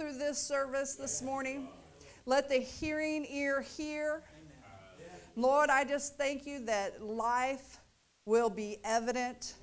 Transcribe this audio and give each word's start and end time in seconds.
through 0.00 0.16
this 0.16 0.38
service 0.38 0.94
this 0.94 1.20
morning. 1.20 1.68
Let 2.24 2.48
the 2.48 2.56
hearing 2.56 3.26
ear 3.30 3.60
hear. 3.60 4.22
Lord, 5.36 5.68
I 5.68 5.84
just 5.84 6.16
thank 6.16 6.46
you 6.46 6.64
that 6.64 7.02
life 7.04 7.80
will 8.24 8.48
be 8.48 8.78
evident, 8.82 9.56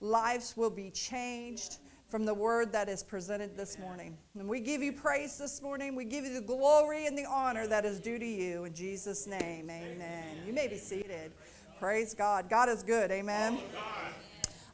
lives 0.00 0.56
will 0.56 0.70
be 0.70 0.90
changed 0.90 1.76
from 2.08 2.24
the 2.24 2.32
word 2.32 2.72
that 2.72 2.88
is 2.88 3.02
presented 3.02 3.54
this 3.54 3.78
morning. 3.78 4.16
And 4.38 4.48
we 4.48 4.60
give 4.60 4.82
you 4.82 4.94
praise 4.94 5.36
this 5.36 5.60
morning. 5.60 5.94
We 5.94 6.06
give 6.06 6.24
you 6.24 6.32
the 6.32 6.46
glory 6.46 7.04
and 7.04 7.16
the 7.16 7.26
honor 7.26 7.66
that 7.66 7.84
is 7.84 8.00
due 8.00 8.18
to 8.18 8.26
you. 8.26 8.64
In 8.64 8.72
Jesus' 8.72 9.26
name, 9.26 9.68
amen. 9.68 10.38
You 10.46 10.54
may 10.54 10.68
be 10.68 10.78
seated. 10.78 11.32
Praise 11.78 12.14
God. 12.14 12.48
God 12.48 12.70
is 12.70 12.82
good. 12.82 13.10
Amen. 13.10 13.58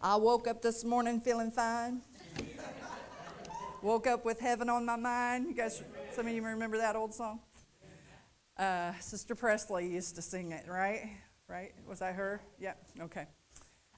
I 0.00 0.14
woke 0.14 0.46
up 0.46 0.62
this 0.62 0.84
morning 0.84 1.20
feeling 1.20 1.50
fine. 1.50 2.02
Woke 3.82 4.06
up 4.06 4.24
with 4.24 4.40
heaven 4.40 4.68
on 4.68 4.84
my 4.84 4.96
mind. 4.96 5.46
You 5.46 5.54
guys, 5.54 5.82
some 6.12 6.26
of 6.26 6.32
you 6.32 6.42
remember 6.42 6.78
that 6.78 6.96
old 6.96 7.14
song? 7.14 7.40
Uh, 8.56 8.92
Sister 9.00 9.34
Presley 9.34 9.86
used 9.86 10.16
to 10.16 10.22
sing 10.22 10.52
it, 10.52 10.64
right? 10.68 11.10
Right? 11.46 11.72
Was 11.88 12.00
that 12.00 12.14
her? 12.14 12.40
Yeah, 12.58 12.72
okay. 13.00 13.26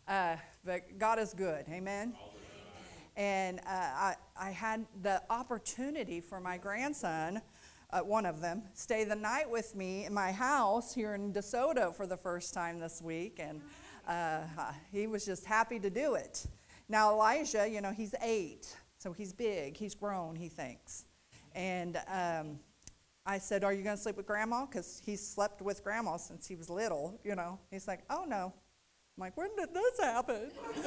Uh, 0.07 0.37
but 0.65 0.99
God 0.99 1.19
is 1.19 1.33
good. 1.33 1.65
Amen. 1.71 2.15
And 3.17 3.61
uh, 3.61 3.63
I, 3.71 4.15
I 4.39 4.51
had 4.51 4.85
the 5.03 5.23
opportunity 5.31 6.21
for 6.21 6.41
my 6.41 6.59
grandson, 6.59 7.41
uh, 7.91 8.01
one 8.01 8.27
of 8.27 8.41
them, 8.41 8.63
stay 8.75 9.05
the 9.05 9.17
night 9.17 9.51
with 9.51 9.75
me 9.75 10.05
in 10.05 10.15
my 10.15 10.31
house 10.31 10.95
here 10.95 11.15
in 11.15 11.33
DeSoto 11.33 11.95
for 11.95 12.07
the 12.07 12.17
first 12.17 12.55
time 12.55 12.79
this 12.79 13.01
week. 13.03 13.41
And 13.41 13.61
uh, 14.07 14.41
he 14.93 15.07
was 15.07 15.25
just 15.25 15.45
happy 15.45 15.79
to 15.81 15.91
do 15.91 16.15
it. 16.15 16.47
Now, 16.89 17.13
Elijah, 17.13 17.69
you 17.69 17.81
know, 17.81 17.93
he's 17.93 18.15
eight, 18.21 18.77
so 19.01 19.13
he's 19.13 19.33
big, 19.33 19.79
he's 19.79 19.95
grown, 19.95 20.37
he 20.37 20.51
thinks. 20.51 21.07
And 21.55 21.97
um, 22.07 22.61
I 23.25 23.39
said, 23.39 23.65
Are 23.65 23.73
you 23.73 23.83
going 23.83 23.97
to 23.97 24.03
sleep 24.03 24.19
with 24.19 24.27
grandma? 24.27 24.67
Because 24.67 25.01
he 25.05 25.17
slept 25.17 25.63
with 25.63 25.83
grandma 25.83 26.19
since 26.19 26.47
he 26.47 26.55
was 26.55 26.69
little, 26.69 27.19
you 27.25 27.35
know. 27.35 27.59
He's 27.71 27.89
like, 27.89 28.01
Oh, 28.11 28.25
no. 28.29 28.53
I'm 29.17 29.21
like, 29.21 29.37
When 29.39 29.49
did 29.57 29.71
this 29.73 30.01
happen? 30.01 30.51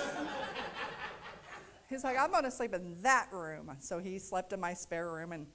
He's 1.90 2.04
like, 2.04 2.18
I'm 2.18 2.32
going 2.32 2.44
to 2.44 2.52
sleep 2.52 2.74
in 2.76 3.02
that 3.02 3.28
room. 3.32 3.76
So 3.80 4.00
he 4.00 4.18
slept 4.18 4.54
in 4.54 4.60
my 4.60 4.74
spare 4.74 5.12
room. 5.12 5.32
And 5.32 5.48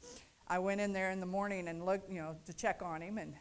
I 0.46 0.58
went 0.58 0.80
in 0.80 0.92
there 0.92 1.10
in 1.10 1.20
the 1.20 1.26
morning 1.26 1.68
and 1.68 1.84
looked, 1.84 2.10
you 2.10 2.20
know, 2.20 2.36
to 2.46 2.52
check 2.52 2.80
on 2.82 3.00
him 3.00 3.18
and 3.18 3.34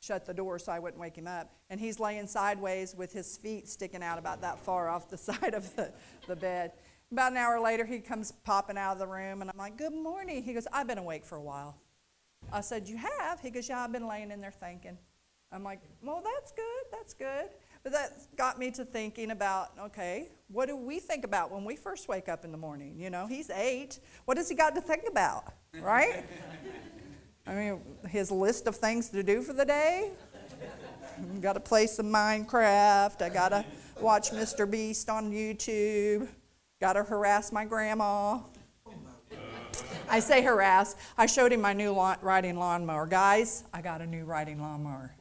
shut 0.00 0.26
the 0.26 0.34
door 0.34 0.58
so 0.58 0.72
I 0.72 0.80
wouldn't 0.80 1.00
wake 1.00 1.16
him 1.16 1.28
up. 1.28 1.52
And 1.70 1.78
he's 1.78 2.00
laying 2.00 2.26
sideways 2.26 2.96
with 2.96 3.12
his 3.12 3.36
feet 3.36 3.68
sticking 3.68 4.02
out 4.02 4.18
about 4.18 4.40
that 4.40 4.58
far 4.58 4.88
off 4.88 5.08
the 5.08 5.18
side 5.18 5.54
of 5.54 5.74
the, 5.76 5.92
the 6.26 6.36
bed. 6.36 6.72
About 7.12 7.32
an 7.32 7.36
hour 7.36 7.60
later, 7.60 7.84
he 7.84 7.98
comes 7.98 8.32
popping 8.32 8.78
out 8.78 8.94
of 8.94 8.98
the 8.98 9.06
room, 9.06 9.42
and 9.42 9.50
I'm 9.50 9.58
like, 9.58 9.76
Good 9.76 9.92
morning. 9.92 10.42
He 10.42 10.54
goes, 10.54 10.66
I've 10.72 10.86
been 10.86 10.96
awake 10.96 11.26
for 11.26 11.36
a 11.36 11.42
while. 11.42 11.76
I 12.50 12.62
said, 12.62 12.88
You 12.88 12.96
have? 12.96 13.38
He 13.38 13.50
goes, 13.50 13.68
Yeah, 13.68 13.84
I've 13.84 13.92
been 13.92 14.08
laying 14.08 14.30
in 14.30 14.40
there 14.40 14.50
thinking. 14.50 14.96
I'm 15.52 15.62
like, 15.62 15.80
Well, 16.02 16.22
that's 16.24 16.52
good. 16.52 16.84
That's 16.90 17.12
good. 17.12 17.50
But 17.82 17.92
that 17.92 18.12
got 18.36 18.58
me 18.58 18.70
to 18.70 18.84
thinking 18.86 19.30
about 19.30 19.72
okay, 19.78 20.30
what 20.48 20.68
do 20.68 20.76
we 20.76 21.00
think 21.00 21.24
about 21.24 21.52
when 21.52 21.64
we 21.64 21.76
first 21.76 22.08
wake 22.08 22.30
up 22.30 22.46
in 22.46 22.50
the 22.50 22.56
morning? 22.56 22.94
You 22.98 23.10
know, 23.10 23.26
he's 23.26 23.50
eight. 23.50 23.98
What 24.24 24.38
has 24.38 24.48
he 24.48 24.54
got 24.54 24.74
to 24.76 24.80
think 24.80 25.02
about, 25.06 25.52
right? 25.80 26.24
I 27.46 27.54
mean, 27.54 27.80
his 28.08 28.30
list 28.30 28.66
of 28.68 28.76
things 28.76 29.10
to 29.10 29.22
do 29.22 29.42
for 29.42 29.52
the 29.52 29.66
day. 29.66 30.12
got 31.40 31.54
to 31.54 31.60
play 31.60 31.86
some 31.88 32.06
Minecraft. 32.06 33.20
I 33.20 33.28
got 33.28 33.50
to 33.50 33.66
watch 34.00 34.30
Mr. 34.30 34.70
Beast 34.70 35.10
on 35.10 35.30
YouTube. 35.30 36.28
Got 36.82 36.94
to 36.94 37.04
harass 37.04 37.52
my 37.52 37.64
grandma. 37.64 38.40
I 40.10 40.18
say 40.18 40.42
harass. 40.42 40.96
I 41.16 41.26
showed 41.26 41.52
him 41.52 41.60
my 41.60 41.72
new 41.72 41.92
lawn, 41.92 42.16
riding 42.22 42.58
lawnmower. 42.58 43.06
Guys, 43.06 43.62
I 43.72 43.80
got 43.80 44.00
a 44.00 44.06
new 44.06 44.24
riding 44.24 44.60
lawnmower. 44.60 45.14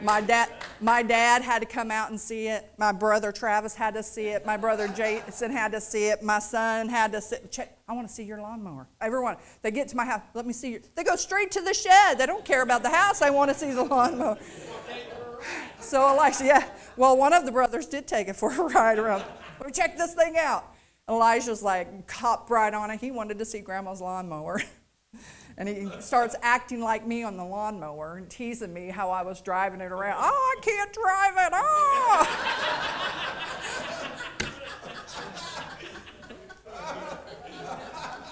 My 0.00 0.22
dad, 0.22 0.48
my 0.80 1.02
dad 1.02 1.42
had 1.42 1.58
to 1.58 1.66
come 1.66 1.90
out 1.90 2.08
and 2.08 2.18
see 2.18 2.48
it. 2.48 2.72
My 2.78 2.90
brother 2.90 3.32
Travis 3.32 3.74
had 3.74 3.92
to 3.92 4.02
see 4.02 4.28
it. 4.28 4.46
My 4.46 4.56
brother 4.56 4.88
Jason 4.88 5.50
had 5.50 5.72
to 5.72 5.80
see 5.80 6.06
it. 6.06 6.22
My 6.22 6.38
son 6.38 6.88
had 6.88 7.12
to 7.12 7.20
see 7.20 7.36
check. 7.50 7.76
I 7.86 7.92
want 7.92 8.08
to 8.08 8.14
see 8.14 8.24
your 8.24 8.40
lawnmower. 8.40 8.88
Everyone, 9.02 9.36
they 9.60 9.70
get 9.70 9.88
to 9.88 9.96
my 9.96 10.06
house. 10.06 10.22
Let 10.32 10.46
me 10.46 10.54
see 10.54 10.70
your. 10.70 10.80
They 10.94 11.04
go 11.04 11.16
straight 11.16 11.50
to 11.50 11.60
the 11.60 11.74
shed. 11.74 12.16
They 12.16 12.24
don't 12.24 12.46
care 12.46 12.62
about 12.62 12.82
the 12.82 12.88
house. 12.88 13.20
I 13.20 13.28
want 13.28 13.50
to 13.50 13.54
see 13.54 13.72
the 13.72 13.84
lawnmower. 13.84 14.38
So 15.80 16.06
Elisha, 16.06 16.46
yeah. 16.46 16.64
Well, 16.96 17.18
one 17.18 17.34
of 17.34 17.44
the 17.44 17.52
brothers 17.52 17.84
did 17.84 18.06
take 18.06 18.28
it 18.28 18.36
for 18.36 18.50
a 18.50 18.64
ride 18.72 18.98
around. 18.98 19.24
Me 19.64 19.72
check 19.72 19.96
this 19.96 20.14
thing 20.14 20.36
out. 20.38 20.74
Elijah's 21.08 21.62
like 21.62 22.06
cop 22.06 22.50
right 22.50 22.72
on 22.72 22.90
it. 22.90 23.00
He 23.00 23.10
wanted 23.10 23.38
to 23.38 23.44
see 23.44 23.60
grandma's 23.60 24.00
lawnmower. 24.00 24.62
and 25.58 25.68
he 25.68 25.88
starts 26.00 26.34
acting 26.42 26.80
like 26.80 27.06
me 27.06 27.22
on 27.22 27.36
the 27.36 27.44
lawnmower 27.44 28.16
and 28.16 28.30
teasing 28.30 28.72
me 28.72 28.88
how 28.88 29.10
I 29.10 29.22
was 29.22 29.40
driving 29.40 29.80
it 29.80 29.92
around. 29.92 30.18
Oh, 30.20 30.56
I 30.56 30.60
can't 30.62 30.92
drive 30.92 31.34
it. 31.36 31.52
Oh. 31.52 32.26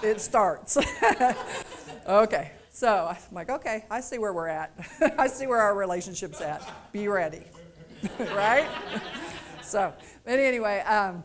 it 0.09 0.21
starts. 0.21 0.77
okay. 2.07 2.51
So 2.71 3.07
I'm 3.09 3.17
like, 3.33 3.49
okay, 3.49 3.83
I 3.91 3.99
see 3.99 4.19
where 4.19 4.31
we're 4.31 4.47
at. 4.47 4.71
I 5.17 5.27
see 5.27 5.47
where 5.47 5.59
our 5.59 5.75
relationship's 5.75 6.39
at. 6.39 6.61
Be 6.93 7.09
ready. 7.09 7.43
right? 8.19 8.69
So, 9.69 9.93
but 10.25 10.39
anyway, 10.39 10.79
um, 10.79 11.23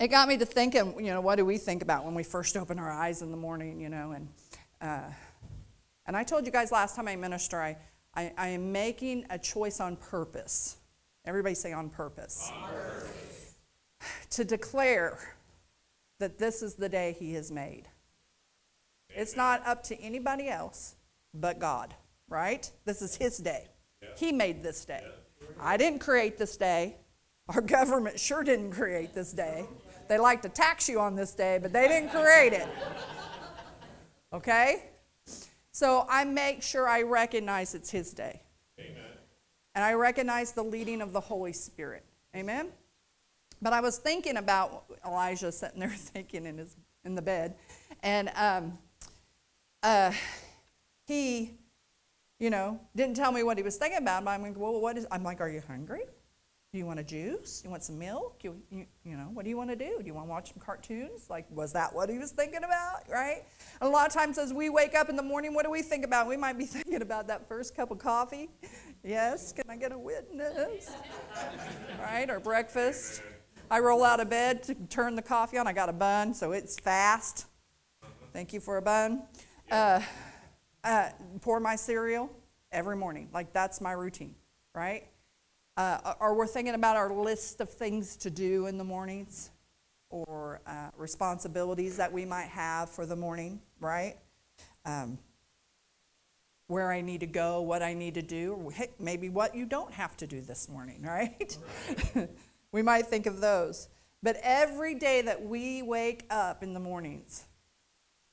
it 0.00 0.08
got 0.08 0.28
me 0.28 0.38
to 0.38 0.46
thinking, 0.46 0.94
you 0.98 1.12
know, 1.12 1.20
what 1.20 1.36
do 1.36 1.44
we 1.44 1.58
think 1.58 1.82
about 1.82 2.04
when 2.04 2.14
we 2.14 2.22
first 2.22 2.56
open 2.56 2.78
our 2.78 2.90
eyes 2.90 3.20
in 3.20 3.30
the 3.30 3.36
morning, 3.36 3.80
you 3.80 3.88
know? 3.88 4.12
And, 4.12 4.28
uh, 4.80 5.10
and 6.06 6.16
I 6.16 6.24
told 6.24 6.46
you 6.46 6.52
guys 6.52 6.72
last 6.72 6.96
time 6.96 7.08
I 7.08 7.16
ministered, 7.16 7.60
I, 7.60 7.76
I, 8.14 8.32
I, 8.38 8.48
am 8.48 8.72
making 8.72 9.26
a 9.28 9.38
choice 9.38 9.80
on 9.80 9.96
purpose. 9.96 10.76
Everybody 11.24 11.54
say 11.54 11.72
on 11.72 11.90
purpose. 11.90 12.50
on 12.54 12.70
purpose. 12.70 13.54
To 14.30 14.44
declare 14.44 15.36
that 16.20 16.38
this 16.38 16.62
is 16.62 16.74
the 16.74 16.88
day 16.88 17.16
He 17.18 17.34
has 17.34 17.50
made. 17.50 17.88
It's 19.10 19.36
not 19.36 19.66
up 19.66 19.82
to 19.84 20.00
anybody 20.00 20.48
else 20.48 20.94
but 21.34 21.58
God, 21.58 21.94
right? 22.28 22.70
This 22.84 23.02
is 23.02 23.16
His 23.16 23.38
day. 23.38 23.66
Yeah. 24.02 24.08
He 24.16 24.32
made 24.32 24.62
this 24.62 24.84
day. 24.84 25.02
Yeah. 25.02 25.46
I 25.60 25.76
didn't 25.76 25.98
create 25.98 26.38
this 26.38 26.56
day. 26.56 26.96
Our 27.48 27.62
government 27.62 28.20
sure 28.20 28.44
didn't 28.44 28.72
create 28.72 29.14
this 29.14 29.32
day. 29.32 29.64
They 30.08 30.18
like 30.18 30.42
to 30.42 30.48
tax 30.48 30.88
you 30.88 31.00
on 31.00 31.14
this 31.14 31.34
day, 31.34 31.58
but 31.60 31.72
they 31.72 31.88
didn't 31.88 32.10
create 32.10 32.52
it. 32.52 32.68
Okay? 34.32 34.84
So 35.72 36.06
I 36.08 36.24
make 36.24 36.62
sure 36.62 36.88
I 36.88 37.02
recognize 37.02 37.74
it's 37.74 37.90
His 37.90 38.12
day. 38.12 38.42
Amen. 38.78 39.02
And 39.74 39.84
I 39.84 39.94
recognize 39.94 40.52
the 40.52 40.62
leading 40.62 41.00
of 41.00 41.12
the 41.12 41.20
Holy 41.20 41.52
Spirit. 41.52 42.04
Amen? 42.36 42.68
But 43.62 43.72
I 43.72 43.80
was 43.80 43.98
thinking 43.98 44.36
about 44.36 44.84
Elijah 45.06 45.50
sitting 45.50 45.80
there 45.80 45.88
thinking 45.96 46.46
in, 46.46 46.58
his, 46.58 46.76
in 47.04 47.14
the 47.14 47.22
bed. 47.22 47.54
And 48.02 48.30
um, 48.36 48.78
uh, 49.82 50.12
he, 51.06 51.52
you 52.38 52.50
know, 52.50 52.78
didn't 52.94 53.16
tell 53.16 53.32
me 53.32 53.42
what 53.42 53.56
he 53.56 53.62
was 53.62 53.76
thinking 53.76 53.98
about. 53.98 54.24
But 54.24 54.32
I'm 54.32 54.42
like, 54.42 54.56
well, 54.56 54.80
what 54.80 54.98
is, 54.98 55.06
I'm 55.10 55.24
like, 55.24 55.40
are 55.40 55.48
you 55.48 55.62
hungry? 55.66 56.02
Do 56.70 56.76
you 56.76 56.84
want 56.84 57.00
a 57.00 57.02
juice? 57.02 57.62
You 57.64 57.70
want 57.70 57.82
some 57.82 57.98
milk? 57.98 58.40
You, 58.42 58.60
you, 58.70 58.84
you 59.02 59.16
know, 59.16 59.30
what 59.32 59.44
do 59.44 59.48
you 59.48 59.56
want 59.56 59.70
to 59.70 59.76
do? 59.76 59.96
Do 60.00 60.04
you 60.04 60.12
want 60.12 60.26
to 60.26 60.30
watch 60.30 60.52
some 60.52 60.60
cartoons? 60.60 61.30
Like, 61.30 61.46
was 61.50 61.72
that 61.72 61.94
what 61.94 62.10
he 62.10 62.18
was 62.18 62.30
thinking 62.30 62.58
about, 62.58 63.08
right? 63.10 63.42
And 63.80 63.88
a 63.88 63.90
lot 63.90 64.06
of 64.06 64.12
times 64.12 64.36
as 64.36 64.52
we 64.52 64.68
wake 64.68 64.94
up 64.94 65.08
in 65.08 65.16
the 65.16 65.22
morning, 65.22 65.54
what 65.54 65.64
do 65.64 65.70
we 65.70 65.80
think 65.80 66.04
about? 66.04 66.26
We 66.26 66.36
might 66.36 66.58
be 66.58 66.66
thinking 66.66 67.00
about 67.00 67.26
that 67.28 67.48
first 67.48 67.74
cup 67.74 67.90
of 67.90 67.98
coffee. 67.98 68.50
Yes, 69.02 69.50
can 69.50 69.64
I 69.70 69.76
get 69.76 69.92
a 69.92 69.98
witness? 69.98 70.90
right, 72.02 72.28
or 72.28 72.38
breakfast. 72.38 73.22
I 73.70 73.78
roll 73.78 74.04
out 74.04 74.20
of 74.20 74.28
bed 74.28 74.62
to 74.64 74.74
turn 74.74 75.16
the 75.16 75.22
coffee 75.22 75.56
on. 75.56 75.66
I 75.66 75.72
got 75.72 75.88
a 75.88 75.94
Bunn, 75.94 76.34
so 76.34 76.52
it's 76.52 76.78
fast. 76.78 77.46
Thank 78.34 78.52
you 78.52 78.60
for 78.60 78.76
a 78.76 78.82
Bunn. 78.82 79.22
Uh, 79.70 80.02
uh, 80.84 81.08
pour 81.40 81.60
my 81.60 81.76
cereal 81.76 82.28
every 82.70 82.96
morning. 82.96 83.30
Like, 83.32 83.54
that's 83.54 83.80
my 83.80 83.92
routine, 83.92 84.34
right? 84.74 85.06
Uh, 85.78 86.14
or 86.18 86.34
we're 86.34 86.46
thinking 86.46 86.74
about 86.74 86.96
our 86.96 87.12
list 87.12 87.60
of 87.60 87.70
things 87.70 88.16
to 88.16 88.30
do 88.30 88.66
in 88.66 88.76
the 88.76 88.84
mornings 88.84 89.50
or 90.10 90.60
uh, 90.66 90.90
responsibilities 90.96 91.96
that 91.96 92.12
we 92.12 92.24
might 92.24 92.48
have 92.48 92.90
for 92.90 93.06
the 93.06 93.14
morning, 93.14 93.60
right? 93.78 94.16
Um, 94.84 95.18
where 96.66 96.90
I 96.90 97.00
need 97.00 97.20
to 97.20 97.26
go, 97.26 97.62
what 97.62 97.80
I 97.80 97.94
need 97.94 98.14
to 98.14 98.22
do, 98.22 98.54
or 98.54 98.72
maybe 98.98 99.28
what 99.28 99.54
you 99.54 99.66
don't 99.66 99.92
have 99.92 100.16
to 100.16 100.26
do 100.26 100.40
this 100.40 100.68
morning, 100.68 101.00
right? 101.06 101.56
we 102.72 102.82
might 102.82 103.06
think 103.06 103.26
of 103.26 103.40
those. 103.40 103.88
But 104.20 104.36
every 104.42 104.96
day 104.96 105.22
that 105.22 105.44
we 105.44 105.82
wake 105.82 106.24
up 106.28 106.64
in 106.64 106.74
the 106.74 106.80
mornings, 106.80 107.46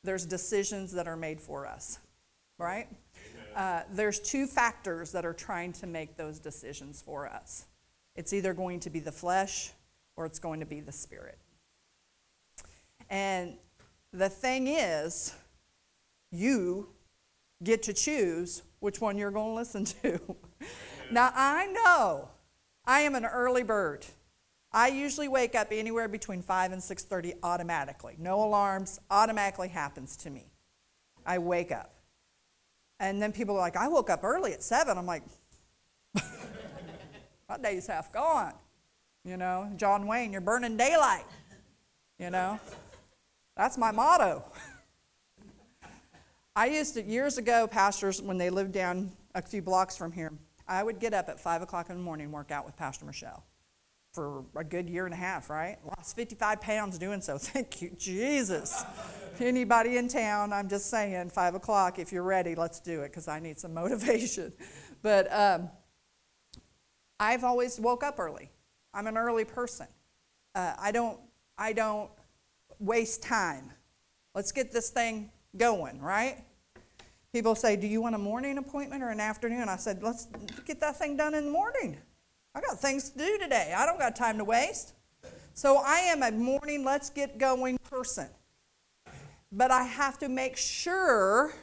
there's 0.04 0.26
decisions 0.26 0.94
that 0.94 1.08
are 1.08 1.16
made 1.16 1.40
for 1.40 1.68
us, 1.68 2.00
right? 2.58 2.88
Uh, 3.56 3.84
there's 3.90 4.20
two 4.20 4.46
factors 4.46 5.12
that 5.14 5.26
are 5.26 5.34
trying 5.34 5.74
to 5.74 5.88
make 5.88 6.18
those 6.18 6.40
decisions 6.40 7.02
for 7.02 7.28
us 7.28 7.66
it's 8.16 8.32
either 8.32 8.54
going 8.54 8.80
to 8.82 8.90
be 8.90 9.00
the 9.00 9.12
flesh 9.12 9.72
or 10.16 10.26
it's 10.26 10.40
going 10.40 10.62
to 10.62 10.66
be 10.66 10.80
the 10.80 10.92
spirit. 10.92 11.38
And 13.10 13.58
The 14.14 14.30
thing 14.30 14.68
is, 14.68 15.36
you 16.32 16.88
get 17.62 17.84
to 17.84 17.94
choose 17.94 18.64
which 18.80 19.02
one 19.02 19.18
you're 19.18 19.32
going 19.32 19.52
to 19.52 19.56
listen 19.56 19.86
to. 20.02 20.20
now, 21.12 21.32
I 21.36 21.68
know 21.68 22.30
I 22.86 23.02
am 23.02 23.16
an 23.16 23.26
early 23.26 23.64
bird. 23.64 24.06
I 24.72 24.88
usually 24.88 25.28
wake 25.28 25.56
up 25.56 25.68
anywhere 25.72 26.08
between 26.08 26.42
5 26.42 26.72
and 26.72 26.82
6:30 26.82 27.34
automatically. 27.44 28.16
No 28.18 28.44
alarms, 28.44 29.00
automatically 29.10 29.70
happens 29.70 30.16
to 30.18 30.30
me. 30.30 30.52
I 31.26 31.38
wake 31.40 31.72
up. 31.72 31.95
And 33.00 33.22
then 33.22 33.32
people 33.32 33.56
are 33.56 33.60
like, 33.60 33.76
"I 33.76 33.88
woke 33.88 34.10
up 34.10 34.24
early 34.24 34.54
at 34.54 34.64
7." 34.64 34.98
I'm 34.98 35.06
like, 35.06 35.24
"My 37.50 37.58
day's 37.62 37.88
half 37.88 38.12
gone." 38.12 38.54
You 39.24 39.38
know, 39.38 39.72
John 39.76 40.06
Wayne, 40.06 40.32
you're 40.32 40.42
burning 40.42 40.78
daylight. 40.78 41.26
You 42.20 42.30
know? 42.30 42.60
That's 43.58 43.78
my 43.78 43.92
motto. 43.92 44.44
I 46.56 46.68
used 46.68 46.94
to, 46.94 47.04
years 47.04 47.38
ago, 47.38 47.68
pastors, 47.68 48.22
when 48.22 48.38
they 48.38 48.50
lived 48.50 48.72
down 48.72 49.12
a 49.34 49.42
few 49.42 49.62
blocks 49.62 49.98
from 49.98 50.12
here, 50.12 50.32
I 50.68 50.84
would 50.84 51.00
get 51.00 51.14
up 51.14 51.28
at 51.28 51.40
5 51.40 51.64
o'clock 51.64 51.90
in 51.90 51.98
the 51.98 52.04
morning 52.04 52.26
and 52.26 52.34
work 52.34 52.52
out 52.52 52.66
with 52.66 52.78
Pastor 52.78 53.06
Michelle 53.06 53.44
for 54.16 54.46
a 54.56 54.64
good 54.64 54.90
year 54.90 55.06
and 55.06 55.14
a 55.14 55.18
half, 55.18 55.50
right? 55.50 55.78
Lost 55.86 56.16
55 56.16 56.62
pounds 56.62 56.98
doing 56.98 57.22
so. 57.22 57.38
Thank 57.40 57.82
you, 57.82 57.92
Jesus. 57.98 58.84
Anybody 59.40 59.98
in 59.98 60.08
town, 60.08 60.54
I'm 60.54 60.70
just 60.70 60.90
saying, 60.90 61.30
5 61.30 61.56
o'clock, 61.56 62.00
if 62.00 62.14
you're 62.14 62.24
ready, 62.24 62.56
let's 62.56 62.80
do 62.80 63.02
it 63.02 63.10
because 63.10 63.28
I 63.28 63.40
need 63.40 63.60
some 63.60 63.74
motivation. 63.82 64.54
But 65.02 65.32
um, 65.32 65.70
I've 67.20 67.44
always 67.44 67.80
woke 67.80 68.04
up 68.04 68.18
early. 68.18 68.50
I'm 68.94 69.08
an 69.08 69.18
early 69.18 69.44
person. 69.44 69.88
Uh, 70.56 70.74
I 70.80 70.92
don't, 70.94 71.20
I 71.58 71.74
don't 71.74 72.10
waste 72.80 73.22
time. 73.22 73.72
Let's 74.34 74.54
get 74.54 74.72
this 74.72 74.90
thing 74.90 75.32
going, 75.58 76.02
right? 76.02 76.44
People 77.34 77.56
say, 77.56 77.76
Do 77.76 77.88
you 77.88 78.02
want 78.02 78.16
a 78.16 78.18
morning 78.18 78.58
appointment 78.58 79.04
or 79.04 79.10
an 79.10 79.20
afternoon? 79.20 79.68
I 79.68 79.76
said, 79.76 80.02
Let's 80.02 80.28
get 80.66 80.80
that 80.80 80.98
thing 80.98 81.18
done 81.18 81.34
in 81.34 81.46
the 81.46 81.52
morning. 81.52 81.98
I 82.56 82.62
got 82.62 82.80
things 82.80 83.10
to 83.10 83.18
do 83.18 83.38
today. 83.38 83.76
I 83.78 83.86
don't 83.86 84.00
got 84.00 84.16
time 84.16 84.38
to 84.38 84.46
waste. 84.46 84.94
So 85.54 85.78
I 85.78 86.00
am 86.00 86.24
a 86.24 86.32
morning, 86.32 86.86
let's 86.86 87.10
get 87.10 87.38
going 87.38 87.78
person. 87.80 88.30
But 89.52 89.72
I 89.72 89.84
have 89.84 90.18
to 90.20 90.30
make 90.30 90.58
sure 90.58 91.54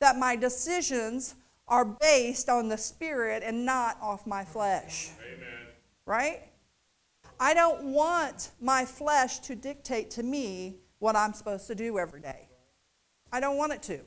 that 0.00 0.18
my 0.18 0.36
decisions 0.36 1.34
are 1.66 1.84
based 1.84 2.48
on 2.48 2.68
the 2.68 2.76
Spirit 2.76 3.42
and 3.44 3.64
not 3.64 3.96
off 4.02 4.26
my 4.26 4.44
flesh. 4.44 5.10
Amen. 5.34 5.48
Right? 6.04 6.42
I 7.38 7.54
don't 7.54 7.84
want 7.84 8.50
my 8.60 8.84
flesh 8.84 9.38
to 9.40 9.54
dictate 9.54 10.10
to 10.12 10.22
me 10.22 10.76
what 10.98 11.16
I'm 11.16 11.32
supposed 11.32 11.66
to 11.68 11.74
do 11.74 11.98
every 11.98 12.20
day. 12.20 12.48
I 13.32 13.40
don't 13.40 13.56
want 13.56 13.72
it 13.72 13.82
to. 13.84 14.00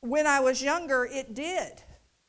When 0.00 0.26
I 0.26 0.38
was 0.40 0.62
younger, 0.62 1.08
it 1.10 1.34
did. 1.34 1.82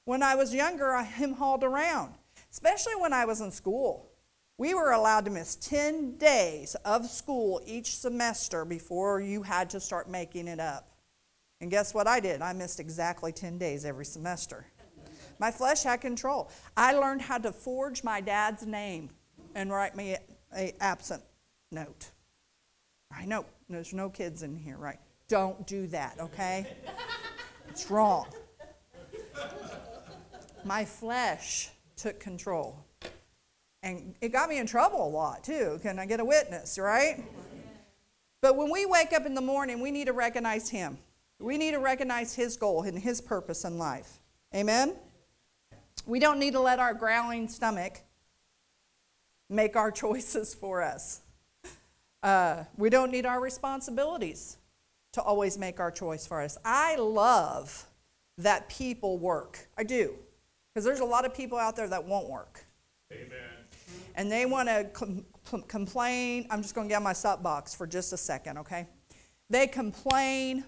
When 0.06 0.24
I 0.24 0.36
was 0.36 0.54
younger, 0.56 0.94
I 0.94 1.04
him 1.04 1.34
hauled 1.34 1.64
around, 1.64 2.16
especially 2.52 2.96
when 2.98 3.14
I 3.14 3.26
was 3.26 3.42
in 3.42 3.52
school. 3.52 4.12
We 4.58 4.74
were 4.74 4.92
allowed 4.92 5.26
to 5.26 5.32
miss 5.32 5.56
10 5.56 6.18
days 6.18 6.76
of 6.84 7.06
school 7.06 7.62
each 7.66 7.96
semester 7.96 8.66
before 8.66 9.22
you 9.22 9.42
had 9.42 9.70
to 9.70 9.80
start 9.80 10.10
making 10.10 10.48
it 10.48 10.60
up. 10.60 10.92
And 11.62 11.72
guess 11.72 11.94
what 11.94 12.08
I 12.08 12.20
did? 12.20 12.42
I 12.42 12.54
missed 12.54 12.80
exactly 12.80 13.32
10 13.32 13.58
days 13.58 13.86
every 13.86 14.06
semester. 14.06 14.66
My 15.40 15.52
flesh 15.52 15.84
had 15.84 16.02
control. 16.02 16.52
I 16.76 16.94
learned 16.94 17.22
how 17.22 17.38
to 17.38 17.52
forge 17.52 18.04
my 18.04 18.20
dad's 18.20 18.66
name 18.66 19.10
and 19.56 19.72
write 19.72 19.96
me 19.96 20.18
a 20.56 20.74
absent 20.82 21.24
note. 21.72 22.12
I 23.12 23.26
know 23.26 23.46
there's 23.70 23.94
no 23.94 24.10
kids 24.10 24.44
in 24.44 24.56
here, 24.56 24.78
right? 24.78 25.00
Don't 25.30 25.66
do 25.68 25.88
that, 25.88 26.18
okay? 26.20 26.68
it's 27.70 27.90
wrong. 27.90 28.28
My 30.66 30.84
flesh 30.84 31.70
took 32.00 32.20
control. 32.20 32.86
And 33.84 34.16
it 34.22 34.30
got 34.30 34.50
me 34.50 34.58
in 34.58 34.66
trouble 34.66 35.08
a 35.08 35.10
lot, 35.10 35.44
too. 35.44 35.80
Can 35.82 36.00
I 36.00 36.06
get 36.06 36.20
a 36.20 36.26
witness, 36.26 36.78
right? 36.78 37.24
But 38.42 38.56
when 38.56 38.70
we 38.70 38.86
wake 38.86 39.14
up 39.14 39.26
in 39.26 39.36
the 39.36 39.42
morning, 39.42 39.82
we 39.82 39.92
need 39.92 40.08
to 40.08 40.14
recognize 40.14 40.70
Him. 40.70 40.98
We 41.40 41.58
need 41.58 41.72
to 41.72 41.80
recognize 41.80 42.34
His 42.34 42.58
goal 42.58 42.84
and 42.84 42.98
His 42.98 43.22
purpose 43.22 43.64
in 43.64 43.78
life. 43.78 44.20
Amen? 44.54 44.96
We 46.06 46.20
don't 46.20 46.40
need 46.40 46.54
to 46.54 46.60
let 46.60 46.80
our 46.80 46.94
growling 46.94 47.48
stomach 47.48 48.02
make 49.50 49.76
our 49.76 49.92
choices 50.04 50.54
for 50.54 50.82
us. 50.82 51.22
Uh, 52.22 52.66
we 52.78 52.90
don't 52.90 53.12
need 53.12 53.26
our 53.26 53.40
responsibilities 53.40 54.58
to 55.14 55.22
always 55.22 55.58
make 55.58 55.80
our 55.80 55.92
choice 55.92 56.28
for 56.28 56.42
us. 56.42 56.58
I 56.66 56.98
love 56.98 57.86
that 58.38 58.70
people 58.70 59.18
work. 59.18 59.68
I 59.78 59.84
do. 59.84 60.16
Because 60.80 60.86
there's 60.86 61.00
a 61.02 61.06
lot 61.06 61.26
of 61.26 61.34
people 61.34 61.58
out 61.58 61.76
there 61.76 61.88
that 61.90 62.06
won't 62.06 62.30
work. 62.30 62.64
Amen. 63.12 63.28
And 64.16 64.32
they 64.32 64.46
want 64.46 64.70
to 64.70 64.86
com- 64.94 65.26
com- 65.44 65.64
complain. 65.64 66.48
I'm 66.50 66.62
just 66.62 66.74
going 66.74 66.88
to 66.88 66.90
get 66.90 66.98
on 66.98 67.04
my 67.04 67.14
soapbox 67.14 67.76
for 67.76 67.86
just 67.86 68.14
a 68.14 68.18
second, 68.18 68.58
okay? 68.60 68.88
They 69.50 69.68
complain 69.68 70.64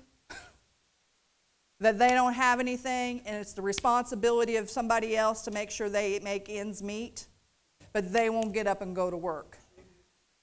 that 1.79 1.97
they 1.97 2.09
don't 2.09 2.33
have 2.33 2.59
anything, 2.59 3.21
and 3.25 3.37
it's 3.37 3.53
the 3.53 3.61
responsibility 3.61 4.57
of 4.57 4.69
somebody 4.69 5.15
else 5.15 5.43
to 5.43 5.51
make 5.51 5.71
sure 5.71 5.87
they 5.89 6.19
make 6.19 6.49
ends 6.49 6.83
meet 6.83 7.27
but 7.93 8.11
they 8.11 8.29
won't 8.29 8.53
get 8.53 8.67
up 8.67 8.81
and 8.81 8.95
go 8.95 9.09
to 9.09 9.17
work. 9.17 9.57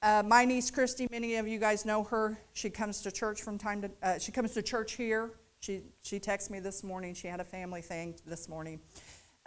Uh, 0.00 0.22
my 0.24 0.44
niece 0.44 0.70
Christy, 0.70 1.08
many 1.10 1.36
of 1.36 1.48
you 1.48 1.58
guys 1.58 1.84
know 1.84 2.04
her. 2.04 2.38
She 2.52 2.70
comes 2.70 3.00
to 3.02 3.10
church 3.10 3.42
from 3.42 3.58
time 3.58 3.82
to. 3.82 3.90
Uh, 4.02 4.18
she 4.18 4.30
comes 4.30 4.52
to 4.54 4.62
church 4.62 4.92
here. 4.92 5.32
She 5.60 5.82
she 6.02 6.20
texted 6.20 6.50
me 6.50 6.60
this 6.60 6.84
morning. 6.84 7.14
She 7.14 7.26
had 7.26 7.40
a 7.40 7.44
family 7.44 7.82
thing 7.82 8.14
this 8.24 8.48
morning, 8.48 8.80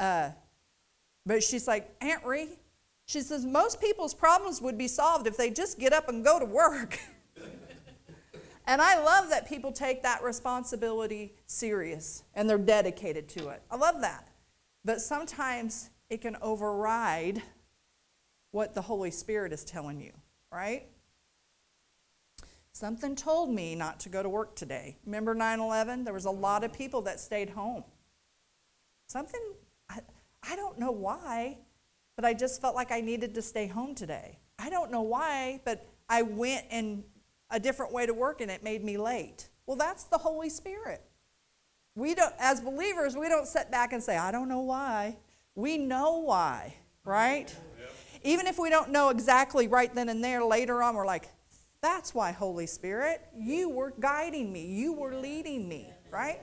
uh, 0.01 0.31
but 1.25 1.43
she's 1.43 1.67
like 1.67 1.93
Aunt 2.01 2.25
Ree. 2.25 2.49
She 3.05 3.21
says 3.21 3.45
most 3.45 3.79
people's 3.79 4.13
problems 4.13 4.61
would 4.61 4.77
be 4.77 4.87
solved 4.87 5.27
if 5.27 5.37
they 5.37 5.49
just 5.49 5.79
get 5.79 5.93
up 5.93 6.09
and 6.09 6.25
go 6.25 6.39
to 6.39 6.45
work. 6.45 6.99
and 8.65 8.81
I 8.81 9.01
love 9.03 9.29
that 9.29 9.47
people 9.47 9.71
take 9.71 10.01
that 10.03 10.23
responsibility 10.23 11.35
serious 11.45 12.23
and 12.33 12.49
they're 12.49 12.57
dedicated 12.57 13.29
to 13.29 13.49
it. 13.49 13.61
I 13.69 13.75
love 13.75 14.01
that. 14.01 14.27
But 14.83 15.01
sometimes 15.01 15.91
it 16.09 16.21
can 16.21 16.35
override 16.41 17.43
what 18.49 18.73
the 18.73 18.81
Holy 18.81 19.11
Spirit 19.11 19.53
is 19.53 19.63
telling 19.63 20.01
you, 20.01 20.13
right? 20.51 20.87
Something 22.73 23.15
told 23.15 23.51
me 23.51 23.75
not 23.75 23.99
to 24.01 24.09
go 24.09 24.23
to 24.23 24.29
work 24.29 24.55
today. 24.55 24.97
Remember 25.05 25.35
9 25.35 25.59
11? 25.59 26.03
There 26.05 26.13
was 26.13 26.25
a 26.25 26.31
lot 26.31 26.63
of 26.63 26.73
people 26.73 27.01
that 27.03 27.19
stayed 27.19 27.51
home. 27.51 27.83
Something, 29.07 29.41
I, 30.47 30.55
don't 30.55 30.79
know 30.79 30.91
why, 30.91 31.57
but 32.15 32.25
I 32.25 32.33
just 32.33 32.61
felt 32.61 32.75
like 32.75 32.91
I 32.91 33.01
needed 33.01 33.33
to 33.35 33.41
stay 33.41 33.67
home 33.67 33.95
today. 33.95 34.39
I 34.59 34.69
don't 34.69 34.91
know 34.91 35.01
why, 35.01 35.61
but 35.65 35.87
I 36.09 36.21
went 36.21 36.65
in 36.71 37.03
a 37.49 37.59
different 37.59 37.91
way 37.91 38.05
to 38.05 38.13
work 38.13 38.41
and 38.41 38.49
it 38.49 38.63
made 38.63 38.83
me 38.83 38.97
late. 38.97 39.49
Well, 39.65 39.77
that's 39.77 40.05
the 40.05 40.17
Holy 40.17 40.49
Spirit. 40.49 41.01
We 41.95 42.15
don't, 42.15 42.33
as 42.39 42.61
believers, 42.61 43.15
we 43.15 43.27
don't 43.27 43.47
sit 43.47 43.69
back 43.69 43.93
and 43.93 44.01
say, 44.01 44.17
I 44.17 44.31
don't 44.31 44.47
know 44.47 44.61
why. 44.61 45.17
We 45.55 45.77
know 45.77 46.19
why, 46.19 46.75
right? 47.03 47.53
Even 48.23 48.47
if 48.47 48.59
we 48.59 48.69
don't 48.69 48.91
know 48.91 49.09
exactly 49.09 49.67
right 49.67 49.93
then 49.93 50.07
and 50.09 50.23
there, 50.23 50.43
later 50.43 50.81
on, 50.83 50.95
we're 50.95 51.05
like, 51.05 51.29
that's 51.81 52.13
why, 52.13 52.31
Holy 52.31 52.67
Spirit, 52.67 53.21
you 53.35 53.67
were 53.67 53.93
guiding 53.99 54.53
me, 54.53 54.65
you 54.65 54.93
were 54.93 55.15
leading 55.15 55.67
me, 55.67 55.91
right? 56.11 56.39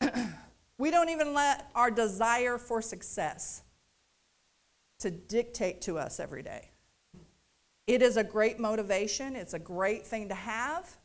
we 0.80 0.90
don't 0.90 1.10
even 1.10 1.34
let 1.34 1.70
our 1.74 1.90
desire 1.90 2.56
for 2.56 2.80
success 2.80 3.62
to 4.98 5.10
dictate 5.10 5.82
to 5.82 5.98
us 5.98 6.18
every 6.18 6.42
day. 6.42 6.70
It 7.86 8.00
is 8.00 8.16
a 8.16 8.24
great 8.24 8.58
motivation, 8.58 9.36
it's 9.36 9.52
a 9.52 9.58
great 9.58 10.06
thing 10.06 10.30
to 10.30 10.34
have, 10.34 10.96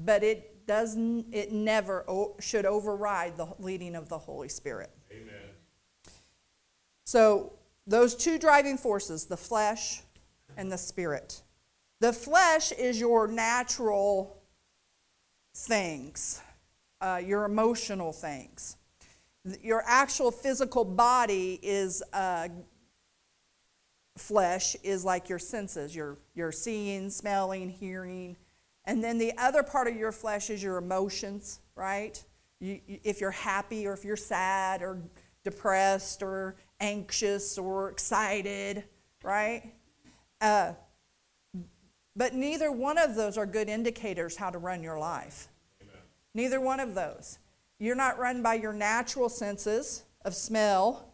but 0.00 0.24
it 0.24 0.66
doesn't 0.66 1.26
it 1.32 1.52
never 1.52 2.04
should 2.40 2.66
override 2.66 3.36
the 3.36 3.46
leading 3.60 3.94
of 3.94 4.08
the 4.08 4.18
Holy 4.18 4.48
Spirit. 4.48 4.90
Amen. 5.12 5.50
So 7.04 7.52
those 7.86 8.16
two 8.16 8.38
driving 8.38 8.76
forces, 8.76 9.26
the 9.26 9.36
flesh 9.36 10.02
and 10.56 10.70
the 10.70 10.78
spirit. 10.78 11.42
The 12.00 12.12
flesh 12.12 12.72
is 12.72 12.98
your 12.98 13.28
natural 13.28 14.42
things, 15.54 16.40
uh, 17.00 17.20
your 17.24 17.44
emotional 17.44 18.12
things. 18.12 18.76
Your 19.62 19.82
actual 19.86 20.30
physical 20.30 20.84
body 20.84 21.58
is 21.62 22.02
uh, 22.12 22.48
flesh, 24.16 24.76
is 24.82 25.04
like 25.04 25.28
your 25.28 25.38
senses, 25.38 25.94
your, 25.96 26.18
your 26.34 26.52
seeing, 26.52 27.10
smelling, 27.10 27.70
hearing. 27.70 28.36
And 28.84 29.02
then 29.02 29.18
the 29.18 29.32
other 29.38 29.62
part 29.62 29.88
of 29.88 29.96
your 29.96 30.12
flesh 30.12 30.50
is 30.50 30.62
your 30.62 30.76
emotions, 30.76 31.60
right? 31.74 32.22
You, 32.60 32.80
if 32.86 33.20
you're 33.20 33.30
happy 33.30 33.86
or 33.86 33.94
if 33.94 34.04
you're 34.04 34.16
sad 34.16 34.82
or 34.82 34.98
depressed 35.42 36.22
or 36.22 36.56
anxious 36.80 37.56
or 37.56 37.90
excited, 37.90 38.84
right? 39.22 39.72
Uh, 40.40 40.72
But 42.16 42.34
neither 42.34 42.70
one 42.70 42.98
of 42.98 43.14
those 43.14 43.38
are 43.38 43.46
good 43.46 43.68
indicators 43.68 44.36
how 44.36 44.50
to 44.50 44.58
run 44.58 44.82
your 44.82 44.98
life. 44.98 45.48
Amen. 45.80 45.96
Neither 46.34 46.60
one 46.60 46.80
of 46.80 46.94
those. 46.94 47.38
You're 47.80 47.96
not 47.96 48.18
run 48.18 48.42
by 48.42 48.54
your 48.54 48.74
natural 48.74 49.28
senses 49.28 50.04
of 50.24 50.34
smell 50.34 51.08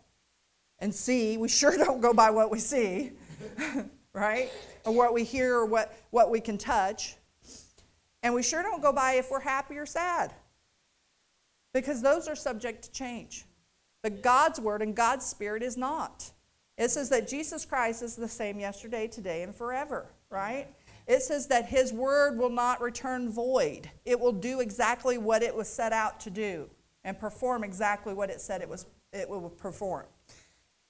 and 0.81 0.95
see. 0.95 1.39
We 1.39 1.49
sure 1.49 1.77
don't 1.79 2.01
go 2.01 2.13
by 2.13 2.31
what 2.31 2.51
we 2.51 2.59
see, 2.59 3.13
right? 4.13 4.51
Or 4.85 4.93
what 4.93 5.15
we 5.15 5.25
hear 5.25 5.55
or 5.55 5.65
what, 5.65 5.97
what 6.11 6.31
we 6.31 6.41
can 6.41 6.59
touch. 6.59 7.17
And 8.23 8.35
we 8.35 8.43
sure 8.43 8.63
don't 8.63 8.83
go 8.83 8.93
by 8.93 9.13
if 9.13 9.31
we're 9.31 9.41
happy 9.41 9.79
or 9.79 9.87
sad 9.87 10.35
because 11.73 12.03
those 12.03 12.27
are 12.27 12.35
subject 12.35 12.83
to 12.85 12.91
change. 12.91 13.45
But 14.03 14.23
God's 14.23 14.59
word 14.59 14.83
and 14.83 14.95
God's 14.95 15.25
spirit 15.25 15.63
is 15.63 15.77
not. 15.77 16.31
It 16.77 16.91
says 16.91 17.09
that 17.11 17.29
Jesus 17.29 17.65
Christ 17.65 18.03
is 18.03 18.17
the 18.17 18.29
same 18.29 18.59
yesterday, 18.59 19.07
today, 19.07 19.43
and 19.43 19.55
forever, 19.55 20.07
right? 20.31 20.67
It 21.07 21.23
says 21.23 21.47
that 21.49 21.67
his 21.67 21.93
word 21.93 22.37
will 22.37 22.51
not 22.51 22.81
return 22.81 23.31
void. 23.31 23.91
It 24.05 24.19
will 24.19 24.33
do 24.33 24.61
exactly 24.61 25.19
what 25.19 25.43
it 25.43 25.55
was 25.55 25.69
set 25.69 25.93
out 25.93 26.19
to 26.21 26.31
do 26.31 26.69
and 27.05 27.19
perform 27.19 27.63
exactly 27.63 28.13
what 28.13 28.31
it 28.31 28.41
said 28.41 28.61
it 28.61 28.69
was 28.69 28.87
it 29.13 29.29
will 29.29 29.49
perform. 29.49 30.07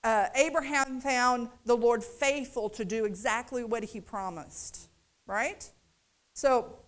Uh, 0.02 0.28
Abraham 0.35 1.00
found 1.00 1.49
the 1.64 1.76
Lord 1.76 2.02
faithful 2.02 2.70
to 2.70 2.85
do 2.85 3.04
exactly 3.04 3.62
what 3.62 3.85
he 3.85 4.00
promised, 4.00 4.88
right? 5.26 5.68
So 6.32 6.78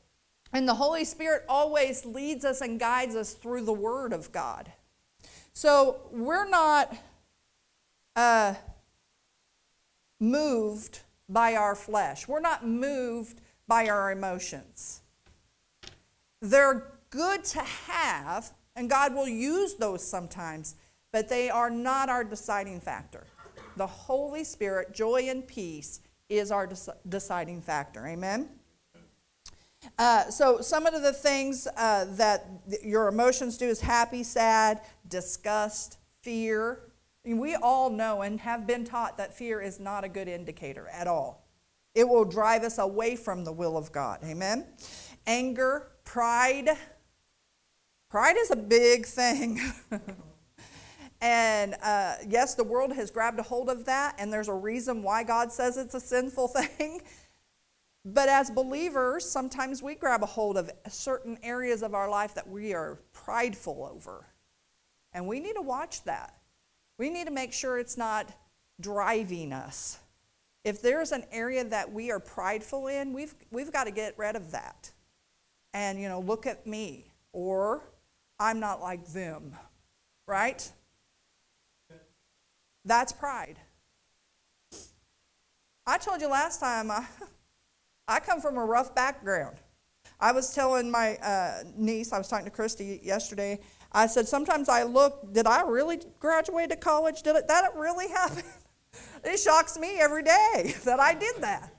and 0.53 0.67
the 0.67 0.75
Holy 0.75 1.05
Spirit 1.05 1.45
always 1.49 2.07
leads 2.07 2.45
us 2.45 2.63
and 2.63 2.81
guides 2.81 3.15
us 3.15 3.35
through 3.35 3.65
the 3.65 3.73
Word 3.73 4.13
of 4.13 4.33
God. 4.33 4.73
So 5.53 6.01
we're 6.11 6.49
not 6.49 6.97
uh, 8.17 8.55
moved 10.19 11.01
by 11.29 11.55
our 11.55 11.75
flesh, 11.75 12.27
we're 12.27 12.41
not 12.41 12.67
moved 12.67 13.41
by 13.67 13.89
our 13.89 14.11
emotions. 14.11 15.03
They're 16.41 16.93
good 17.11 17.45
to 17.45 17.61
have, 17.61 18.53
and 18.77 18.89
God 18.89 19.15
will 19.15 19.29
use 19.29 19.75
those 19.75 20.07
sometimes, 20.07 20.77
but 21.13 21.29
they 21.29 21.51
are 21.51 21.71
not 21.71 22.09
our 22.09 22.25
deciding 22.25 22.81
factor. 22.81 23.25
The 23.77 23.87
Holy 23.87 24.45
Spirit, 24.45 24.93
joy 24.93 25.27
and 25.29 25.47
peace, 25.47 26.01
is 26.29 26.51
our 26.51 26.69
deciding 27.09 27.63
factor. 27.63 28.07
Amen? 28.07 28.49
Uh, 29.99 30.29
so, 30.31 30.61
some 30.61 30.87
of 30.87 31.03
the 31.03 31.13
things 31.13 31.69
uh, 31.77 32.07
that 32.11 32.47
your 32.83 33.09
emotions 33.09 33.57
do 33.57 33.67
is 33.67 33.81
happy, 33.81 34.23
sad, 34.23 34.81
disgust, 35.09 35.99
fear. 36.23 36.81
We 37.37 37.55
all 37.57 37.91
know 37.91 38.23
and 38.23 38.41
have 38.41 38.67
been 38.67 38.85
taught 38.85 39.19
that 39.19 39.37
fear 39.37 39.61
is 39.61 39.79
not 39.79 40.03
a 40.03 40.09
good 40.09 40.29
indicator 40.29 40.89
at 40.89 41.07
all. 41.07 41.47
It 41.95 42.09
will 42.09 42.25
drive 42.25 42.63
us 42.63 42.79
away 42.79 43.17
from 43.17 43.45
the 43.45 43.53
will 43.53 43.77
of 43.77 43.93
God. 43.93 44.21
Amen? 44.25 44.67
Anger, 45.27 45.89
pride. 46.05 46.71
Pride 48.09 48.37
is 48.39 48.51
a 48.51 48.57
big 48.57 49.05
thing. 49.05 49.61
and 51.21 51.75
uh, 51.83 52.15
yes, 52.27 52.55
the 52.55 52.65
world 52.65 52.93
has 52.93 53.11
grabbed 53.11 53.39
a 53.39 53.43
hold 53.43 53.69
of 53.69 53.85
that, 53.85 54.15
and 54.19 54.33
there's 54.33 54.49
a 54.49 54.55
reason 54.55 55.03
why 55.03 55.25
God 55.25 55.53
says 55.53 55.77
it's 55.77 55.95
a 55.95 56.01
sinful 56.01 56.49
thing. 56.49 57.03
But 58.05 58.31
as 58.31 58.51
believers, 58.51 59.29
sometimes 59.29 59.83
we 59.83 59.95
grab 59.95 60.23
a 60.23 60.27
hold 60.27 60.57
of 60.57 60.71
certain 60.89 61.39
areas 61.43 61.83
of 61.83 61.95
our 61.95 62.09
life 62.09 62.35
that 62.37 62.49
we 62.49 62.73
are 62.73 63.01
prideful 63.13 63.87
over. 63.93 64.25
And 65.13 65.27
we 65.27 65.41
need 65.41 65.55
to 65.55 65.63
watch 65.63 66.05
that. 66.05 66.38
We 66.99 67.11
need 67.11 67.27
to 67.27 67.33
make 67.33 67.53
sure 67.53 67.79
it's 67.79 67.97
not 67.97 68.33
driving 68.81 69.53
us. 69.53 69.99
If 70.65 70.83
there's 70.83 71.13
an 71.13 71.25
area 71.31 71.65
that 71.65 71.93
we 71.93 72.11
are 72.11 72.21
prideful 72.21 72.89
in, 72.89 73.13
we've, 73.13 73.35
we've 73.51 73.73
got 73.73 73.85
to 73.85 73.91
get 73.91 74.19
rid 74.19 74.37
of 74.37 74.51
that. 74.51 74.91
And, 75.73 76.01
you 76.01 76.09
know, 76.09 76.21
look 76.21 76.47
at 76.47 76.67
me. 76.67 77.07
Or 77.33 77.83
I'm 78.39 78.59
not 78.59 78.81
like 78.81 79.07
them. 79.07 79.55
Right? 80.27 80.71
That's 82.85 83.13
pride. 83.13 83.59
I 85.87 85.99
told 85.99 86.21
you 86.21 86.29
last 86.29 86.61
time, 86.61 86.91
I, 86.91 87.07
I 88.09 88.21
come 88.21 88.41
from 88.41 88.59
a 88.59 88.65
rough 88.65 88.95
background. 88.95 89.57
I 90.21 90.33
was 90.33 90.55
telling 90.55 90.91
my 90.91 91.17
uh, 91.17 91.63
niece, 91.77 92.13
I 92.13 92.19
was 92.19 92.29
talking 92.29 92.45
to 92.47 92.51
Christy 92.51 93.01
yesterday, 93.03 93.61
I 93.93 94.07
said, 94.07 94.29
sometimes 94.29 94.69
I 94.69 94.83
look, 94.83 95.33
did 95.33 95.47
I 95.47 95.63
really 95.63 96.01
graduate 96.19 96.71
to 96.71 96.77
college? 96.77 97.23
Did 97.23 97.37
it, 97.37 97.49
that 97.49 97.75
really 97.75 98.09
happen? 98.09 98.45
it 99.25 99.39
shocks 99.39 99.79
me 99.79 99.99
every 100.01 100.23
day 100.23 100.75
that 100.85 101.01
I 101.01 101.15
did 101.15 101.37
that 101.39 101.73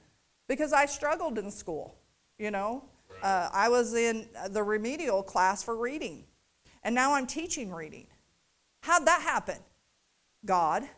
because 0.48 0.74
I 0.74 0.86
struggled 0.86 1.38
in 1.38 1.52
school, 1.52 1.96
you 2.38 2.52
know. 2.52 2.86
Uh, 3.22 3.50
I 3.52 3.70
was 3.70 3.94
in 3.94 4.28
the 4.50 4.64
remedial 4.64 5.22
class 5.22 5.62
for 5.62 5.76
reading, 5.76 6.24
and 6.84 6.96
now 6.96 7.14
I'm 7.14 7.28
teaching 7.28 7.72
reading. 7.72 8.08
How'd 8.82 9.06
that 9.06 9.22
happen? 9.22 9.58
God. 10.46 10.84
It 10.84 10.90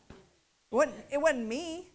wasn't, 0.76 0.96
it 1.12 1.20
wasn't 1.20 1.48
me. 1.48 1.90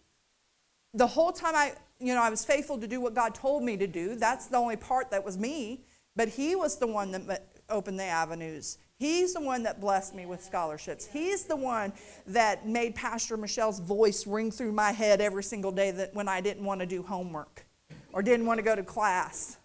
The 0.93 1.07
whole 1.07 1.31
time 1.31 1.55
I, 1.55 1.73
you 1.99 2.13
know, 2.13 2.21
I 2.21 2.29
was 2.29 2.45
faithful 2.45 2.79
to 2.79 2.87
do 2.87 3.01
what 3.01 3.13
God 3.13 3.35
told 3.35 3.63
me 3.63 3.77
to 3.77 3.87
do. 3.87 4.15
That's 4.15 4.47
the 4.47 4.57
only 4.57 4.75
part 4.75 5.11
that 5.11 5.23
was 5.23 5.37
me. 5.37 5.83
But 6.15 6.29
He 6.29 6.55
was 6.55 6.77
the 6.77 6.87
one 6.87 7.11
that 7.11 7.47
opened 7.69 7.99
the 7.99 8.05
avenues. 8.05 8.77
He's 8.99 9.33
the 9.33 9.41
one 9.41 9.63
that 9.63 9.79
blessed 9.79 10.15
me 10.15 10.25
with 10.25 10.43
scholarships. 10.43 11.05
He's 11.05 11.43
the 11.43 11.55
one 11.55 11.93
that 12.25 12.67
made 12.67 12.95
Pastor 12.95 13.37
Michelle's 13.37 13.79
voice 13.79 14.25
ring 14.25 14.49
through 14.49 14.71
my 14.71 14.91
head 14.91 15.21
every 15.21 15.43
single 15.43 15.71
day 15.71 15.91
that 15.91 16.15
when 16.15 16.27
I 16.27 16.41
didn't 16.41 16.65
want 16.65 16.79
to 16.79 16.87
do 16.87 17.03
homework 17.03 17.65
or 18.11 18.23
didn't 18.23 18.47
want 18.47 18.57
to 18.57 18.63
go 18.63 18.75
to 18.75 18.83
class. 18.83 19.57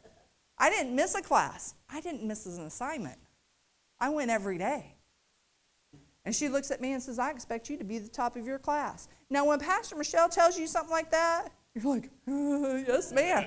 I 0.59 0.69
didn't 0.69 0.95
miss 0.95 1.15
a 1.15 1.23
class. 1.23 1.75
I 1.89 2.03
didn't 2.03 2.25
miss 2.25 2.45
an 2.45 2.67
assignment. 2.67 3.19
I 3.99 4.11
went 4.11 4.31
every 4.31 4.59
day. 4.59 4.97
And 6.25 6.35
she 6.35 6.49
looks 6.49 6.71
at 6.71 6.81
me 6.81 6.93
and 6.93 7.03
says, 7.03 7.19
I 7.19 7.31
expect 7.31 7.71
you 7.71 7.79
to 7.79 7.85
be 7.85 7.99
the 7.99 8.09
top 8.09 8.37
of 8.37 8.47
your 8.47 8.59
class. 8.59 9.09
Now, 9.31 9.47
when 9.47 9.59
Pastor 9.59 9.97
Michelle 9.97 10.29
tells 10.29 10.59
you 10.59 10.67
something 10.67 10.91
like 10.91 11.11
that, 11.11 11.49
you're 11.75 11.85
like, 11.85 12.11
uh, 12.29 12.83
yes, 12.87 13.13
ma'am. 13.13 13.47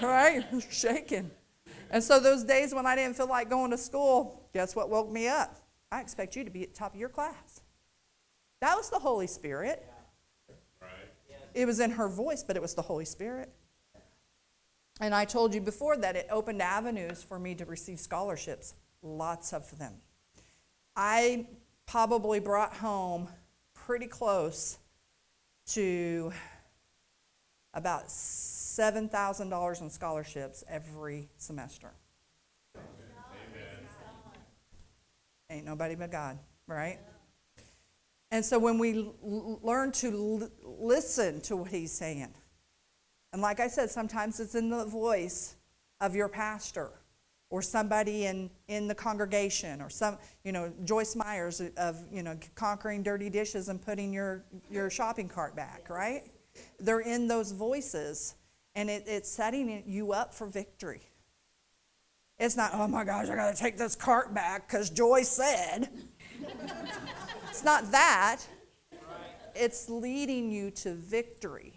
right? 0.00 0.44
Shaking. 0.70 1.30
And 1.90 2.02
so 2.02 2.18
those 2.18 2.42
days 2.44 2.74
when 2.74 2.86
I 2.86 2.96
didn't 2.96 3.16
feel 3.16 3.28
like 3.28 3.50
going 3.50 3.70
to 3.70 3.78
school, 3.78 4.48
guess 4.52 4.74
what 4.74 4.88
woke 4.88 5.10
me 5.10 5.28
up? 5.28 5.56
I 5.90 6.00
expect 6.00 6.34
you 6.36 6.44
to 6.44 6.50
be 6.50 6.62
at 6.62 6.72
the 6.72 6.78
top 6.78 6.94
of 6.94 7.00
your 7.00 7.10
class. 7.10 7.60
That 8.60 8.76
was 8.76 8.88
the 8.88 8.98
Holy 8.98 9.26
Spirit. 9.26 9.84
Right. 10.80 10.90
It 11.54 11.66
was 11.66 11.80
in 11.80 11.90
her 11.90 12.08
voice, 12.08 12.42
but 12.42 12.56
it 12.56 12.62
was 12.62 12.74
the 12.74 12.82
Holy 12.82 13.04
Spirit. 13.04 13.52
And 15.00 15.14
I 15.14 15.24
told 15.24 15.54
you 15.54 15.60
before 15.60 15.96
that 15.98 16.16
it 16.16 16.28
opened 16.30 16.62
avenues 16.62 17.22
for 17.22 17.38
me 17.38 17.54
to 17.56 17.64
receive 17.64 17.98
scholarships, 17.98 18.74
lots 19.02 19.52
of 19.52 19.76
them. 19.78 19.94
I 20.96 21.46
probably 21.86 22.40
brought 22.40 22.74
home 22.74 23.28
pretty 23.74 24.06
close 24.06 24.78
to 25.66 26.32
about 27.74 28.08
$7,000 28.08 29.80
in 29.80 29.90
scholarships 29.90 30.64
every 30.68 31.28
semester. 31.36 31.92
Amen. 32.76 33.88
Ain't 35.50 35.66
nobody 35.66 35.94
but 35.94 36.10
God, 36.10 36.38
right? 36.66 36.98
And 38.30 38.42
so 38.42 38.58
when 38.58 38.78
we 38.78 39.12
learn 39.22 39.92
to 39.92 40.50
listen 40.64 41.42
to 41.42 41.56
what 41.56 41.70
he's 41.70 41.92
saying, 41.92 42.32
and 43.32 43.42
like 43.42 43.60
I 43.60 43.68
said, 43.68 43.90
sometimes 43.90 44.40
it's 44.40 44.54
in 44.54 44.70
the 44.70 44.86
voice 44.86 45.56
of 46.00 46.14
your 46.14 46.28
pastor 46.28 46.90
or 47.50 47.60
somebody 47.60 48.24
in, 48.24 48.50
in 48.68 48.88
the 48.88 48.94
congregation 48.94 49.82
or 49.82 49.90
some, 49.90 50.16
you 50.44 50.52
know, 50.52 50.72
Joyce 50.84 51.14
Myers 51.14 51.60
of, 51.76 52.02
you 52.10 52.22
know, 52.22 52.38
conquering 52.54 53.02
dirty 53.02 53.28
dishes 53.28 53.68
and 53.68 53.80
putting 53.80 54.10
your, 54.10 54.44
your 54.70 54.88
shopping 54.88 55.28
cart 55.28 55.54
back, 55.54 55.90
right? 55.90 56.22
They're 56.82 57.00
in 57.00 57.28
those 57.28 57.52
voices, 57.52 58.34
and 58.74 58.90
it, 58.90 59.04
it's 59.06 59.30
setting 59.30 59.84
you 59.86 60.12
up 60.12 60.34
for 60.34 60.48
victory. 60.48 61.02
It's 62.40 62.56
not, 62.56 62.72
oh 62.74 62.88
my 62.88 63.04
gosh, 63.04 63.28
I 63.28 63.36
got 63.36 63.54
to 63.54 63.62
take 63.62 63.78
this 63.78 63.94
cart 63.94 64.34
back 64.34 64.68
because 64.68 64.90
Joy 64.90 65.22
said. 65.22 65.88
it's 67.48 67.62
not 67.62 67.92
that. 67.92 68.40
It's 69.54 69.88
leading 69.88 70.50
you 70.50 70.72
to 70.72 70.94
victory, 70.94 71.74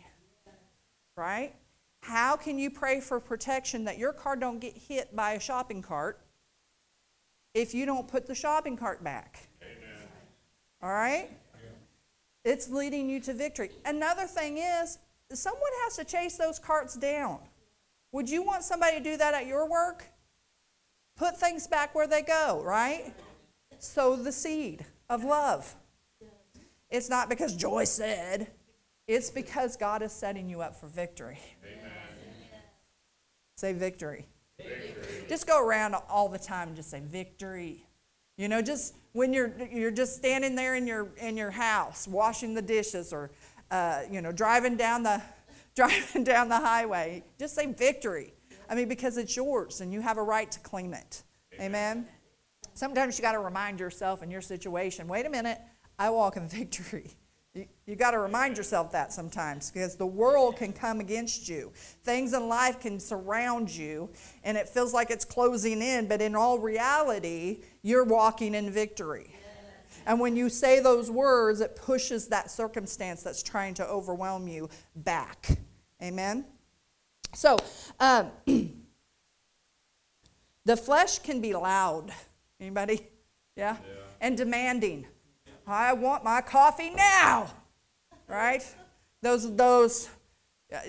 right? 1.15 1.53
How 2.01 2.35
can 2.35 2.57
you 2.57 2.71
pray 2.71 2.99
for 2.99 3.19
protection 3.19 3.83
that 3.85 3.99
your 3.99 4.11
car 4.11 4.35
don't 4.35 4.59
get 4.59 4.75
hit 4.75 5.15
by 5.15 5.33
a 5.33 5.39
shopping 5.39 5.83
cart 5.83 6.21
if 7.53 7.75
you 7.75 7.85
don't 7.85 8.07
put 8.07 8.25
the 8.25 8.33
shopping 8.35 8.75
cart 8.75 9.03
back? 9.03 9.49
Amen. 9.61 10.07
All 10.81 10.89
right? 10.89 11.29
It's 12.45 12.69
leading 12.69 13.09
you 13.09 13.19
to 13.21 13.33
victory. 13.33 13.71
Another 13.83 14.27
thing 14.27 14.59
is, 14.59 14.99
someone 15.33 15.71
has 15.83 15.97
to 15.97 16.05
chase 16.05 16.37
those 16.37 16.59
carts 16.59 16.95
down. 16.95 17.39
Would 18.11 18.29
you 18.29 18.43
want 18.43 18.63
somebody 18.63 18.97
to 18.97 19.03
do 19.03 19.17
that 19.17 19.33
at 19.33 19.47
your 19.47 19.67
work? 19.67 20.05
Put 21.17 21.37
things 21.37 21.65
back 21.65 21.95
where 21.95 22.07
they 22.07 22.21
go, 22.21 22.61
right? 22.63 23.13
Sow 23.79 24.15
the 24.15 24.31
seed 24.31 24.85
of 25.09 25.23
love. 25.23 25.75
It's 26.91 27.09
not 27.09 27.29
because 27.29 27.55
Joy 27.55 27.85
said, 27.85 28.51
it's 29.07 29.31
because 29.31 29.75
God 29.75 30.03
is 30.03 30.11
setting 30.11 30.47
you 30.47 30.61
up 30.61 30.75
for 30.75 30.87
victory. 30.87 31.39
Amen. 31.63 31.91
Say 33.57 33.73
victory. 33.73 34.27
victory. 34.57 35.25
Just 35.27 35.47
go 35.47 35.65
around 35.65 35.95
all 36.09 36.29
the 36.29 36.39
time 36.39 36.69
and 36.69 36.77
just 36.77 36.91
say 36.91 36.99
victory. 36.99 37.85
You 38.37 38.47
know, 38.49 38.61
just 38.61 38.95
when 39.13 39.33
you're 39.33 39.53
you're 39.71 39.91
just 39.91 40.15
standing 40.15 40.55
there 40.55 40.75
in 40.75 40.85
your 40.85 41.09
in 41.17 41.37
your 41.37 41.51
house 41.51 42.07
washing 42.07 42.53
the 42.53 42.61
dishes 42.61 43.13
or 43.13 43.31
uh, 43.71 44.01
you 44.11 44.21
know 44.21 44.31
driving 44.31 44.75
down 44.75 45.03
the 45.03 45.21
driving 45.75 46.23
down 46.23 46.49
the 46.49 46.59
highway, 46.59 47.23
just 47.39 47.55
say 47.55 47.65
victory. 47.71 48.33
I 48.69 48.75
mean, 48.75 48.89
because 48.89 49.17
it's 49.17 49.35
yours 49.35 49.81
and 49.81 49.93
you 49.93 50.01
have 50.01 50.17
a 50.17 50.23
right 50.23 50.51
to 50.51 50.59
claim 50.59 50.93
it. 50.93 51.23
Amen. 51.55 51.67
Amen? 51.67 52.07
Sometimes 52.73 53.17
you 53.17 53.21
got 53.21 53.33
to 53.33 53.39
remind 53.39 53.79
yourself 53.79 54.21
in 54.23 54.29
your 54.31 54.41
situation. 54.41 55.07
Wait 55.07 55.25
a 55.25 55.29
minute, 55.29 55.59
I 55.97 56.09
walk 56.09 56.35
in 56.35 56.47
victory. 56.47 57.11
You, 57.55 57.65
you 57.85 57.95
got 57.95 58.11
to 58.11 58.19
remind 58.19 58.57
yourself 58.57 58.91
that 58.91 59.13
sometimes 59.13 59.71
because 59.71 59.95
the 59.95 60.05
world 60.05 60.57
can 60.57 60.73
come 60.73 60.99
against 60.99 61.47
you. 61.47 61.71
Things 62.03 62.33
in 62.33 62.49
life 62.49 62.81
can 62.81 62.99
surround 62.99 63.73
you 63.73 64.09
and 64.43 64.57
it 64.57 64.67
feels 64.67 64.93
like 64.93 65.09
it's 65.09 65.23
closing 65.23 65.81
in, 65.81 66.07
but 66.07 66.21
in 66.21 66.35
all 66.35 66.59
reality, 66.59 67.61
you're 67.81 68.03
walking 68.03 68.53
in 68.55 68.69
victory. 68.71 69.33
And 70.05 70.19
when 70.19 70.35
you 70.35 70.49
say 70.49 70.81
those 70.81 71.09
words, 71.09 71.61
it 71.61 71.77
pushes 71.77 72.27
that 72.27 72.51
circumstance 72.51 73.23
that's 73.23 73.41
trying 73.41 73.73
to 73.75 73.87
overwhelm 73.87 74.47
you 74.47 74.69
back. 74.97 75.47
Amen? 76.03 76.45
So, 77.33 77.57
um, 77.99 78.31
the 80.65 80.77
flesh 80.77 81.19
can 81.19 81.39
be 81.39 81.55
loud. 81.55 82.11
Anybody? 82.59 83.07
Yeah? 83.55 83.77
yeah? 83.77 84.01
And 84.19 84.37
demanding. 84.37 85.07
I 85.67 85.93
want 85.93 86.23
my 86.23 86.41
coffee 86.41 86.91
now. 86.91 87.47
Right? 88.27 88.63
Those, 89.21 89.55
those, 89.55 90.09
uh, 90.73 90.79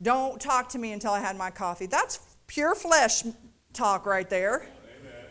don't 0.00 0.40
talk 0.40 0.68
to 0.70 0.78
me 0.78 0.92
until 0.92 1.12
I 1.12 1.20
had 1.20 1.36
my 1.36 1.50
coffee. 1.50 1.86
That's 1.86 2.18
pure 2.46 2.74
flesh 2.74 3.24
talk 3.72 4.06
right 4.06 4.28
there. 4.28 4.66
Amen. 5.00 5.24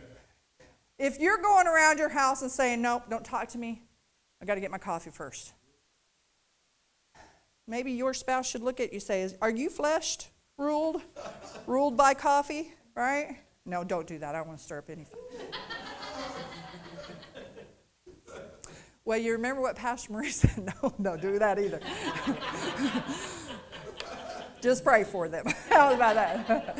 If 0.97 1.19
you're 1.19 1.41
going 1.41 1.67
around 1.67 1.99
your 1.99 2.09
house 2.09 2.41
and 2.41 2.51
saying, 2.51 2.81
nope, 2.81 3.03
don't 3.09 3.25
talk 3.25 3.49
to 3.49 3.57
me, 3.57 3.81
I 4.41 4.45
got 4.45 4.55
to 4.55 4.61
get 4.61 4.71
my 4.71 4.77
coffee 4.77 5.11
first. 5.11 5.53
Maybe 7.67 7.91
your 7.91 8.13
spouse 8.13 8.49
should 8.49 8.63
look 8.63 8.79
at 8.79 8.89
you 8.89 8.95
and 8.95 9.03
say, 9.03 9.29
Are 9.41 9.49
you 9.49 9.69
fleshed, 9.69 10.29
ruled, 10.57 11.01
ruled 11.67 11.95
by 11.95 12.13
coffee? 12.13 12.73
Right? 12.95 13.37
No, 13.65 13.83
don't 13.83 14.07
do 14.07 14.17
that. 14.19 14.35
I 14.35 14.39
don't 14.39 14.47
want 14.47 14.59
to 14.59 14.63
stir 14.63 14.79
up 14.79 14.89
any 14.89 15.05
Well, 19.03 19.17
you 19.17 19.31
remember 19.31 19.61
what 19.61 19.75
Pastor 19.75 20.13
Marie 20.13 20.29
said? 20.41 20.71
No, 20.83 20.93
don't 21.01 21.21
do 21.21 21.39
that 21.39 21.59
either. 21.59 21.79
Just 24.61 24.83
pray 24.83 25.03
for 25.03 25.27
them. 25.27 25.45
How 25.69 25.93
about 25.93 26.15
that? 26.15 26.77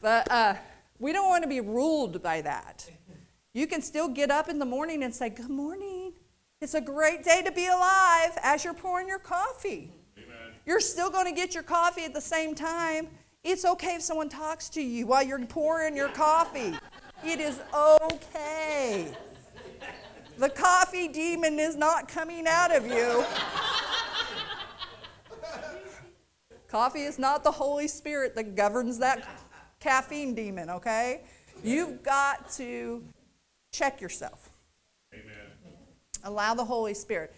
but 0.00 0.30
uh, 0.30 0.54
we 0.98 1.12
don't 1.12 1.28
want 1.28 1.42
to 1.42 1.48
be 1.48 1.60
ruled 1.60 2.22
by 2.22 2.40
that. 2.40 2.88
You 3.52 3.66
can 3.66 3.82
still 3.82 4.08
get 4.08 4.30
up 4.30 4.48
in 4.48 4.58
the 4.58 4.64
morning 4.64 5.02
and 5.02 5.14
say, 5.14 5.28
Good 5.28 5.50
morning. 5.50 6.14
It's 6.62 6.72
a 6.72 6.80
great 6.80 7.22
day 7.22 7.42
to 7.42 7.52
be 7.52 7.66
alive 7.66 8.38
as 8.42 8.64
you're 8.64 8.72
pouring 8.72 9.06
your 9.06 9.18
coffee. 9.18 9.92
Amen. 10.16 10.54
You're 10.64 10.80
still 10.80 11.10
going 11.10 11.26
to 11.26 11.32
get 11.32 11.52
your 11.52 11.62
coffee 11.62 12.04
at 12.04 12.14
the 12.14 12.20
same 12.20 12.54
time. 12.54 13.08
It's 13.44 13.66
okay 13.66 13.96
if 13.96 14.02
someone 14.02 14.30
talks 14.30 14.70
to 14.70 14.82
you 14.82 15.06
while 15.06 15.22
you're 15.22 15.44
pouring 15.44 15.94
your 15.94 16.08
coffee. 16.08 16.72
It 17.22 17.40
is 17.40 17.60
okay. 17.74 19.14
The 20.38 20.50
coffee 20.50 21.08
demon 21.08 21.58
is 21.58 21.76
not 21.76 22.08
coming 22.08 22.46
out 22.46 22.74
of 22.74 22.86
you. 22.86 23.24
coffee 26.68 27.02
is 27.04 27.18
not 27.18 27.42
the 27.42 27.50
Holy 27.50 27.88
Spirit 27.88 28.34
that 28.34 28.54
governs 28.54 28.98
that 28.98 29.26
caffeine 29.80 30.34
demon, 30.34 30.68
okay? 30.68 31.22
You've 31.64 32.02
got 32.02 32.50
to 32.52 33.02
check 33.72 34.00
yourself. 34.00 34.50
Amen. 35.14 35.24
Allow 36.24 36.54
the 36.54 36.64
Holy 36.64 36.92
Spirit. 36.92 37.34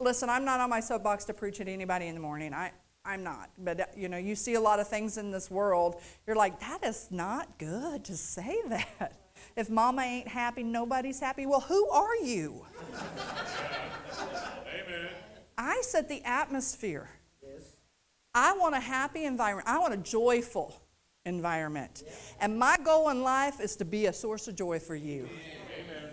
Listen, 0.00 0.30
I'm 0.30 0.44
not 0.44 0.58
on 0.58 0.70
my 0.70 0.80
soapbox 0.80 1.26
to 1.26 1.34
preach 1.34 1.60
at 1.60 1.68
anybody 1.68 2.06
in 2.06 2.14
the 2.14 2.20
morning. 2.20 2.54
I, 2.54 2.72
I'm 3.04 3.22
not. 3.22 3.50
But, 3.58 3.80
uh, 3.80 3.84
you 3.94 4.08
know, 4.08 4.16
you 4.16 4.34
see 4.34 4.54
a 4.54 4.60
lot 4.60 4.80
of 4.80 4.88
things 4.88 5.18
in 5.18 5.30
this 5.30 5.50
world. 5.50 6.00
You're 6.26 6.36
like, 6.36 6.58
that 6.60 6.82
is 6.82 7.08
not 7.10 7.58
good 7.58 8.04
to 8.04 8.16
say 8.16 8.56
that. 8.68 9.21
If 9.56 9.68
mama 9.68 10.02
ain't 10.02 10.28
happy, 10.28 10.62
nobody's 10.62 11.20
happy. 11.20 11.46
Well, 11.46 11.60
who 11.60 11.88
are 11.90 12.16
you? 12.16 12.64
Amen. 14.66 15.08
I 15.58 15.80
set 15.82 16.08
the 16.08 16.22
atmosphere. 16.24 17.08
Yes. 17.42 17.76
I 18.34 18.56
want 18.56 18.74
a 18.74 18.80
happy 18.80 19.24
environment. 19.24 19.68
I 19.68 19.78
want 19.78 19.92
a 19.94 19.98
joyful 19.98 20.80
environment. 21.24 22.02
Yes. 22.04 22.34
And 22.40 22.58
my 22.58 22.78
goal 22.82 23.10
in 23.10 23.22
life 23.22 23.60
is 23.60 23.76
to 23.76 23.84
be 23.84 24.06
a 24.06 24.12
source 24.12 24.48
of 24.48 24.56
joy 24.56 24.78
for 24.78 24.96
you. 24.96 25.28
Amen. 25.28 26.10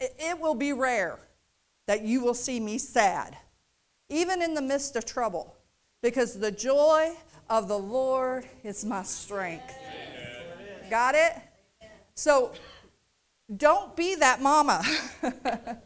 It, 0.00 0.16
it 0.18 0.40
will 0.40 0.54
be 0.54 0.72
rare 0.72 1.18
that 1.86 2.02
you 2.02 2.22
will 2.22 2.34
see 2.34 2.58
me 2.58 2.78
sad, 2.78 3.36
even 4.08 4.40
in 4.42 4.54
the 4.54 4.62
midst 4.62 4.96
of 4.96 5.04
trouble, 5.04 5.54
because 6.00 6.38
the 6.38 6.50
joy 6.50 7.12
of 7.50 7.68
the 7.68 7.78
Lord 7.78 8.46
is 8.64 8.84
my 8.84 9.02
strength. 9.02 9.74
Amen. 9.86 10.90
Got 10.90 11.14
it? 11.14 11.34
So 12.14 12.52
don't 13.56 13.96
be 13.96 14.14
that 14.16 14.40
mama. 14.40 14.82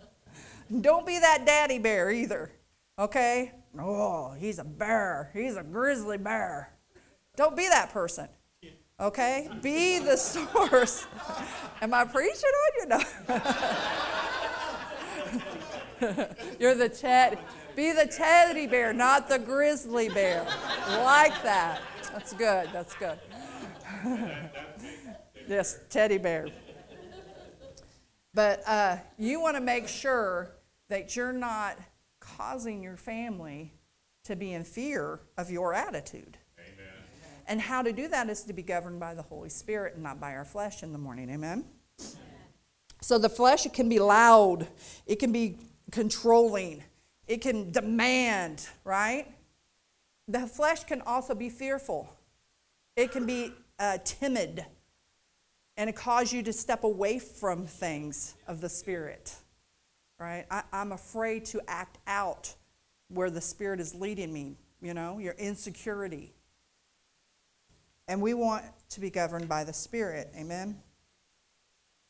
don't 0.80 1.06
be 1.06 1.18
that 1.18 1.44
daddy 1.46 1.78
bear 1.78 2.10
either. 2.10 2.52
Okay? 2.98 3.52
Oh, 3.78 4.34
he's 4.38 4.58
a 4.58 4.64
bear. 4.64 5.30
He's 5.34 5.56
a 5.56 5.62
grizzly 5.62 6.18
bear. 6.18 6.72
Don't 7.36 7.56
be 7.56 7.68
that 7.68 7.92
person. 7.92 8.28
Okay? 8.98 9.48
Be 9.62 9.98
the 9.98 10.16
source. 10.16 11.06
Am 11.82 11.92
I 11.92 12.04
preaching 12.04 12.50
on 12.64 12.72
you? 12.80 12.86
No. 12.88 13.00
You're 16.60 16.74
the 16.74 16.88
ted. 16.88 17.38
Be 17.74 17.92
the 17.92 18.06
teddy 18.06 18.66
bear, 18.66 18.94
not 18.94 19.28
the 19.28 19.38
grizzly 19.38 20.08
bear. 20.08 20.46
Like 21.04 21.42
that. 21.42 21.82
That's 22.12 22.32
good. 22.32 22.70
That's 22.72 22.94
good. 22.96 23.18
This 25.46 25.78
teddy 25.90 26.18
bear. 26.18 26.48
But 28.34 28.62
uh, 28.66 28.96
you 29.16 29.40
want 29.40 29.56
to 29.56 29.62
make 29.62 29.88
sure 29.88 30.50
that 30.88 31.16
you're 31.16 31.32
not 31.32 31.78
causing 32.20 32.82
your 32.82 32.96
family 32.96 33.72
to 34.24 34.34
be 34.34 34.52
in 34.52 34.64
fear 34.64 35.20
of 35.36 35.50
your 35.50 35.72
attitude. 35.72 36.36
Amen. 36.58 36.92
And 37.46 37.60
how 37.60 37.80
to 37.82 37.92
do 37.92 38.08
that 38.08 38.28
is 38.28 38.42
to 38.42 38.52
be 38.52 38.62
governed 38.62 38.98
by 38.98 39.14
the 39.14 39.22
Holy 39.22 39.48
Spirit 39.48 39.94
and 39.94 40.02
not 40.02 40.20
by 40.20 40.34
our 40.34 40.44
flesh 40.44 40.82
in 40.82 40.92
the 40.92 40.98
morning. 40.98 41.30
Amen? 41.30 41.64
Amen. 42.00 42.14
So 43.00 43.16
the 43.16 43.28
flesh, 43.28 43.66
it 43.66 43.72
can 43.72 43.88
be 43.88 44.00
loud, 44.00 44.66
it 45.06 45.20
can 45.20 45.30
be 45.30 45.58
controlling, 45.92 46.82
it 47.28 47.40
can 47.40 47.70
demand, 47.70 48.68
right? 48.84 49.32
The 50.26 50.46
flesh 50.46 50.84
can 50.84 51.02
also 51.02 51.34
be 51.34 51.48
fearful, 51.48 52.12
it 52.96 53.12
can 53.12 53.26
be 53.26 53.52
uh, 53.78 53.98
timid 54.04 54.66
and 55.76 55.90
it 55.90 55.96
cause 55.96 56.32
you 56.32 56.42
to 56.42 56.52
step 56.52 56.84
away 56.84 57.18
from 57.18 57.66
things 57.66 58.34
of 58.46 58.60
the 58.60 58.68
Spirit, 58.68 59.34
right? 60.18 60.46
I, 60.50 60.62
I'm 60.72 60.92
afraid 60.92 61.44
to 61.46 61.60
act 61.68 61.98
out 62.06 62.54
where 63.08 63.30
the 63.30 63.40
Spirit 63.40 63.80
is 63.80 63.94
leading 63.94 64.32
me, 64.32 64.56
you 64.80 64.94
know, 64.94 65.18
your 65.18 65.34
insecurity. 65.34 66.32
And 68.08 68.22
we 68.22 68.34
want 68.34 68.64
to 68.90 69.00
be 69.00 69.10
governed 69.10 69.48
by 69.48 69.64
the 69.64 69.72
Spirit, 69.72 70.32
amen? 70.36 70.80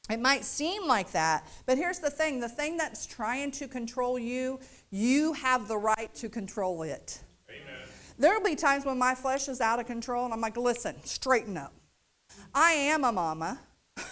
It 0.08 0.20
might 0.20 0.44
seem 0.44 0.86
like 0.86 1.10
that, 1.12 1.48
but 1.66 1.76
here's 1.76 1.98
the 1.98 2.10
thing 2.10 2.38
the 2.38 2.48
thing 2.48 2.76
that's 2.76 3.06
trying 3.06 3.50
to 3.52 3.66
control 3.66 4.18
you, 4.18 4.60
you 4.90 5.32
have 5.32 5.66
the 5.66 5.76
right 5.76 6.14
to 6.14 6.28
control 6.28 6.82
it. 6.82 7.20
Amen. 7.50 7.88
There'll 8.16 8.42
be 8.42 8.54
times 8.54 8.84
when 8.84 8.98
my 8.98 9.16
flesh 9.16 9.48
is 9.48 9.60
out 9.60 9.80
of 9.80 9.86
control, 9.86 10.24
and 10.24 10.32
I'm 10.32 10.40
like, 10.40 10.56
listen, 10.56 10.94
straighten 11.04 11.56
up. 11.56 11.72
I 12.58 12.72
am 12.72 13.04
a 13.04 13.12
mama, 13.12 13.60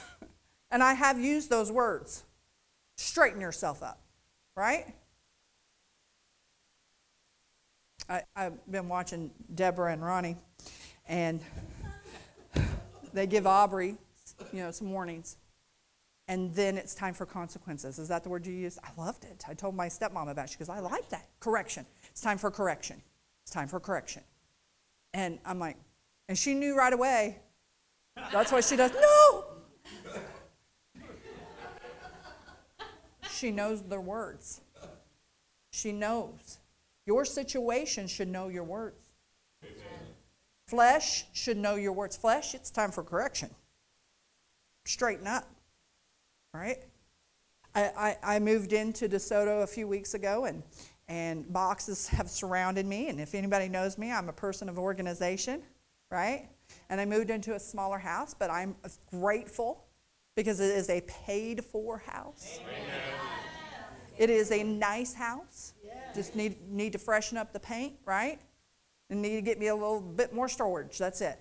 and 0.71 0.83
I 0.83 0.93
have 0.93 1.19
used 1.19 1.49
those 1.49 1.73
words. 1.73 2.25
Straighten 2.99 3.41
yourself 3.41 3.83
up, 3.83 4.03
right? 4.55 4.85
I, 8.07 8.21
have 8.37 8.71
been 8.71 8.87
watching 8.87 9.31
Deborah 9.55 9.95
and 9.95 10.05
Ronnie, 10.05 10.37
and 11.09 11.41
they 13.15 13.27
give 13.27 13.47
Aubrey, 13.47 13.97
you 14.53 14.63
know, 14.63 14.71
some 14.71 14.93
warnings, 14.93 15.39
and 16.29 16.55
then 16.55 16.77
it's 16.77 16.95
time 16.95 17.15
for 17.15 17.25
consequences. 17.25 17.99
Is 17.99 18.09
that 18.09 18.25
the 18.25 18.29
word 18.29 18.47
you 18.47 18.53
used? 18.53 18.79
I 18.85 18.91
loved 19.01 19.25
it. 19.25 19.43
I 19.49 19.55
told 19.55 19.75
my 19.75 19.87
stepmom 19.87 20.31
about 20.31 20.45
it. 20.45 20.51
She 20.51 20.59
goes, 20.59 20.69
I 20.69 20.81
like 20.81 21.09
that. 21.09 21.31
Correction. 21.41 21.87
It's 22.11 22.21
time 22.21 22.37
for 22.37 22.51
correction. 22.51 23.01
It's 23.43 23.53
time 23.53 23.69
for 23.69 23.81
correction. 23.81 24.23
And 25.15 25.39
I'm 25.47 25.59
like, 25.59 25.79
and 26.29 26.37
she 26.37 26.53
knew 26.53 26.77
right 26.77 26.93
away 26.93 27.39
that's 28.17 28.53
why 28.53 28.61
she 28.61 28.77
does, 28.77 28.93
no! 28.93 29.45
She 33.31 33.51
knows 33.51 33.83
their 33.83 34.01
words. 34.01 34.61
She 35.73 35.93
knows. 35.93 36.59
Your 37.05 37.25
situation 37.25 38.07
should 38.07 38.29
know 38.29 38.49
your 38.49 38.65
words. 38.65 39.05
Flesh 40.67 41.27
should 41.33 41.57
know 41.57 41.75
your 41.75 41.93
words. 41.93 42.17
Flesh, 42.17 42.55
it's 42.55 42.71
time 42.71 42.91
for 42.91 43.03
correction. 43.03 43.51
Straighten 44.87 45.27
up, 45.27 45.49
right? 46.53 46.79
I, 47.75 48.17
I, 48.25 48.37
I 48.37 48.39
moved 48.39 48.73
into 48.73 49.09
DeSoto 49.09 49.63
a 49.63 49.67
few 49.67 49.87
weeks 49.87 50.15
ago, 50.15 50.45
and, 50.47 50.63
and 51.09 51.53
boxes 51.53 52.09
have 52.09 52.31
surrounded 52.31 52.87
me. 52.87 53.09
And 53.09 53.21
if 53.21 53.35
anybody 53.35 53.69
knows 53.69 53.99
me, 53.99 54.11
I'm 54.11 54.29
a 54.29 54.33
person 54.33 54.69
of 54.69 54.79
organization, 54.79 55.63
right? 56.11 56.49
And 56.91 57.01
I 57.01 57.05
moved 57.05 57.31
into 57.31 57.55
a 57.55 57.61
smaller 57.61 57.99
house, 57.99 58.35
but 58.35 58.51
I'm 58.51 58.77
grateful 59.11 59.85
because 60.37 60.61
it 60.61 60.71
is 60.77 60.91
a 60.91 61.01
paid 61.03 61.65
for 61.65 61.99
house. 61.99 62.59
Amen. 62.61 63.01
It 64.17 64.31
is 64.31 64.53
a 64.53 64.63
nice 64.63 65.15
house. 65.15 65.75
Just 66.15 66.37
need, 66.37 66.71
need 66.71 66.93
to 66.93 66.99
freshen 66.99 67.37
up 67.37 67.53
the 67.53 67.59
paint, 67.59 67.95
right? 68.05 68.39
And 69.11 69.21
need 69.21 69.35
to 69.37 69.43
get 69.43 69.59
me 69.59 69.67
a 69.67 69.75
little 69.75 70.01
bit 70.01 70.33
more 70.33 70.49
storage. 70.49 70.97
That's 70.99 71.21
it. 71.21 71.39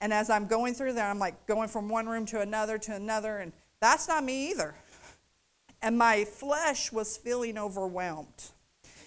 And 0.00 0.12
as 0.12 0.30
I'm 0.30 0.46
going 0.46 0.74
through 0.74 0.92
there, 0.92 1.06
I'm 1.06 1.18
like 1.18 1.46
going 1.46 1.68
from 1.68 1.88
one 1.88 2.06
room 2.06 2.24
to 2.26 2.40
another 2.40 2.78
to 2.78 2.94
another, 2.94 3.38
and 3.38 3.52
that's 3.80 4.06
not 4.06 4.22
me 4.22 4.50
either. 4.50 4.76
And 5.82 5.98
my 5.98 6.24
flesh 6.24 6.92
was 6.92 7.16
feeling 7.16 7.58
overwhelmed. 7.58 8.44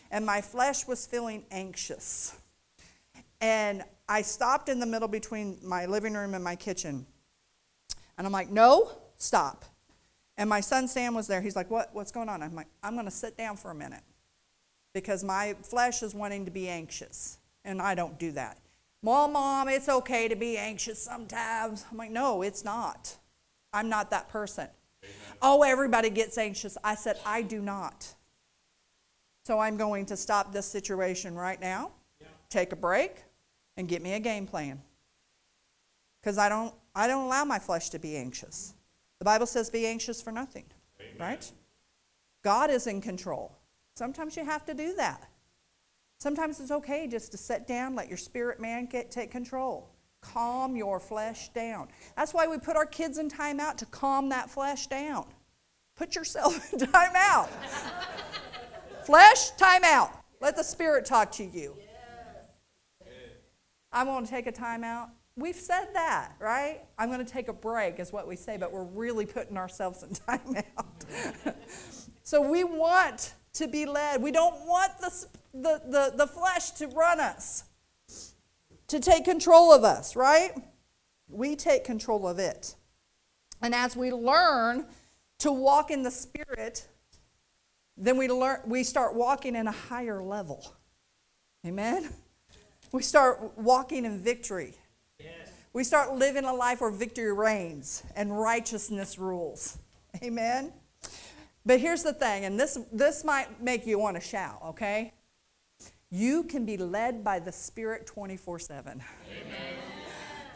And 0.09 0.25
my 0.25 0.41
flesh 0.41 0.85
was 0.87 1.05
feeling 1.05 1.45
anxious. 1.51 2.35
And 3.39 3.83
I 4.11 4.23
stopped 4.23 4.67
in 4.67 4.81
the 4.81 4.85
middle 4.85 5.07
between 5.07 5.57
my 5.63 5.85
living 5.85 6.15
room 6.15 6.33
and 6.33 6.43
my 6.43 6.57
kitchen. 6.57 7.05
And 8.17 8.27
I'm 8.27 8.33
like, 8.33 8.49
no, 8.49 8.91
stop. 9.15 9.63
And 10.35 10.49
my 10.49 10.59
son 10.59 10.89
Sam 10.89 11.13
was 11.13 11.27
there. 11.27 11.39
He's 11.39 11.55
like, 11.55 11.71
what, 11.71 11.91
what's 11.93 12.11
going 12.11 12.27
on? 12.27 12.43
I'm 12.43 12.53
like, 12.53 12.67
I'm 12.83 12.95
going 12.95 13.05
to 13.05 13.11
sit 13.11 13.37
down 13.37 13.55
for 13.55 13.71
a 13.71 13.73
minute 13.73 14.03
because 14.93 15.23
my 15.23 15.55
flesh 15.63 16.03
is 16.03 16.13
wanting 16.13 16.43
to 16.43 16.51
be 16.51 16.67
anxious. 16.67 17.37
And 17.63 17.81
I 17.81 17.95
don't 17.95 18.19
do 18.19 18.33
that. 18.33 18.57
Well, 19.01 19.29
mom, 19.29 19.69
it's 19.69 19.87
okay 19.87 20.27
to 20.27 20.35
be 20.35 20.57
anxious 20.57 21.01
sometimes. 21.01 21.85
I'm 21.89 21.95
like, 21.95 22.11
no, 22.11 22.41
it's 22.41 22.65
not. 22.65 23.15
I'm 23.71 23.87
not 23.87 24.11
that 24.11 24.27
person. 24.27 24.67
Amen. 25.03 25.37
Oh, 25.41 25.63
everybody 25.63 26.09
gets 26.09 26.37
anxious. 26.37 26.77
I 26.83 26.95
said, 26.95 27.17
I 27.25 27.43
do 27.43 27.61
not. 27.61 28.13
So 29.45 29.59
I'm 29.59 29.77
going 29.77 30.05
to 30.07 30.17
stop 30.17 30.51
this 30.51 30.65
situation 30.65 31.33
right 31.33 31.61
now, 31.61 31.91
yeah. 32.19 32.27
take 32.49 32.73
a 32.73 32.75
break, 32.75 33.23
and 33.81 33.89
get 33.89 34.01
me 34.03 34.13
a 34.13 34.19
game 34.19 34.45
plan. 34.45 34.79
Because 36.21 36.37
I 36.37 36.47
don't, 36.47 36.73
I 36.95 37.07
don't 37.07 37.25
allow 37.25 37.43
my 37.43 37.57
flesh 37.57 37.89
to 37.89 37.99
be 37.99 38.15
anxious. 38.15 38.75
The 39.19 39.25
Bible 39.25 39.47
says, 39.47 39.69
be 39.71 39.87
anxious 39.87 40.21
for 40.21 40.31
nothing, 40.31 40.65
Amen. 40.99 41.15
right? 41.19 41.51
God 42.43 42.69
is 42.69 42.85
in 42.85 43.01
control. 43.01 43.57
Sometimes 43.95 44.37
you 44.37 44.45
have 44.45 44.65
to 44.65 44.75
do 44.75 44.93
that. 44.95 45.27
Sometimes 46.19 46.59
it's 46.59 46.69
okay 46.69 47.07
just 47.07 47.31
to 47.31 47.37
sit 47.39 47.67
down, 47.67 47.95
let 47.95 48.07
your 48.07 48.17
spirit 48.17 48.59
man 48.61 48.85
get, 48.85 49.09
take 49.09 49.31
control. 49.31 49.89
Calm 50.21 50.75
your 50.75 50.99
flesh 50.99 51.49
down. 51.49 51.87
That's 52.15 52.35
why 52.35 52.45
we 52.45 52.59
put 52.59 52.75
our 52.75 52.85
kids 52.85 53.17
in 53.17 53.29
timeout 53.29 53.77
to 53.77 53.87
calm 53.87 54.29
that 54.29 54.47
flesh 54.47 54.85
down. 54.85 55.25
Put 55.95 56.15
yourself 56.15 56.71
in 56.73 56.79
timeout. 56.79 57.49
flesh, 59.03 59.51
timeout. 59.53 60.11
Let 60.39 60.55
the 60.55 60.63
spirit 60.63 61.05
talk 61.05 61.31
to 61.33 61.43
you. 61.43 61.75
I'm 63.91 64.07
going 64.07 64.25
to 64.25 64.29
take 64.29 64.47
a 64.47 64.51
timeout. 64.51 65.09
We've 65.35 65.55
said 65.55 65.87
that, 65.93 66.33
right? 66.39 66.81
I'm 66.97 67.09
going 67.09 67.23
to 67.25 67.31
take 67.31 67.47
a 67.47 67.53
break, 67.53 67.99
is 67.99 68.11
what 68.11 68.27
we 68.27 68.35
say, 68.35 68.57
but 68.57 68.71
we're 68.71 68.83
really 68.83 69.25
putting 69.25 69.57
ourselves 69.57 70.03
in 70.03 70.09
timeout. 70.27 71.55
so 72.23 72.41
we 72.41 72.63
want 72.63 73.33
to 73.53 73.67
be 73.67 73.85
led. 73.85 74.21
We 74.21 74.31
don't 74.31 74.65
want 74.65 74.91
the, 74.99 75.25
the, 75.53 75.81
the, 75.89 76.13
the 76.17 76.27
flesh 76.27 76.71
to 76.71 76.87
run 76.87 77.19
us, 77.19 77.65
to 78.87 78.99
take 78.99 79.25
control 79.25 79.73
of 79.73 79.83
us, 79.83 80.15
right? 80.15 80.51
We 81.29 81.55
take 81.55 81.83
control 81.83 82.27
of 82.27 82.39
it. 82.39 82.75
And 83.61 83.75
as 83.75 83.95
we 83.95 84.11
learn 84.11 84.85
to 85.39 85.51
walk 85.51 85.91
in 85.91 86.03
the 86.03 86.11
Spirit, 86.11 86.87
then 87.95 88.17
we, 88.17 88.27
learn, 88.27 88.59
we 88.65 88.83
start 88.83 89.15
walking 89.15 89.55
in 89.55 89.67
a 89.67 89.71
higher 89.71 90.21
level. 90.21 90.73
Amen? 91.65 92.09
We 92.91 93.01
start 93.01 93.57
walking 93.57 94.05
in 94.05 94.19
victory. 94.19 94.75
Yes. 95.19 95.49
We 95.73 95.83
start 95.83 96.15
living 96.15 96.45
a 96.45 96.53
life 96.53 96.81
where 96.81 96.91
victory 96.91 97.33
reigns 97.33 98.03
and 98.15 98.37
righteousness 98.37 99.17
rules. 99.17 99.77
Amen? 100.21 100.73
But 101.65 101.79
here's 101.79 102.03
the 102.03 102.13
thing, 102.13 102.45
and 102.45 102.59
this, 102.59 102.77
this 102.91 103.23
might 103.23 103.61
make 103.61 103.85
you 103.85 103.99
want 103.99 104.17
to 104.17 104.21
shout, 104.21 104.59
okay? 104.65 105.13
You 106.09 106.43
can 106.43 106.65
be 106.65 106.75
led 106.75 107.23
by 107.23 107.39
the 107.39 107.51
Spirit 107.51 108.05
24 108.07 108.59
7. 108.59 109.01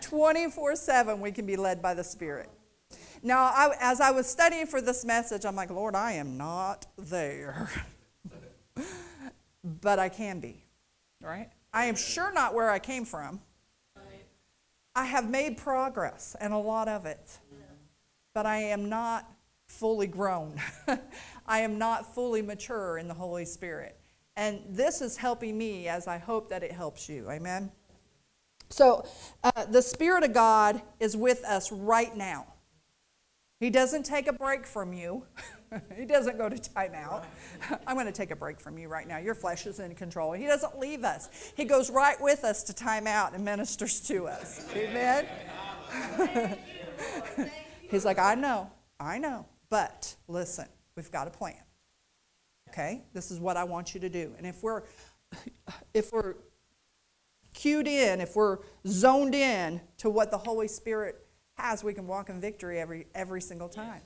24 0.02 0.76
7, 0.76 1.22
we 1.22 1.32
can 1.32 1.46
be 1.46 1.56
led 1.56 1.82
by 1.82 1.94
the 1.94 2.04
Spirit. 2.04 2.50
Now, 3.24 3.46
I, 3.46 3.76
as 3.80 4.02
I 4.02 4.12
was 4.12 4.28
studying 4.28 4.66
for 4.66 4.82
this 4.82 5.06
message, 5.06 5.46
I'm 5.46 5.56
like, 5.56 5.70
Lord, 5.70 5.96
I 5.96 6.14
am 6.14 6.38
not 6.38 6.88
there. 6.98 7.70
but 9.64 10.00
I 10.00 10.10
can 10.10 10.40
be, 10.40 10.66
right? 11.22 11.50
I 11.76 11.86
am 11.86 11.96
sure 11.96 12.32
not 12.32 12.54
where 12.54 12.72
I 12.72 12.80
came 12.80 13.04
from. 13.04 13.42
I 14.96 15.04
have 15.04 15.30
made 15.30 15.58
progress, 15.58 16.34
and 16.40 16.54
a 16.54 16.58
lot 16.58 16.88
of 16.88 17.06
it. 17.06 17.38
But 18.34 18.46
I 18.46 18.58
am 18.58 18.88
not 18.88 19.30
fully 19.68 20.08
grown. 20.08 20.56
I 21.46 21.60
am 21.60 21.78
not 21.78 22.16
fully 22.16 22.42
mature 22.42 22.98
in 22.98 23.10
the 23.10 23.14
Holy 23.14 23.44
Spirit. 23.44 24.00
And 24.38 24.62
this 24.70 25.02
is 25.02 25.18
helping 25.18 25.58
me 25.58 25.90
as 25.90 26.08
I 26.08 26.18
hope 26.18 26.50
that 26.50 26.64
it 26.64 26.72
helps 26.72 27.10
you. 27.10 27.30
Amen? 27.30 27.72
So, 28.70 29.06
uh, 29.44 29.66
the 29.66 29.82
Spirit 29.82 30.24
of 30.24 30.34
God 30.34 30.82
is 31.02 31.16
with 31.18 31.44
us 31.44 31.74
right 31.74 32.16
now. 32.16 32.48
He 33.60 33.70
doesn't 33.70 34.04
take 34.04 34.28
a 34.28 34.34
break 34.34 34.66
from 34.66 34.94
you. 34.94 35.26
he 35.98 36.06
doesn't 36.06 36.38
go 36.38 36.50
to 36.50 36.56
timeout. 36.56 37.26
I'm 37.88 37.96
going 37.96 38.06
to 38.06 38.12
take 38.12 38.32
a 38.32 38.36
break 38.36 38.60
from 38.60 38.78
you 38.78 38.88
right 38.88 39.08
now. 39.08 39.18
Your 39.18 39.36
flesh 39.36 39.66
is 39.66 39.80
in 39.80 39.96
control. 39.96 40.34
He 40.34 40.46
doesn't 40.46 40.80
leave 40.80 41.04
us. 41.04 41.30
He 41.56 41.66
goes 41.66 41.90
right 41.90 42.20
with 42.22 42.44
us 42.44 42.64
to 42.64 42.74
timeout 42.74 43.34
and 43.34 43.44
ministers 43.44 44.00
to 44.02 44.28
us. 44.28 44.66
Amen? 44.76 45.28
He's 47.90 48.06
like, 48.06 48.20
I 48.20 48.36
know. 48.36 48.72
I 49.00 49.18
know. 49.18 49.46
But 49.70 50.16
listen, 50.28 50.66
we've 50.96 51.12
got 51.12 51.28
a 51.28 51.32
plan. 51.32 51.56
Okay? 52.70 53.04
This 53.14 53.32
is 53.32 53.40
what 53.40 53.58
I 53.58 53.64
want 53.64 53.94
you 53.94 54.00
to 54.02 54.10
do. 54.10 54.34
And 54.38 54.46
if 54.46 54.62
we're 54.64 54.84
if 55.94 56.14
we're 56.14 56.36
cued 57.54 57.88
in, 57.88 58.22
if 58.22 58.36
we're 58.36 58.60
zoned 58.88 59.36
in 59.36 59.82
to 59.98 60.10
what 60.10 60.32
the 60.32 60.38
Holy 60.38 60.68
Spirit 60.68 61.26
has, 61.58 61.84
we 61.84 61.94
can 61.94 62.08
walk 62.08 62.30
in 62.30 62.40
victory 62.40 62.80
every 62.80 63.08
every 63.16 63.42
single 63.42 63.70
time. 63.70 64.02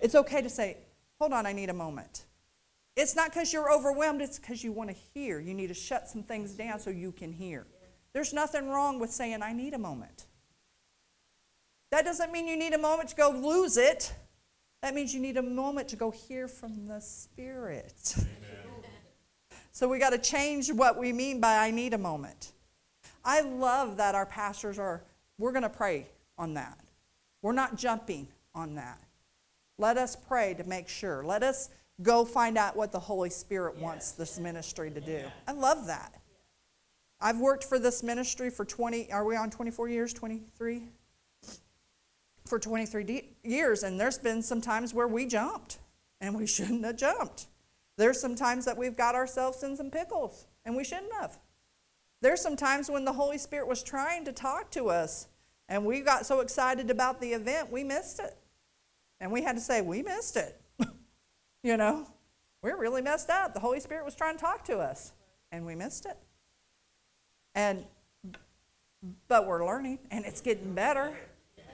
It's 0.00 0.14
okay 0.14 0.42
to 0.42 0.50
say, 0.50 0.76
"Hold 1.18 1.32
on, 1.32 1.46
I 1.46 1.52
need 1.52 1.70
a 1.70 1.74
moment." 1.74 2.24
It's 2.98 3.14
not 3.14 3.30
because 3.30 3.52
you're 3.52 3.72
overwhelmed, 3.72 4.20
it's 4.20 4.40
because 4.40 4.64
you 4.64 4.72
want 4.72 4.90
to 4.90 4.96
hear. 5.14 5.38
You 5.38 5.54
need 5.54 5.68
to 5.68 5.74
shut 5.74 6.08
some 6.08 6.24
things 6.24 6.54
down 6.54 6.80
so 6.80 6.90
you 6.90 7.12
can 7.12 7.32
hear. 7.32 7.64
There's 8.12 8.32
nothing 8.32 8.68
wrong 8.68 8.98
with 8.98 9.12
saying, 9.12 9.40
I 9.40 9.52
need 9.52 9.72
a 9.72 9.78
moment. 9.78 10.26
That 11.92 12.04
doesn't 12.04 12.32
mean 12.32 12.48
you 12.48 12.56
need 12.56 12.74
a 12.74 12.78
moment 12.78 13.10
to 13.10 13.14
go 13.14 13.30
lose 13.30 13.76
it. 13.76 14.12
That 14.82 14.96
means 14.96 15.14
you 15.14 15.20
need 15.20 15.36
a 15.36 15.42
moment 15.42 15.86
to 15.90 15.96
go 15.96 16.10
hear 16.10 16.48
from 16.48 16.88
the 16.88 17.00
Spirit. 17.00 18.16
so 19.70 19.88
we 19.88 20.00
got 20.00 20.10
to 20.10 20.18
change 20.18 20.72
what 20.72 20.98
we 20.98 21.12
mean 21.12 21.40
by 21.40 21.56
I 21.56 21.70
need 21.70 21.94
a 21.94 21.98
moment. 21.98 22.50
I 23.24 23.42
love 23.42 23.96
that 23.98 24.16
our 24.16 24.26
pastors 24.26 24.76
are, 24.76 25.04
we're 25.38 25.52
going 25.52 25.62
to 25.62 25.68
pray 25.68 26.08
on 26.36 26.54
that. 26.54 26.78
We're 27.42 27.52
not 27.52 27.76
jumping 27.76 28.26
on 28.56 28.74
that. 28.74 28.98
Let 29.78 29.96
us 29.96 30.16
pray 30.16 30.54
to 30.54 30.64
make 30.64 30.88
sure. 30.88 31.24
Let 31.24 31.42
us 31.42 31.70
go 32.02 32.24
find 32.24 32.58
out 32.58 32.76
what 32.76 32.92
the 32.92 33.00
Holy 33.00 33.30
Spirit 33.30 33.74
yes. 33.76 33.82
wants 33.82 34.12
this 34.12 34.38
ministry 34.38 34.90
to 34.90 35.00
do. 35.00 35.22
I 35.46 35.52
love 35.52 35.86
that. 35.86 36.14
I've 37.20 37.38
worked 37.38 37.64
for 37.64 37.78
this 37.78 38.02
ministry 38.02 38.50
for 38.50 38.64
20, 38.64 39.10
are 39.12 39.24
we 39.24 39.36
on 39.36 39.50
24 39.50 39.88
years, 39.88 40.12
23? 40.12 40.82
for 42.48 42.58
23 42.58 43.28
years, 43.44 43.82
and 43.82 44.00
there's 44.00 44.18
been 44.18 44.42
some 44.42 44.60
times 44.60 44.94
where 44.94 45.06
we 45.06 45.26
jumped, 45.26 45.78
and 46.20 46.34
we 46.34 46.46
shouldn't 46.46 46.84
have 46.84 46.96
jumped. 46.96 47.46
There's 47.96 48.20
some 48.20 48.34
times 48.34 48.64
that 48.64 48.76
we've 48.76 48.96
got 48.96 49.14
ourselves 49.14 49.62
in 49.62 49.76
some 49.76 49.90
pickles, 49.90 50.46
and 50.64 50.74
we 50.76 50.84
shouldn't 50.84 51.12
have. 51.20 51.38
There's 52.20 52.40
some 52.40 52.56
times 52.56 52.90
when 52.90 53.04
the 53.04 53.12
Holy 53.12 53.38
Spirit 53.38 53.68
was 53.68 53.82
trying 53.82 54.24
to 54.24 54.32
talk 54.32 54.70
to 54.72 54.88
us, 54.88 55.28
and 55.68 55.84
we 55.84 56.00
got 56.00 56.26
so 56.26 56.40
excited 56.40 56.90
about 56.90 57.20
the 57.20 57.32
event, 57.32 57.70
we 57.70 57.84
missed 57.84 58.18
it. 58.18 58.36
And 59.20 59.32
we 59.32 59.42
had 59.42 59.56
to 59.56 59.60
say, 59.60 59.80
We 59.80 60.02
missed 60.02 60.36
it. 60.36 60.60
you 61.62 61.76
know, 61.76 62.06
we're 62.62 62.76
really 62.76 63.02
messed 63.02 63.30
up. 63.30 63.54
The 63.54 63.60
Holy 63.60 63.80
Spirit 63.80 64.04
was 64.04 64.14
trying 64.14 64.36
to 64.36 64.40
talk 64.40 64.64
to 64.64 64.78
us, 64.78 65.12
and 65.52 65.64
we 65.64 65.74
missed 65.74 66.06
it. 66.06 66.16
And, 67.54 67.84
but 69.28 69.46
we're 69.46 69.64
learning, 69.64 69.98
and 70.10 70.24
it's 70.24 70.40
getting 70.40 70.74
better. 70.74 71.16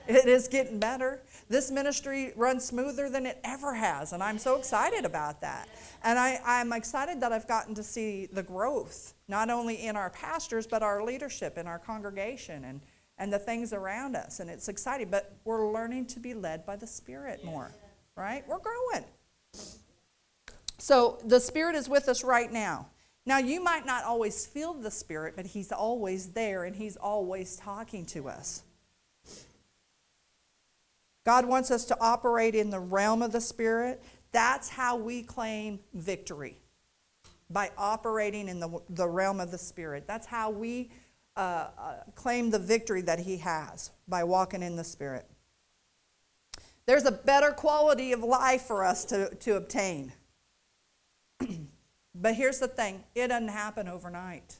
It 0.07 0.27
is 0.27 0.47
getting 0.47 0.79
better. 0.79 1.21
This 1.49 1.71
ministry 1.71 2.31
runs 2.35 2.63
smoother 2.63 3.09
than 3.09 3.25
it 3.25 3.39
ever 3.43 3.73
has, 3.73 4.13
and 4.13 4.21
I'm 4.21 4.37
so 4.37 4.55
excited 4.57 5.03
about 5.03 5.41
that. 5.41 5.67
And 6.03 6.19
I, 6.19 6.39
I'm 6.45 6.71
excited 6.73 7.19
that 7.21 7.31
I've 7.31 7.47
gotten 7.47 7.73
to 7.75 7.83
see 7.83 8.27
the 8.27 8.43
growth, 8.43 9.15
not 9.27 9.49
only 9.49 9.87
in 9.87 9.95
our 9.95 10.11
pastors, 10.11 10.67
but 10.67 10.83
our 10.83 11.03
leadership 11.03 11.57
in 11.57 11.65
our 11.65 11.79
congregation 11.79 12.65
and, 12.65 12.81
and 13.17 13.31
the 13.31 13.39
things 13.39 13.73
around 13.73 14.15
us. 14.15 14.39
And 14.39 14.49
it's 14.49 14.67
exciting, 14.67 15.09
but 15.09 15.35
we're 15.43 15.71
learning 15.71 16.07
to 16.07 16.19
be 16.19 16.33
led 16.33 16.65
by 16.65 16.75
the 16.75 16.87
Spirit 16.87 17.43
more, 17.43 17.71
right? 18.15 18.43
We're 18.47 18.59
growing. 18.59 19.05
So 20.77 21.19
the 21.25 21.39
Spirit 21.39 21.75
is 21.75 21.87
with 21.87 22.09
us 22.09 22.23
right 22.23 22.51
now. 22.51 22.87
Now, 23.25 23.39
you 23.39 23.63
might 23.63 23.85
not 23.85 24.03
always 24.03 24.45
feel 24.45 24.73
the 24.73 24.91
Spirit, 24.91 25.33
but 25.35 25.47
He's 25.47 25.71
always 25.71 26.29
there 26.29 26.65
and 26.65 26.75
He's 26.75 26.95
always 26.95 27.55
talking 27.55 28.05
to 28.07 28.27
us. 28.27 28.63
God 31.25 31.45
wants 31.45 31.71
us 31.71 31.85
to 31.85 31.97
operate 31.99 32.53
in 32.53 32.69
the 32.69 32.79
realm 32.79 33.23
of 33.23 33.31
the 33.31 33.41
Spirit. 33.41 34.03
That's 34.31 34.69
how 34.69 34.95
we 34.95 35.23
claim 35.23 35.79
victory 35.93 36.57
by 37.49 37.71
operating 37.77 38.47
in 38.47 38.59
the, 38.59 38.79
the 38.89 39.07
realm 39.07 39.39
of 39.39 39.49
the 39.49 39.57
Spirit. 39.57 40.05
That's 40.05 40.27
how 40.27 40.51
we 40.51 40.91
uh, 41.35 41.67
uh, 41.77 41.93
claim 42.15 42.49
the 42.49 42.59
victory 42.59 43.01
that 43.01 43.19
He 43.19 43.37
has 43.37 43.91
by 44.07 44.23
walking 44.23 44.61
in 44.61 44.75
the 44.75 44.83
Spirit. 44.83 45.25
There's 46.85 47.05
a 47.05 47.11
better 47.11 47.51
quality 47.51 48.11
of 48.11 48.23
life 48.23 48.61
for 48.63 48.85
us 48.85 49.05
to, 49.05 49.33
to 49.35 49.55
obtain. 49.55 50.13
but 52.15 52.35
here's 52.35 52.59
the 52.59 52.67
thing 52.67 53.03
it 53.15 53.27
doesn't 53.27 53.47
happen 53.49 53.87
overnight. 53.87 54.57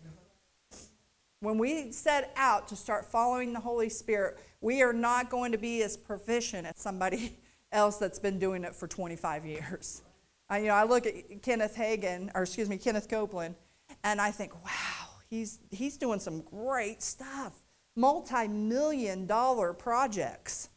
When 1.42 1.58
we 1.58 1.92
set 1.92 2.34
out 2.36 2.68
to 2.70 2.76
start 2.76 3.06
following 3.06 3.54
the 3.54 3.60
Holy 3.60 3.90
Spirit, 3.90 4.40
we 4.62 4.82
are 4.82 4.94
not 4.94 5.30
going 5.30 5.52
to 5.52 5.60
be 5.60 5.84
as 5.84 5.96
proficient 5.96 6.66
as 6.66 6.74
somebody 6.78 7.38
else 7.72 7.98
that's 7.98 8.20
been 8.20 8.40
doing 8.40 8.64
it 8.64 8.74
for 8.74 8.88
25 8.88 9.46
years. 9.46 10.02
I, 10.50 10.60
you 10.60 10.68
know, 10.68 10.74
I 10.74 10.84
look 10.84 11.06
at 11.06 11.42
Kenneth 11.44 11.76
Hagin, 11.76 12.32
or 12.34 12.44
excuse 12.44 12.70
me, 12.70 12.78
Kenneth 12.78 13.10
Copeland, 13.10 13.56
and 14.04 14.22
I 14.22 14.32
think, 14.32 14.56
wow, 14.64 15.05
he's, 15.30 15.60
he's 15.72 15.98
doing 15.98 16.20
some 16.20 16.42
great 16.42 17.02
stuff, 17.02 17.62
multi 17.96 18.48
million 18.48 19.26
dollar 19.26 19.74
projects. 19.74 20.70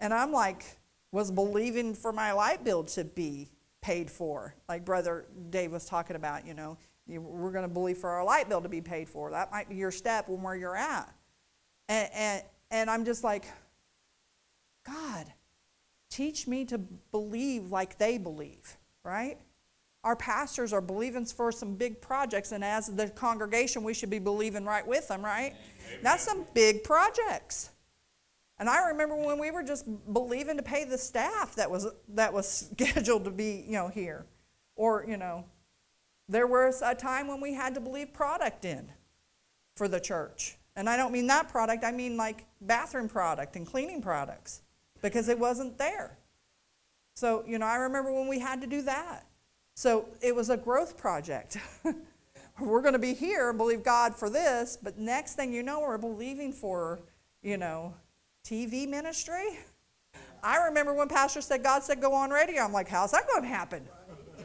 And 0.00 0.12
I'm 0.12 0.32
like, 0.32 0.64
was 1.12 1.30
believing 1.30 1.94
for 1.94 2.12
my 2.12 2.32
light 2.32 2.64
bill 2.64 2.84
to 2.84 3.04
be 3.04 3.48
paid 3.82 4.10
for, 4.10 4.54
like 4.68 4.84
Brother 4.84 5.26
Dave 5.50 5.72
was 5.72 5.84
talking 5.84 6.16
about, 6.16 6.46
you 6.46 6.54
know, 6.54 6.78
we're 7.06 7.52
going 7.52 7.68
to 7.68 7.72
believe 7.72 7.98
for 7.98 8.10
our 8.10 8.24
light 8.24 8.48
bill 8.48 8.62
to 8.62 8.68
be 8.68 8.80
paid 8.80 9.08
for. 9.08 9.30
That 9.30 9.50
might 9.50 9.68
be 9.68 9.76
your 9.76 9.90
step 9.90 10.28
when 10.28 10.42
where 10.42 10.54
you're 10.54 10.76
at. 10.76 11.12
And, 11.88 12.08
and, 12.14 12.42
and 12.70 12.90
I'm 12.90 13.04
just 13.04 13.22
like, 13.24 13.44
God, 14.86 15.26
teach 16.10 16.46
me 16.46 16.64
to 16.66 16.78
believe 16.78 17.70
like 17.70 17.98
they 17.98 18.18
believe, 18.18 18.76
right? 19.04 19.38
Our 20.04 20.16
pastors 20.16 20.72
are 20.72 20.80
believing 20.80 21.24
for 21.24 21.52
some 21.52 21.74
big 21.74 22.00
projects, 22.00 22.52
and 22.52 22.64
as 22.64 22.88
the 22.88 23.08
congregation, 23.08 23.84
we 23.84 23.94
should 23.94 24.10
be 24.10 24.18
believing 24.18 24.64
right 24.64 24.86
with 24.86 25.08
them, 25.08 25.24
right? 25.24 25.52
Amen. 25.52 25.98
That's 26.02 26.24
some 26.24 26.44
big 26.54 26.82
projects. 26.82 27.70
And 28.58 28.68
I 28.68 28.88
remember 28.88 29.16
when 29.16 29.38
we 29.38 29.50
were 29.50 29.62
just 29.62 29.86
believing 30.12 30.56
to 30.56 30.62
pay 30.62 30.84
the 30.84 30.98
staff 30.98 31.54
that 31.56 31.70
was 31.70 31.86
that 32.10 32.32
was 32.32 32.70
scheduled 32.72 33.24
to 33.24 33.30
be, 33.30 33.64
you 33.66 33.72
know, 33.72 33.88
here. 33.88 34.26
Or, 34.76 35.04
you 35.06 35.16
know, 35.16 35.44
there 36.28 36.46
was 36.46 36.82
a 36.82 36.94
time 36.94 37.28
when 37.28 37.40
we 37.40 37.52
had 37.54 37.74
to 37.74 37.80
believe 37.80 38.12
product 38.12 38.64
in 38.64 38.90
for 39.76 39.88
the 39.88 40.00
church. 40.00 40.56
And 40.76 40.88
I 40.88 40.96
don't 40.96 41.12
mean 41.12 41.26
that 41.26 41.48
product, 41.48 41.84
I 41.84 41.92
mean 41.92 42.16
like 42.16 42.46
bathroom 42.60 43.08
product 43.08 43.56
and 43.56 43.66
cleaning 43.66 44.00
products 44.00 44.62
because 45.02 45.28
it 45.28 45.38
wasn't 45.38 45.76
there. 45.76 46.16
So, 47.14 47.44
you 47.46 47.58
know, 47.58 47.66
I 47.66 47.76
remember 47.76 48.12
when 48.12 48.28
we 48.28 48.38
had 48.38 48.60
to 48.62 48.66
do 48.66 48.82
that. 48.82 49.26
So 49.74 50.08
it 50.20 50.34
was 50.34 50.50
a 50.50 50.56
growth 50.56 50.96
project. 50.96 51.58
we're 52.60 52.82
going 52.82 52.92
to 52.92 52.98
be 52.98 53.14
here 53.14 53.52
believe 53.52 53.82
God 53.82 54.14
for 54.14 54.28
this, 54.28 54.78
but 54.80 54.98
next 54.98 55.34
thing 55.34 55.52
you 55.52 55.62
know, 55.62 55.80
we're 55.80 55.98
believing 55.98 56.52
for, 56.52 57.00
you 57.42 57.56
know, 57.56 57.94
TV 58.44 58.88
ministry. 58.88 59.58
I 60.42 60.64
remember 60.66 60.92
when 60.92 61.08
Pastor 61.08 61.40
said, 61.40 61.62
God 61.62 61.82
said, 61.82 62.00
go 62.00 62.12
on 62.12 62.30
radio. 62.30 62.62
I'm 62.62 62.72
like, 62.72 62.88
how's 62.88 63.12
that 63.12 63.28
going 63.28 63.42
to 63.42 63.48
happen? 63.48 63.88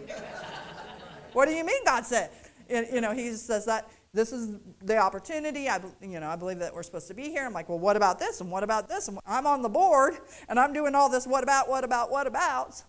what 1.34 1.48
do 1.48 1.54
you 1.54 1.66
mean 1.66 1.84
God 1.86 2.06
said? 2.06 2.30
You 2.70 3.02
know, 3.02 3.14
he 3.14 3.34
says 3.34 3.66
that 3.66 3.90
this 4.14 4.32
is 4.32 4.58
the 4.84 4.98
opportunity. 4.98 5.70
I, 5.70 5.80
you 6.02 6.20
know, 6.20 6.28
I 6.28 6.36
believe 6.36 6.60
that 6.60 6.74
we're 6.74 6.84
supposed 6.84 7.08
to 7.08 7.14
be 7.14 7.24
here. 7.24 7.46
I'm 7.46 7.54
like, 7.54 7.70
well, 7.70 7.80
what 7.80 7.96
about 7.96 8.20
this? 8.20 8.42
And 8.42 8.52
what 8.52 8.64
about 8.64 8.88
this? 8.88 9.08
And 9.08 9.20
I'm 9.26 9.48
on 9.48 9.62
the 9.62 9.70
board 9.70 10.18
and 10.50 10.60
I'm 10.60 10.74
doing 10.74 10.96
all 10.96 11.10
this 11.10 11.26
what 11.26 11.44
about, 11.44 11.70
what 11.70 11.84
about, 11.84 12.12
what 12.12 12.28
about? 12.28 12.84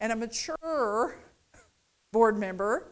And 0.00 0.12
a 0.12 0.16
mature 0.16 1.16
board 2.12 2.38
member, 2.38 2.86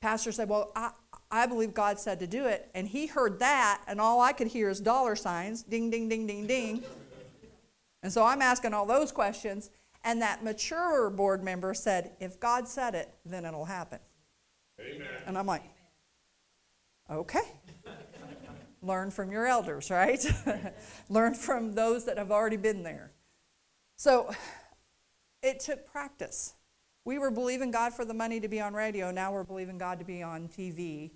pastor 0.00 0.32
said, 0.32 0.48
well, 0.48 0.72
I, 0.74 0.90
I 1.30 1.46
believe 1.46 1.74
God 1.74 1.98
said 1.98 2.18
to 2.20 2.26
do 2.26 2.46
it. 2.46 2.70
And 2.74 2.88
he 2.88 3.06
heard 3.06 3.38
that, 3.40 3.82
and 3.86 4.00
all 4.00 4.20
I 4.20 4.32
could 4.32 4.48
hear 4.48 4.68
is 4.70 4.80
dollar 4.80 5.16
signs 5.16 5.62
ding, 5.62 5.90
ding, 5.90 6.08
ding, 6.08 6.26
ding, 6.26 6.46
ding. 6.46 6.82
and 8.02 8.12
so 8.12 8.24
I'm 8.24 8.42
asking 8.42 8.74
all 8.74 8.86
those 8.86 9.12
questions. 9.12 9.70
And 10.02 10.22
that 10.22 10.42
mature 10.42 11.10
board 11.10 11.44
member 11.44 11.74
said, 11.74 12.12
if 12.20 12.40
God 12.40 12.66
said 12.66 12.94
it, 12.94 13.12
then 13.26 13.44
it'll 13.44 13.66
happen. 13.66 13.98
Amen. 14.80 15.06
And 15.26 15.36
I'm 15.36 15.46
like, 15.46 15.64
okay. 17.10 17.42
Learn 18.82 19.10
from 19.10 19.30
your 19.30 19.46
elders, 19.46 19.90
right? 19.90 20.24
Learn 21.10 21.34
from 21.34 21.74
those 21.74 22.06
that 22.06 22.16
have 22.16 22.30
already 22.30 22.56
been 22.56 22.82
there. 22.82 23.12
So 23.96 24.30
it 25.42 25.60
took 25.60 25.86
practice. 25.86 26.54
We 27.10 27.18
were 27.18 27.32
believing 27.32 27.72
God 27.72 27.92
for 27.92 28.04
the 28.04 28.14
money 28.14 28.38
to 28.38 28.46
be 28.46 28.60
on 28.60 28.72
radio. 28.72 29.10
Now 29.10 29.32
we're 29.32 29.42
believing 29.42 29.78
God 29.78 29.98
to 29.98 30.04
be 30.04 30.22
on 30.22 30.46
TV 30.46 31.10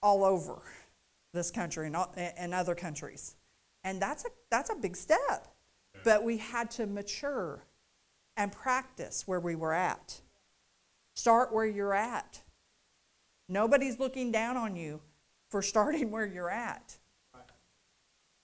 all 0.00 0.22
over 0.22 0.62
this 1.34 1.50
country 1.50 1.88
and, 1.88 1.96
and 2.16 2.54
other 2.54 2.76
countries. 2.76 3.34
And 3.82 4.00
that's 4.00 4.24
a, 4.24 4.28
that's 4.48 4.70
a 4.70 4.76
big 4.76 4.94
step. 4.94 5.48
But 6.04 6.22
we 6.22 6.36
had 6.36 6.70
to 6.72 6.86
mature 6.86 7.64
and 8.36 8.52
practice 8.52 9.26
where 9.26 9.40
we 9.40 9.56
were 9.56 9.74
at. 9.74 10.20
Start 11.16 11.52
where 11.52 11.66
you're 11.66 11.94
at. 11.94 12.40
Nobody's 13.48 13.98
looking 13.98 14.30
down 14.30 14.56
on 14.56 14.76
you 14.76 15.00
for 15.50 15.62
starting 15.62 16.12
where 16.12 16.26
you're 16.26 16.48
at. 16.48 16.96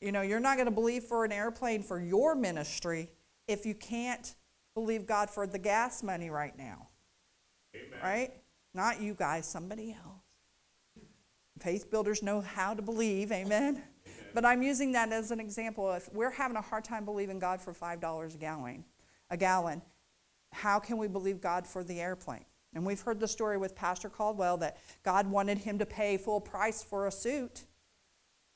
You 0.01 0.11
know, 0.11 0.23
you're 0.23 0.40
not 0.40 0.57
going 0.57 0.66
to 0.66 0.75
believe 0.75 1.05
for 1.05 1.25
an 1.25 1.31
airplane 1.31 1.85
for 1.85 2.01
your 2.01 2.35
ministry 2.35 3.11
if 3.47 3.64
you 3.64 3.77
can't 3.77 4.35
believe 4.79 5.07
God 5.07 5.29
for 5.29 5.47
the 5.47 5.59
gas 5.59 6.05
money 6.05 6.31
right 6.31 6.57
now. 6.57 6.88
Amen. 7.75 7.99
Right? 8.03 8.33
Not 8.75 9.01
you 9.01 9.14
guys, 9.14 9.47
somebody 9.49 9.93
else. 9.93 10.23
Faith 11.61 11.91
builders 11.91 12.23
know 12.23 12.41
how 12.41 12.75
to 12.75 12.83
believe, 12.83 13.33
amen? 13.33 13.75
amen? 13.75 13.83
But 14.33 14.45
I'm 14.45 14.62
using 14.62 14.93
that 14.93 15.11
as 15.12 15.33
an 15.33 15.41
example. 15.41 15.93
If 15.93 16.09
we're 16.12 16.31
having 16.31 16.57
a 16.57 16.61
hard 16.61 16.85
time 16.85 17.05
believing 17.05 17.41
God 17.41 17.61
for 17.61 17.73
$5 17.73 18.35
a 18.35 18.38
gallon, 18.38 18.85
a 19.31 19.37
gallon, 19.37 19.83
how 20.53 20.79
can 20.79 20.97
we 20.97 21.09
believe 21.09 21.41
God 21.41 21.67
for 21.67 21.83
the 21.83 22.01
airplane? 22.01 22.45
And 22.73 22.87
we've 22.87 23.01
heard 23.01 23.19
the 23.19 23.27
story 23.27 23.59
with 23.59 23.75
Pastor 23.75 24.09
Caldwell 24.09 24.59
that 24.59 24.77
God 25.03 25.29
wanted 25.29 25.59
him 25.59 25.81
to 25.81 25.87
pay 25.87 26.17
full 26.17 26.41
price 26.41 26.85
for 26.85 27.09
a 27.09 27.11
suit. 27.11 27.64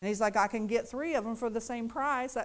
And 0.01 0.09
he's 0.09 0.21
like, 0.21 0.37
I 0.37 0.47
can 0.47 0.69
get 0.69 0.87
three 0.87 1.15
of 1.15 1.25
them 1.25 1.35
for 1.35 1.51
the 1.51 1.61
same 1.61 1.89
price. 1.89 2.37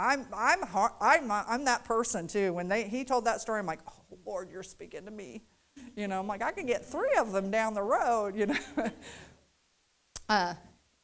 I'm, 0.00 0.26
I'm, 0.34 0.64
I'm, 1.00 1.30
I'm 1.30 1.64
that 1.64 1.84
person 1.84 2.26
too. 2.26 2.52
When 2.52 2.68
they, 2.68 2.84
he 2.84 3.04
told 3.04 3.26
that 3.26 3.40
story, 3.40 3.60
I'm 3.60 3.66
like, 3.66 3.80
oh, 3.86 4.18
Lord, 4.24 4.50
you're 4.50 4.62
speaking 4.62 5.04
to 5.04 5.10
me. 5.10 5.42
You 5.96 6.08
know, 6.08 6.18
I'm 6.18 6.26
like, 6.26 6.42
I 6.42 6.52
can 6.52 6.66
get 6.66 6.84
three 6.84 7.14
of 7.18 7.32
them 7.32 7.50
down 7.50 7.74
the 7.74 7.82
road, 7.82 8.34
you 8.34 8.46
know. 8.46 8.56
uh, 10.28 10.54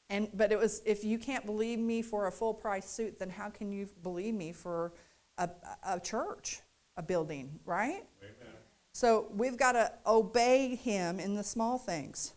and, 0.08 0.28
but 0.34 0.52
it 0.52 0.58
was, 0.58 0.82
if 0.86 1.04
you 1.04 1.18
can't 1.18 1.44
believe 1.44 1.78
me 1.78 2.02
for 2.02 2.26
a 2.26 2.32
full 2.32 2.54
price 2.54 2.88
suit, 2.88 3.18
then 3.18 3.30
how 3.30 3.50
can 3.50 3.72
you 3.72 3.88
believe 4.02 4.34
me 4.34 4.52
for 4.52 4.92
a, 5.38 5.50
a 5.86 6.00
church, 6.00 6.60
a 6.96 7.02
building, 7.02 7.58
right? 7.64 8.04
Amen. 8.22 8.54
So 8.92 9.26
we've 9.34 9.58
got 9.58 9.72
to 9.72 9.92
obey 10.06 10.74
him 10.74 11.20
in 11.20 11.34
the 11.34 11.44
small 11.44 11.76
things. 11.76 12.32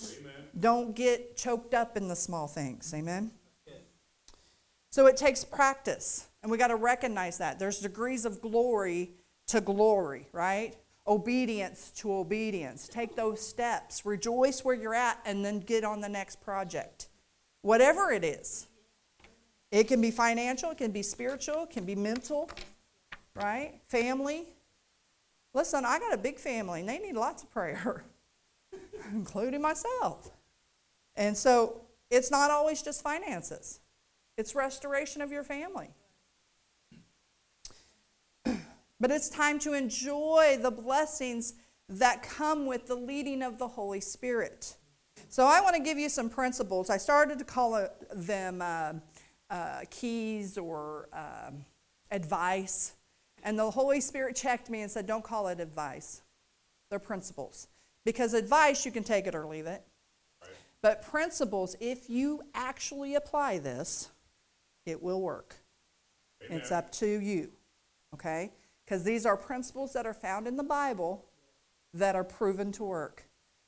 Amen. 0.00 0.32
Don't 0.58 0.96
get 0.96 1.36
choked 1.36 1.74
up 1.74 1.96
in 1.96 2.08
the 2.08 2.16
small 2.16 2.48
things. 2.48 2.92
Amen. 2.94 3.30
So 4.92 5.06
it 5.06 5.16
takes 5.16 5.42
practice, 5.42 6.28
and 6.42 6.52
we 6.52 6.56
got 6.56 6.68
to 6.68 6.76
recognize 6.76 7.38
that. 7.38 7.58
There's 7.58 7.80
degrees 7.80 8.24
of 8.24 8.40
glory 8.40 9.10
to 9.48 9.60
glory, 9.60 10.28
right? 10.32 10.76
Obedience 11.08 11.90
to 11.96 12.12
obedience. 12.12 12.86
Take 12.86 13.16
those 13.16 13.44
steps. 13.44 14.06
Rejoice 14.06 14.64
where 14.64 14.76
you're 14.76 14.94
at, 14.94 15.18
and 15.24 15.44
then 15.44 15.58
get 15.58 15.82
on 15.82 16.00
the 16.00 16.08
next 16.08 16.40
project. 16.40 17.08
Whatever 17.62 18.12
it 18.12 18.22
is. 18.22 18.68
It 19.72 19.88
can 19.88 20.00
be 20.00 20.12
financial, 20.12 20.70
it 20.70 20.78
can 20.78 20.92
be 20.92 21.02
spiritual, 21.02 21.64
it 21.64 21.70
can 21.70 21.84
be 21.84 21.96
mental, 21.96 22.48
right? 23.34 23.80
Family, 23.88 24.46
Listen, 25.54 25.84
I 25.84 25.98
got 25.98 26.14
a 26.14 26.18
big 26.18 26.38
family 26.38 26.80
and 26.80 26.88
they 26.88 26.98
need 26.98 27.14
lots 27.14 27.42
of 27.42 27.50
prayer, 27.50 28.04
including 29.12 29.60
myself. 29.60 30.30
And 31.14 31.36
so 31.36 31.82
it's 32.10 32.30
not 32.30 32.50
always 32.50 32.82
just 32.82 33.02
finances. 33.02 33.80
It's 34.36 34.54
restoration 34.54 35.22
of 35.22 35.30
your 35.30 35.44
family. 35.44 35.90
But 39.00 39.10
it's 39.10 39.28
time 39.28 39.58
to 39.60 39.72
enjoy 39.72 40.58
the 40.62 40.70
blessings 40.70 41.54
that 41.88 42.22
come 42.22 42.66
with 42.66 42.86
the 42.86 42.94
leading 42.94 43.42
of 43.42 43.58
the 43.58 43.66
Holy 43.66 44.00
Spirit. 44.00 44.76
So 45.28 45.44
I 45.44 45.60
want 45.60 45.74
to 45.74 45.82
give 45.82 45.98
you 45.98 46.08
some 46.08 46.30
principles. 46.30 46.88
I 46.88 46.98
started 46.98 47.38
to 47.40 47.44
call 47.44 47.88
them 48.14 48.62
uh, 48.62 48.92
uh, 49.50 49.80
keys 49.90 50.56
or 50.56 51.08
um, 51.12 51.64
advice. 52.12 52.92
And 53.42 53.58
the 53.58 53.70
Holy 53.70 54.00
Spirit 54.00 54.36
checked 54.36 54.70
me 54.70 54.82
and 54.82 54.90
said, 54.90 55.06
Don't 55.06 55.24
call 55.24 55.48
it 55.48 55.58
advice. 55.58 56.22
They're 56.88 56.98
principles. 56.98 57.66
Because 58.04 58.34
advice, 58.34 58.86
you 58.86 58.92
can 58.92 59.02
take 59.02 59.26
it 59.26 59.34
or 59.34 59.46
leave 59.46 59.66
it. 59.66 59.82
Right. 60.40 60.50
But 60.80 61.02
principles, 61.02 61.76
if 61.80 62.08
you 62.08 62.42
actually 62.54 63.14
apply 63.16 63.58
this, 63.58 64.11
it 64.86 65.02
will 65.02 65.20
work. 65.20 65.56
Amen. 66.44 66.58
It's 66.58 66.72
up 66.72 66.90
to 66.92 67.06
you. 67.06 67.50
Okay? 68.14 68.52
Because 68.84 69.04
these 69.04 69.26
are 69.26 69.36
principles 69.36 69.92
that 69.92 70.06
are 70.06 70.14
found 70.14 70.46
in 70.46 70.56
the 70.56 70.62
Bible 70.62 71.24
that 71.94 72.14
are 72.14 72.24
proven 72.24 72.72
to 72.72 72.84
work. 72.84 73.24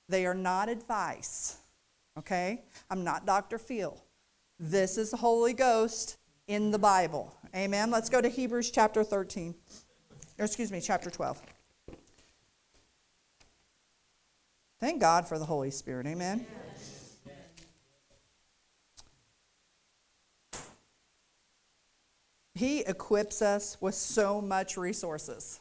They 0.08 0.26
are 0.26 0.34
not 0.34 0.68
advice. 0.68 1.58
Okay? 2.18 2.62
I'm 2.90 3.04
not 3.04 3.26
Dr. 3.26 3.58
Phil. 3.58 4.02
This 4.58 4.98
is 4.98 5.10
the 5.10 5.16
Holy 5.16 5.52
Ghost 5.52 6.18
in 6.46 6.70
the 6.70 6.78
Bible. 6.78 7.34
Amen. 7.54 7.90
Let's 7.90 8.08
go 8.08 8.20
to 8.20 8.28
Hebrews 8.28 8.70
chapter 8.70 9.02
13. 9.02 9.54
Or 10.38 10.44
excuse 10.44 10.72
me, 10.72 10.80
chapter 10.80 11.10
12. 11.10 11.40
Thank 14.80 15.00
God 15.00 15.26
for 15.26 15.38
the 15.38 15.44
Holy 15.44 15.70
Spirit. 15.70 16.06
Amen. 16.06 16.46
He 22.54 22.80
equips 22.80 23.42
us 23.42 23.76
with 23.80 23.94
so 23.94 24.40
much 24.40 24.76
resources. 24.76 25.60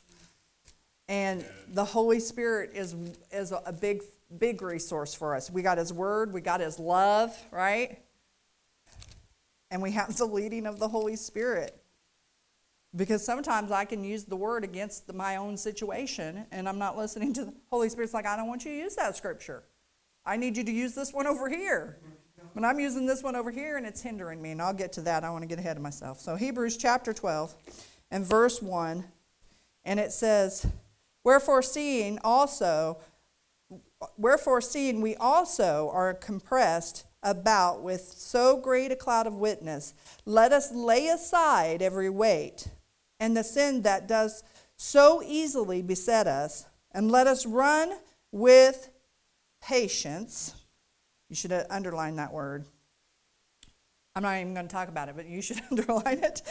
And 1.08 1.44
the 1.70 1.84
Holy 1.84 2.20
Spirit 2.20 2.72
is, 2.74 2.96
is 3.32 3.52
a 3.52 3.74
big, 3.74 4.04
big 4.38 4.62
resource 4.62 5.14
for 5.14 5.36
us. 5.36 5.50
We 5.50 5.62
got 5.62 5.78
His 5.78 5.92
Word, 5.92 6.34
we 6.34 6.42
got 6.42 6.60
His 6.60 6.80
love, 6.80 7.36
right? 7.52 8.00
And 9.72 9.82
we 9.82 9.92
have 9.92 10.16
the 10.16 10.26
leading 10.26 10.68
of 10.68 10.80
the 10.80 10.88
Holy 10.88 11.16
Spirit. 11.16 11.80
Because 12.96 13.26
sometimes 13.26 13.72
I 13.72 13.86
can 13.86 14.04
use 14.04 14.26
the 14.26 14.36
Word 14.36 14.64
against 14.64 15.08
the, 15.08 15.14
my 15.14 15.38
own 15.38 15.58
situation, 15.58 16.46
and 16.52 16.70
I'm 16.70 16.78
not 16.78 16.96
listening 16.96 17.34
to 17.34 17.46
the 17.46 17.54
Holy 17.72 17.90
Spirit's 17.90 18.14
like, 18.14 18.28
I 18.28 18.38
don't 18.38 18.48
want 18.48 18.66
you 18.66 18.72
to 18.72 18.78
use 18.78 18.96
that 18.96 19.18
scripture. 19.18 19.64
I 20.26 20.38
need 20.38 20.56
you 20.56 20.64
to 20.64 20.72
use 20.72 20.94
this 20.94 21.12
one 21.12 21.26
over 21.26 21.50
here. 21.50 21.98
Mm-hmm. 22.00 22.13
But 22.54 22.64
I'm 22.64 22.80
using 22.80 23.06
this 23.06 23.24
one 23.24 23.36
over 23.36 23.50
here, 23.50 23.78
and 23.78 23.86
it's 23.86 24.02
hindering 24.02 24.42
me, 24.42 24.52
and 24.52 24.62
I'll 24.62 24.74
get 24.74 24.94
to 24.94 25.02
that. 25.02 25.24
I 25.24 25.30
want 25.32 25.42
to 25.42 25.48
get 25.48 25.60
ahead 25.60 25.78
of 25.78 25.84
myself. 25.84 26.20
So, 26.20 26.36
Hebrews 26.36 26.78
chapter 26.78 27.14
12 27.14 27.54
and 28.12 28.26
verse 28.26 28.62
1, 28.62 29.04
and 29.86 30.00
it 30.00 30.12
says, 30.12 30.66
Wherefore, 31.24 31.62
seeing 31.62 32.20
also, 32.24 33.00
wherefore, 34.18 34.62
seeing 34.62 35.02
we 35.02 35.16
also 35.16 35.90
are 35.94 36.14
compressed 36.14 37.06
about 37.24 37.82
with 37.82 38.02
so 38.02 38.58
great 38.58 38.92
a 38.92 38.96
cloud 38.96 39.26
of 39.26 39.36
witness, 39.36 39.94
let 40.26 40.52
us 40.52 40.72
lay 40.72 41.08
aside 41.08 41.82
every 41.82 42.10
weight 42.10 42.68
and 43.20 43.36
the 43.36 43.44
sin 43.44 43.82
that 43.84 44.08
does 44.08 44.44
so 44.76 45.24
easily 45.26 45.82
beset 45.82 46.28
us, 46.28 46.66
and 46.92 47.10
let 47.10 47.26
us 47.26 47.46
run 47.46 47.94
with 48.32 48.90
patience. 49.62 50.63
You 51.34 51.36
should 51.36 51.66
underline 51.72 52.18
that 52.18 52.32
word. 52.32 52.64
I'm 54.16 54.22
not 54.22 54.40
even 54.40 54.54
going 54.54 54.68
to 54.68 54.72
talk 54.72 54.88
about 54.88 55.10
it, 55.10 55.16
but 55.16 55.26
you 55.26 55.42
should 55.42 55.60
underline 55.72 56.20
it. 56.20 56.44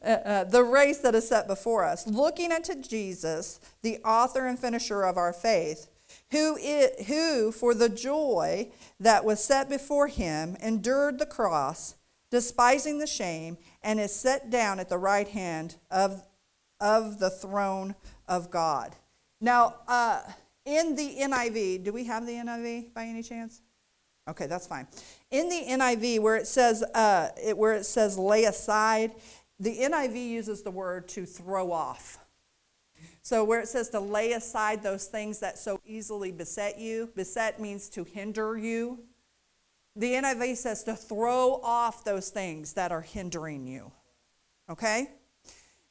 Uh, 0.00 0.08
uh, 0.08 0.44
the 0.44 0.62
race 0.62 0.98
that 0.98 1.16
is 1.16 1.28
set 1.28 1.48
before 1.48 1.82
us, 1.84 2.06
looking 2.06 2.52
unto 2.52 2.80
Jesus, 2.80 3.58
the 3.82 3.98
author 4.04 4.46
and 4.46 4.60
finisher 4.60 5.02
of 5.02 5.16
our 5.16 5.32
faith, 5.32 5.88
who, 6.30 6.56
it, 6.60 7.06
who 7.06 7.50
for 7.50 7.74
the 7.74 7.88
joy 7.88 8.70
that 9.00 9.24
was 9.24 9.42
set 9.42 9.68
before 9.68 10.06
him 10.06 10.56
endured 10.62 11.18
the 11.18 11.26
cross, 11.26 11.96
despising 12.30 13.00
the 13.00 13.08
shame, 13.08 13.58
and 13.82 13.98
is 13.98 14.14
set 14.14 14.50
down 14.50 14.78
at 14.78 14.88
the 14.88 14.98
right 14.98 15.26
hand 15.26 15.74
of, 15.90 16.22
of 16.78 17.18
the 17.18 17.30
throne 17.30 17.96
of 18.28 18.52
God. 18.52 18.94
Now, 19.40 19.74
uh, 19.88 20.22
in 20.64 20.94
the 20.94 21.16
NIV, 21.22 21.82
do 21.82 21.92
we 21.92 22.04
have 22.04 22.24
the 22.24 22.34
NIV 22.34 22.94
by 22.94 23.06
any 23.06 23.24
chance? 23.24 23.62
Okay, 24.28 24.46
that's 24.46 24.66
fine. 24.66 24.86
In 25.30 25.48
the 25.48 25.62
NIV, 25.68 26.20
where 26.20 26.36
it 26.36 26.46
says 26.46 26.82
uh, 26.82 27.28
it, 27.42 27.56
where 27.56 27.74
it 27.74 27.84
says 27.84 28.18
lay 28.18 28.44
aside, 28.44 29.12
the 29.60 29.78
NIV 29.78 30.28
uses 30.28 30.62
the 30.62 30.70
word 30.70 31.08
to 31.08 31.24
throw 31.24 31.70
off. 31.72 32.18
So 33.22 33.42
where 33.44 33.60
it 33.60 33.68
says 33.68 33.88
to 33.90 34.00
lay 34.00 34.32
aside 34.32 34.82
those 34.82 35.06
things 35.06 35.40
that 35.40 35.58
so 35.58 35.80
easily 35.84 36.30
beset 36.30 36.78
you, 36.78 37.10
beset 37.16 37.60
means 37.60 37.88
to 37.90 38.04
hinder 38.04 38.56
you. 38.56 39.00
The 39.96 40.12
NIV 40.12 40.56
says 40.56 40.84
to 40.84 40.94
throw 40.94 41.60
off 41.62 42.04
those 42.04 42.30
things 42.30 42.74
that 42.74 42.92
are 42.92 43.00
hindering 43.00 43.66
you. 43.66 43.90
Okay? 44.70 45.10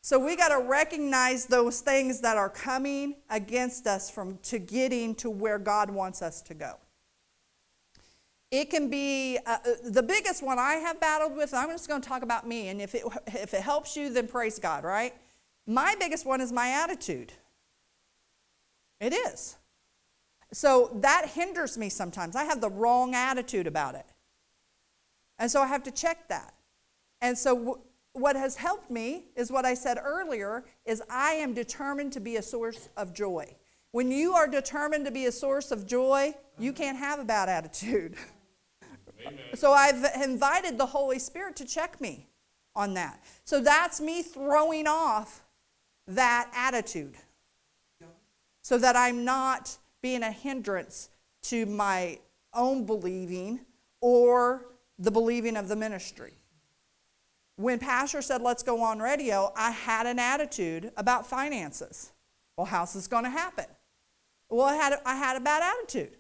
So 0.02 0.20
we 0.20 0.36
got 0.36 0.50
to 0.50 0.64
recognize 0.64 1.48
those 1.48 1.82
things 1.82 2.22
that 2.22 2.38
are 2.38 2.50
coming 2.50 3.16
against 3.30 3.88
us 3.88 4.10
from 4.10 4.38
to 4.44 4.60
getting 4.60 5.16
to 5.16 5.30
where 5.30 5.58
God 5.58 5.90
wants 5.90 6.22
us 6.22 6.42
to 6.44 6.54
go. 6.54 6.76
It 8.56 8.70
can 8.70 8.90
be 8.90 9.38
uh, 9.46 9.58
uh, 9.66 9.72
the 9.84 10.02
biggest 10.02 10.42
one 10.42 10.60
I 10.60 10.76
have 10.76 10.98
battled 11.02 11.36
with. 11.36 11.54
I'm 11.54 11.70
just 11.70 11.90
going 11.90 12.02
to 12.02 12.08
talk 12.08 12.22
about 12.24 12.48
me, 12.48 12.70
and 12.70 12.82
if 12.82 12.96
it, 12.96 13.04
if 13.28 13.54
it 13.54 13.62
helps 13.62 13.98
you, 13.98 14.10
then 14.14 14.28
praise 14.28 14.60
God, 14.60 14.86
right? 14.86 15.14
My 15.68 15.96
biggest 16.00 16.26
one 16.26 16.40
is 16.40 16.54
my 16.54 16.70
attitude. 16.70 17.34
It 19.02 19.14
is. 19.14 19.58
So 20.54 20.90
that 21.02 21.32
hinders 21.34 21.78
me 21.78 21.90
sometimes. 21.90 22.36
I 22.36 22.46
have 22.46 22.62
the 22.62 22.70
wrong 22.70 23.14
attitude 23.14 23.68
about 23.68 23.96
it. 23.96 24.06
And 25.38 25.52
so 25.52 25.62
I 25.62 25.68
have 25.68 25.84
to 25.84 25.92
check 25.92 26.30
that. 26.30 26.54
And 27.22 27.38
so 27.38 27.58
w- 27.58 27.80
what 28.14 28.38
has 28.38 28.56
helped 28.56 28.90
me 28.90 29.26
is 29.36 29.52
what 29.52 29.66
I 29.66 29.74
said 29.74 29.98
earlier 30.02 30.64
is 30.86 31.04
I 31.10 31.32
am 31.32 31.54
determined 31.54 32.14
to 32.14 32.22
be 32.22 32.38
a 32.38 32.42
source 32.42 32.88
of 32.96 33.14
joy. 33.14 33.54
When 33.92 34.12
you 34.12 34.34
are 34.34 34.48
determined 34.48 35.04
to 35.06 35.12
be 35.12 35.26
a 35.26 35.32
source 35.32 35.72
of 35.72 35.86
joy, 35.86 36.36
you 36.58 36.72
can't 36.72 36.98
have 36.98 37.20
a 37.20 37.26
bad 37.26 37.50
attitude. 37.50 38.16
So 39.54 39.74
I've 39.74 40.06
invited 40.22 40.78
the 40.78 40.86
Holy 40.86 41.20
Spirit 41.20 41.56
to 41.58 41.66
check 41.66 42.00
me 42.02 42.28
on 42.76 42.94
that. 42.96 43.24
So 43.44 43.62
that's 43.62 44.02
me 44.02 44.22
throwing 44.22 44.88
off 44.88 45.44
that 46.08 46.52
attitude 46.54 47.16
so 48.62 48.78
that 48.78 48.96
I'm 48.96 49.24
not 49.24 49.78
being 50.02 50.24
a 50.24 50.32
hindrance 50.32 51.10
to 51.44 51.66
my 51.66 52.20
own 52.54 52.86
believing 52.86 53.62
or 54.02 54.66
the 55.00 55.12
believing 55.12 55.58
of 55.58 55.68
the 55.68 55.76
ministry. 55.76 56.34
When 57.58 57.80
Pastor 57.80 58.22
said, 58.22 58.42
let's 58.42 58.64
go 58.64 58.82
on 58.82 59.00
radio, 59.00 59.54
I 59.56 59.72
had 59.72 60.06
an 60.06 60.20
attitude 60.20 60.92
about 60.98 61.26
finances. 61.26 62.12
Well, 62.58 62.66
how's 62.66 62.94
this 62.94 63.08
going 63.08 63.24
to 63.24 63.30
happen? 63.30 63.66
Well, 64.50 64.66
I 64.66 64.76
had, 64.76 65.00
I 65.06 65.16
had 65.16 65.38
a 65.38 65.40
bad 65.40 65.64
attitude. 65.64 66.18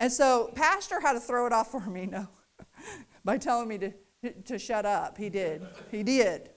And 0.00 0.10
so, 0.10 0.50
Pastor 0.54 0.98
had 0.98 1.12
to 1.12 1.20
throw 1.20 1.46
it 1.46 1.52
off 1.52 1.70
for 1.70 1.80
me, 1.80 2.06
no, 2.10 2.26
by 3.22 3.36
telling 3.36 3.68
me 3.68 3.78
to, 3.78 3.92
to 4.46 4.58
shut 4.58 4.86
up. 4.86 5.18
He 5.18 5.28
did. 5.28 5.64
He 5.90 6.02
did. 6.02 6.50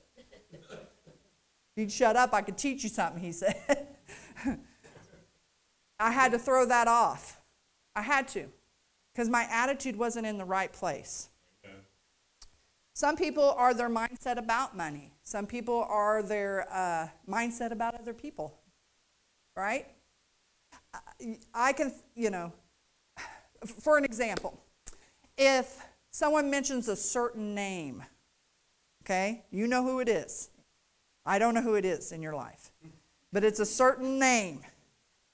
If 0.56 1.82
you'd 1.82 1.92
shut 1.92 2.16
up, 2.16 2.34
I 2.34 2.42
could 2.42 2.58
teach 2.58 2.84
you 2.84 2.90
something, 2.90 3.22
he 3.22 3.34
said. 3.34 3.88
I 6.00 6.12
had 6.12 6.32
to 6.32 6.40
throw 6.40 6.66
that 6.68 6.88
off. 6.88 7.42
I 7.96 8.02
had 8.02 8.28
to, 8.30 8.48
because 9.14 9.30
my 9.30 9.46
attitude 9.52 9.96
wasn't 9.96 10.26
in 10.26 10.38
the 10.38 10.46
right 10.46 10.72
place. 10.72 11.30
Some 12.94 13.16
people 13.16 13.56
are 13.58 13.74
their 13.74 13.90
mindset 13.90 14.38
about 14.38 14.78
money. 14.78 15.14
Some 15.24 15.48
people 15.48 15.86
are 15.90 16.22
their 16.22 16.68
uh, 16.72 17.08
mindset 17.28 17.72
about 17.72 17.96
other 18.00 18.14
people, 18.14 18.60
right? 19.56 19.88
I 21.54 21.74
can, 21.74 21.92
you 22.16 22.30
know, 22.30 22.54
for 23.66 23.98
an 23.98 24.06
example, 24.06 24.60
if 25.38 25.84
someone 26.12 26.50
mentions 26.50 26.88
a 26.88 26.96
certain 26.96 27.56
name, 27.56 28.04
okay, 29.04 29.44
you 29.52 29.68
know 29.68 29.84
who 29.84 30.00
it 30.00 30.10
is. 30.10 30.50
I 31.26 31.40
don't 31.40 31.54
know 31.54 31.62
who 31.62 31.76
it 31.76 31.86
is 31.86 32.12
in 32.12 32.22
your 32.22 32.36
life, 32.36 32.72
but 33.32 33.44
it's 33.44 33.60
a 33.60 33.66
certain 33.66 34.20
name, 34.20 34.62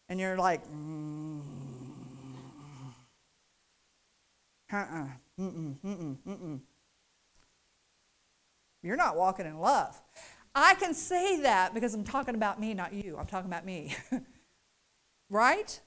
and 0.07 0.19
you're 0.19 0.37
like, 0.37 0.63
mm, 0.67 1.41
mm, 1.41 1.41
mm, 1.41 1.43
mm 4.71 4.75
uh-uh, 4.77 5.07
mm-mm, 5.39 5.75
mm-mm, 5.83 6.17
mm-mm. 6.27 6.59
You're 8.83 8.95
not 8.95 9.15
walking 9.15 9.45
in 9.45 9.59
love. 9.59 9.99
I 10.55 10.75
can 10.75 10.93
say 10.93 11.41
that 11.41 11.73
because 11.73 11.93
I'm 11.93 12.03
talking 12.03 12.35
about 12.35 12.59
me, 12.59 12.73
not 12.73 12.93
you. 12.93 13.17
I'm 13.17 13.25
talking 13.25 13.49
about 13.49 13.65
me. 13.65 13.95
right? 15.29 15.79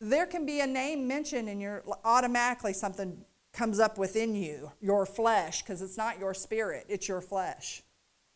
There 0.00 0.26
can 0.26 0.46
be 0.46 0.60
a 0.60 0.66
name 0.66 1.08
mentioned 1.08 1.48
and 1.48 1.60
you're 1.60 1.82
automatically 2.04 2.72
something 2.72 3.24
comes 3.52 3.80
up 3.80 3.98
within 3.98 4.34
you, 4.34 4.70
your 4.80 5.04
flesh, 5.04 5.62
because 5.62 5.82
it's 5.82 5.96
not 5.96 6.18
your 6.18 6.34
spirit, 6.34 6.86
it's 6.88 7.08
your 7.08 7.20
flesh. 7.20 7.82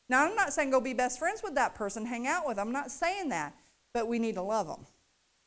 Now, 0.09 0.27
I'm 0.27 0.35
not 0.35 0.53
saying 0.53 0.71
go 0.71 0.81
be 0.81 0.95
best 0.95 1.19
friends 1.19 1.43
with 1.43 1.55
that 1.55 1.75
person, 1.75 2.07
hang 2.07 2.27
out 2.27 2.47
with 2.47 2.57
them. 2.57 2.69
I'm 2.69 2.73
not 2.73 2.91
saying 2.91 3.29
that, 3.29 3.55
but 3.95 4.09
we 4.09 4.19
need 4.19 4.35
to 4.35 4.43
love 4.43 4.67
them. 4.67 4.87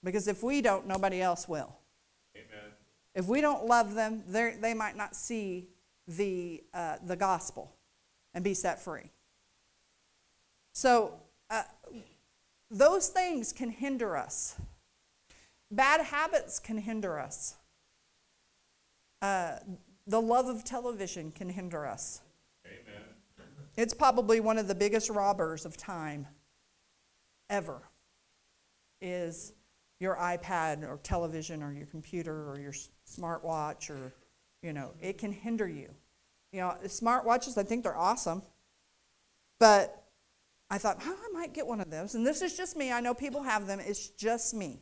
Because 0.03 0.27
if 0.27 0.43
we 0.43 0.61
don't, 0.61 0.87
nobody 0.87 1.21
else 1.21 1.47
will. 1.47 1.75
Amen. 2.35 2.71
If 3.13 3.27
we 3.27 3.41
don't 3.41 3.65
love 3.65 3.95
them, 3.95 4.23
they 4.27 4.73
might 4.73 4.95
not 4.95 5.15
see 5.15 5.67
the, 6.07 6.63
uh, 6.73 6.97
the 7.05 7.15
gospel 7.15 7.75
and 8.33 8.43
be 8.43 8.53
set 8.53 8.81
free. 8.81 9.11
So, 10.73 11.13
uh, 11.49 11.63
those 12.69 13.07
things 13.09 13.51
can 13.51 13.69
hinder 13.69 14.15
us. 14.17 14.55
Bad 15.71 16.01
habits 16.01 16.59
can 16.59 16.77
hinder 16.77 17.19
us. 17.19 17.55
Uh, 19.21 19.57
the 20.07 20.21
love 20.21 20.47
of 20.47 20.63
television 20.63 21.31
can 21.31 21.49
hinder 21.49 21.85
us. 21.85 22.21
Amen. 22.65 23.01
It's 23.75 23.93
probably 23.93 24.39
one 24.39 24.57
of 24.57 24.67
the 24.67 24.75
biggest 24.75 25.09
robbers 25.09 25.65
of 25.65 25.77
time 25.77 26.27
ever 27.49 27.81
is 29.01 29.53
your 29.99 30.15
iPad 30.15 30.83
or 30.83 30.99
television 31.03 31.63
or 31.63 31.73
your 31.73 31.87
computer 31.87 32.49
or 32.49 32.59
your 32.59 32.73
smartwatch 33.07 33.89
or 33.89 34.13
you 34.65 34.73
know, 34.73 34.93
it 34.99 35.19
can 35.19 35.31
hinder 35.31 35.67
you. 35.67 35.89
You 36.51 36.61
know, 36.61 36.75
smartwatches, 36.85 37.55
I 37.55 37.63
think 37.63 37.83
they're 37.83 37.95
awesome. 37.95 38.41
But 39.59 40.03
I 40.71 40.79
thought, 40.79 40.97
oh, 41.05 41.15
I 41.23 41.33
might 41.33 41.53
get 41.53 41.67
one 41.67 41.79
of 41.81 41.91
those. 41.91 42.15
And 42.15 42.25
this 42.25 42.41
is 42.41 42.57
just 42.57 42.75
me. 42.75 42.91
I 42.91 42.99
know 42.99 43.13
people 43.13 43.43
have 43.43 43.67
them. 43.67 43.79
It's 43.79 44.09
just 44.09 44.55
me. 44.55 44.79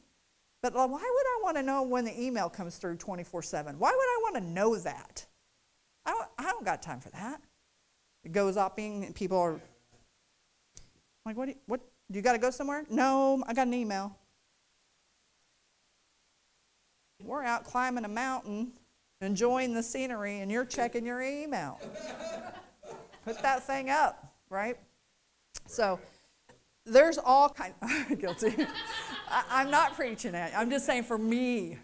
But 0.64 0.74
why 0.74 0.88
would 0.88 0.98
I 0.98 1.40
want 1.44 1.58
to 1.58 1.64
know 1.64 1.84
when 1.84 2.06
the 2.06 2.20
email 2.20 2.50
comes 2.50 2.78
through 2.78 2.96
24 2.96 3.44
7? 3.44 3.78
Why 3.78 3.92
would 3.92 3.96
I 3.96 4.20
want 4.24 4.36
to 4.38 4.42
know 4.42 4.78
that? 4.78 5.26
I 6.06 6.12
don't, 6.12 6.30
I 6.38 6.44
don't 6.44 6.66
got 6.66 6.82
time 6.82 7.02
for 7.02 7.10
that. 7.10 7.42
It 8.24 8.32
goes 8.32 8.58
being 8.76 9.04
and 9.04 9.14
people 9.14 9.38
are 9.38 9.60
like, 11.26 11.36
what 11.36 11.46
do 11.46 11.52
you, 11.52 11.58
what, 11.66 11.82
you 12.10 12.22
got 12.22 12.32
to 12.32 12.38
go 12.38 12.50
somewhere? 12.50 12.86
No, 12.90 13.44
I 13.46 13.54
got 13.54 13.68
an 13.68 13.74
email. 13.74 14.16
We're 17.22 17.44
out 17.44 17.66
climbing 17.66 18.06
a 18.06 18.10
mountain, 18.10 18.72
enjoying 19.20 19.74
the 19.74 19.84
scenery, 19.84 20.40
and 20.40 20.50
you're 20.52 20.66
checking 20.66 21.06
your 21.06 21.22
email. 21.22 21.80
Put 23.26 23.42
that 23.42 23.64
thing 23.64 23.90
up, 23.90 24.34
right? 24.50 24.78
So 25.68 26.00
there's 26.86 27.18
all 27.18 27.50
kind 27.50 27.74
guilty. 28.20 28.56
I, 29.30 29.62
am 29.62 29.72
not 29.72 29.96
preaching 29.96 30.36
it. 30.36 30.52
I'm 30.56 30.70
just 30.70 30.86
saying 30.86 31.04
for 31.04 31.18
me, 31.18 31.78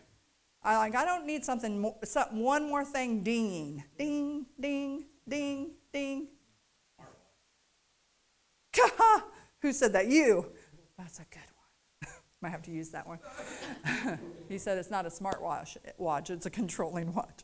I 0.64 0.78
like 0.78 0.96
I 0.96 1.06
don't 1.06 1.26
need 1.26 1.46
something 1.46 1.80
more, 1.80 1.96
some, 2.04 2.40
one 2.40 2.68
more 2.68 2.84
thing 2.84 3.24
dinging. 3.24 3.84
Ding, 3.98 4.46
ding, 4.60 5.06
ding, 5.28 5.72
ding. 5.94 6.28
Who 9.62 9.74
said 9.74 9.94
that? 9.94 10.08
You. 10.08 10.48
That's 10.98 11.20
a 11.20 11.26
good 11.32 11.40
one. 12.04 12.14
Might 12.42 12.50
have 12.50 12.62
to 12.64 12.72
use 12.72 12.90
that 12.90 13.08
one. 13.08 13.20
he 14.50 14.58
said 14.58 14.78
it's 14.78 14.92
not 14.92 15.06
a 15.06 15.12
smart 15.12 15.42
watch, 15.42 15.78
watch 15.98 16.30
it's 16.30 16.46
a 16.46 16.50
controlling 16.50 17.14
watch. 17.14 17.44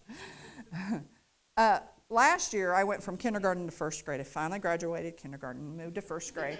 Uh, 1.58 1.80
last 2.16 2.54
year, 2.54 2.74
I 2.74 2.84
went 2.84 3.04
from 3.04 3.18
kindergarten 3.18 3.66
to 3.66 3.72
first 3.72 4.04
grade. 4.06 4.22
I 4.22 4.24
finally 4.24 4.58
graduated 4.58 5.18
kindergarten, 5.18 5.62
and 5.62 5.78
moved 5.78 5.96
to 5.96 6.02
first 6.02 6.34
grade. 6.34 6.58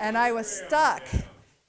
and 0.00 0.18
I 0.18 0.32
was 0.32 0.46
stuck 0.46 1.02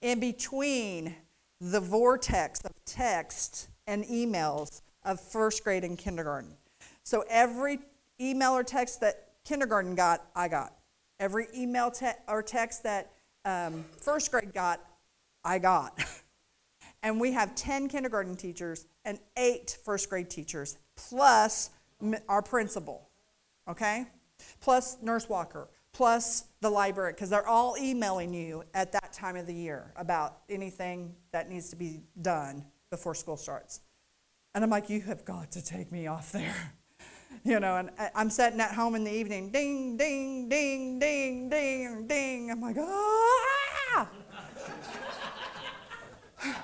in 0.02 0.20
between 0.20 1.16
the 1.62 1.80
vortex 1.80 2.60
of 2.66 2.74
text 2.86 3.70
and 3.88 4.04
emails 4.06 4.82
of 5.04 5.22
first 5.22 5.64
grade 5.64 5.84
and 5.84 5.98
kindergarten. 5.98 6.58
So 7.04 7.24
every 7.30 7.80
email 8.20 8.54
or 8.54 8.64
text 8.64 9.00
that 9.02 9.30
kindergarten 9.46 9.96
got, 9.96 10.26
I 10.36 10.48
got. 10.48 10.74
Every 11.20 11.48
email 11.56 11.92
te- 11.92 12.20
or 12.28 12.42
text 12.42 12.84
that 12.84 13.12
um, 13.46 13.86
first 14.02 14.32
grade 14.32 14.54
got, 14.54 14.82
I 15.44 15.60
got. 15.60 16.04
and 17.04 17.20
we 17.20 17.34
have 17.34 17.54
10 17.54 17.90
kindergarten 17.90 18.36
teachers 18.36 18.88
and 19.06 19.20
eight 19.38 19.78
first 19.84 20.10
grade 20.10 20.30
teachers 20.30 20.78
plus 20.96 21.70
our 22.28 22.42
principal, 22.42 23.10
okay? 23.68 24.06
Plus 24.60 24.98
Nurse 25.02 25.30
Walker, 25.30 25.70
plus 25.92 26.46
the 26.62 26.70
library, 26.70 27.14
because 27.14 27.30
they're 27.30 27.48
all 27.48 27.76
emailing 27.80 28.34
you 28.34 28.64
at 28.74 28.92
that 28.92 29.14
time 29.14 29.36
of 29.36 29.46
the 29.48 29.54
year 29.54 29.94
about 29.96 30.40
anything 30.50 31.16
that 31.32 31.50
needs 31.50 31.70
to 31.70 31.76
be 31.76 32.02
done 32.22 32.66
before 32.90 33.16
school 33.16 33.38
starts. 33.38 33.82
And 34.56 34.64
I'm 34.64 34.70
like, 34.70 34.90
you 34.90 35.02
have 35.02 35.26
got 35.26 35.52
to 35.54 35.64
take 35.64 35.92
me 35.92 36.08
off 36.08 36.32
there. 36.32 36.74
you 37.44 37.60
know, 37.60 37.78
and 37.78 37.90
I'm 38.16 38.30
sitting 38.30 38.60
at 38.60 38.72
home 38.72 38.96
in 38.96 39.04
the 39.04 39.12
evening, 39.12 39.52
ding, 39.52 39.98
ding, 39.98 40.48
ding, 40.48 41.00
ding, 41.00 41.50
ding, 41.50 42.08
ding. 42.08 42.52
I'm 42.52 42.62
like, 42.62 42.78
ah! 42.80 44.10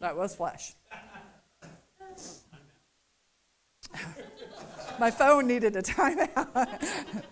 that 0.00 0.16
was 0.16 0.34
flesh. 0.34 0.74
My 4.98 5.10
phone 5.10 5.46
needed 5.46 5.76
a 5.76 5.82
timeout. 5.82 7.24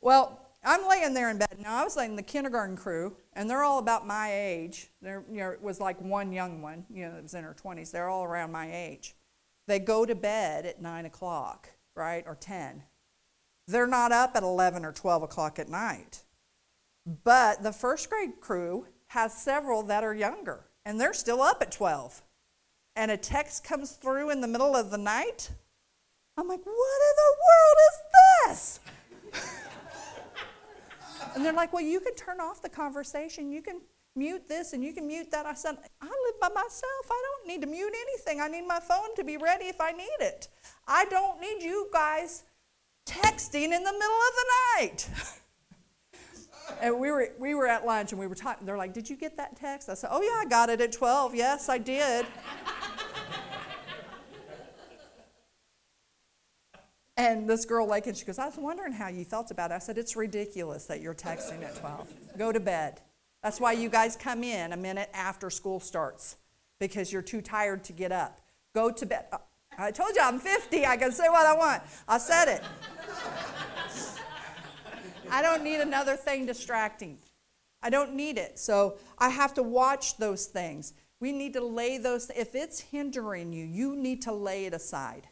well, 0.00 0.46
I'm 0.64 0.88
laying 0.88 1.14
there 1.14 1.30
in 1.30 1.38
bed. 1.38 1.56
Now, 1.60 1.76
I 1.76 1.84
was 1.84 1.96
laying 1.96 2.10
in 2.10 2.16
the 2.16 2.22
kindergarten 2.22 2.76
crew, 2.76 3.16
and 3.34 3.48
they're 3.48 3.62
all 3.62 3.78
about 3.78 4.06
my 4.06 4.32
age. 4.32 4.90
There 5.00 5.24
you 5.30 5.38
know, 5.38 5.54
was 5.60 5.78
like 5.78 6.00
one 6.00 6.32
young 6.32 6.60
one, 6.60 6.84
you 6.90 7.04
know, 7.04 7.14
that 7.14 7.22
was 7.22 7.34
in 7.34 7.44
her 7.44 7.54
20s. 7.54 7.92
They're 7.92 8.08
all 8.08 8.24
around 8.24 8.50
my 8.50 8.74
age. 8.74 9.14
They 9.68 9.78
go 9.78 10.04
to 10.04 10.14
bed 10.14 10.66
at 10.66 10.82
9 10.82 11.06
o'clock, 11.06 11.68
right, 11.94 12.24
or 12.26 12.34
10. 12.34 12.82
They're 13.68 13.86
not 13.86 14.10
up 14.10 14.32
at 14.34 14.42
11 14.42 14.84
or 14.84 14.92
12 14.92 15.22
o'clock 15.22 15.58
at 15.58 15.68
night. 15.68 16.24
But 17.24 17.62
the 17.62 17.72
first 17.72 18.10
grade 18.10 18.40
crew 18.40 18.86
has 19.08 19.32
several 19.32 19.84
that 19.84 20.02
are 20.02 20.14
younger, 20.14 20.66
and 20.84 21.00
they're 21.00 21.14
still 21.14 21.42
up 21.42 21.62
at 21.62 21.70
12. 21.70 22.22
And 22.96 23.10
a 23.10 23.16
text 23.16 23.62
comes 23.62 23.92
through 23.92 24.30
in 24.30 24.40
the 24.40 24.48
middle 24.48 24.74
of 24.74 24.90
the 24.90 24.98
night 24.98 25.50
I'm 26.38 26.48
like, 26.48 26.64
what 26.64 27.00
in 27.08 27.14
the 27.16 27.32
world 27.46 27.78
is 27.88 28.00
this? 28.52 28.80
and 31.34 31.44
they're 31.44 31.52
like, 31.52 31.72
well, 31.72 31.82
you 31.82 32.00
can 32.00 32.14
turn 32.14 32.40
off 32.40 32.60
the 32.60 32.68
conversation. 32.68 33.50
You 33.50 33.62
can 33.62 33.80
mute 34.14 34.48
this 34.48 34.72
and 34.72 34.84
you 34.84 34.92
can 34.92 35.06
mute 35.06 35.30
that. 35.30 35.46
I 35.46 35.54
said, 35.54 35.76
I 36.00 36.06
live 36.06 36.40
by 36.40 36.48
myself. 36.48 37.10
I 37.10 37.22
don't 37.24 37.48
need 37.48 37.60
to 37.62 37.66
mute 37.66 37.94
anything. 37.94 38.40
I 38.40 38.48
need 38.48 38.66
my 38.66 38.80
phone 38.80 39.14
to 39.16 39.24
be 39.24 39.36
ready 39.36 39.66
if 39.66 39.80
I 39.80 39.92
need 39.92 40.16
it. 40.20 40.48
I 40.86 41.06
don't 41.06 41.40
need 41.40 41.62
you 41.62 41.88
guys 41.92 42.44
texting 43.06 43.72
in 43.72 43.82
the 43.84 43.92
middle 43.92 43.94
of 43.94 44.34
the 44.34 44.46
night. 44.78 45.08
and 46.80 46.98
we 46.98 47.10
were, 47.10 47.28
we 47.38 47.54
were 47.54 47.66
at 47.66 47.86
lunch 47.86 48.12
and 48.12 48.20
we 48.20 48.26
were 48.26 48.34
talking. 48.34 48.66
They're 48.66 48.76
like, 48.76 48.92
Did 48.92 49.08
you 49.08 49.16
get 49.16 49.36
that 49.36 49.56
text? 49.56 49.88
I 49.88 49.94
said, 49.94 50.10
Oh, 50.12 50.20
yeah, 50.20 50.40
I 50.40 50.44
got 50.44 50.68
it 50.68 50.80
at 50.80 50.92
12. 50.92 51.34
Yes, 51.34 51.68
I 51.68 51.78
did. 51.78 52.26
And 57.16 57.48
this 57.48 57.64
girl, 57.64 57.86
like, 57.86 58.06
and 58.06 58.16
she 58.16 58.26
goes, 58.26 58.38
I 58.38 58.46
was 58.46 58.56
wondering 58.56 58.92
how 58.92 59.08
you 59.08 59.24
felt 59.24 59.50
about 59.50 59.70
it. 59.70 59.74
I 59.74 59.78
said, 59.78 59.96
It's 59.96 60.16
ridiculous 60.16 60.84
that 60.86 61.00
you're 61.00 61.14
texting 61.14 61.62
at 61.62 61.76
12. 61.76 62.12
Go 62.38 62.52
to 62.52 62.60
bed. 62.60 63.00
That's 63.42 63.60
why 63.60 63.72
you 63.72 63.88
guys 63.88 64.16
come 64.16 64.42
in 64.42 64.72
a 64.72 64.76
minute 64.76 65.08
after 65.14 65.50
school 65.50 65.80
starts, 65.80 66.36
because 66.78 67.12
you're 67.12 67.22
too 67.22 67.40
tired 67.40 67.84
to 67.84 67.92
get 67.92 68.12
up. 68.12 68.40
Go 68.74 68.90
to 68.90 69.06
bed. 69.06 69.24
Uh, 69.32 69.38
I 69.78 69.90
told 69.90 70.14
you 70.14 70.20
I'm 70.22 70.38
50. 70.38 70.84
I 70.84 70.96
can 70.96 71.12
say 71.12 71.28
what 71.28 71.46
I 71.46 71.54
want. 71.54 71.82
I 72.06 72.18
said 72.18 72.48
it. 72.48 72.62
I 75.30 75.42
don't 75.42 75.62
need 75.62 75.80
another 75.80 76.16
thing 76.16 76.46
distracting. 76.46 77.18
I 77.82 77.90
don't 77.90 78.14
need 78.14 78.36
it. 78.36 78.58
So 78.58 78.96
I 79.18 79.28
have 79.28 79.54
to 79.54 79.62
watch 79.62 80.18
those 80.18 80.46
things. 80.46 80.92
We 81.20 81.32
need 81.32 81.54
to 81.54 81.64
lay 81.64 81.98
those, 81.98 82.30
if 82.36 82.54
it's 82.54 82.80
hindering 82.80 83.52
you, 83.52 83.64
you 83.64 83.96
need 83.96 84.22
to 84.22 84.32
lay 84.32 84.66
it 84.66 84.74
aside 84.74 85.28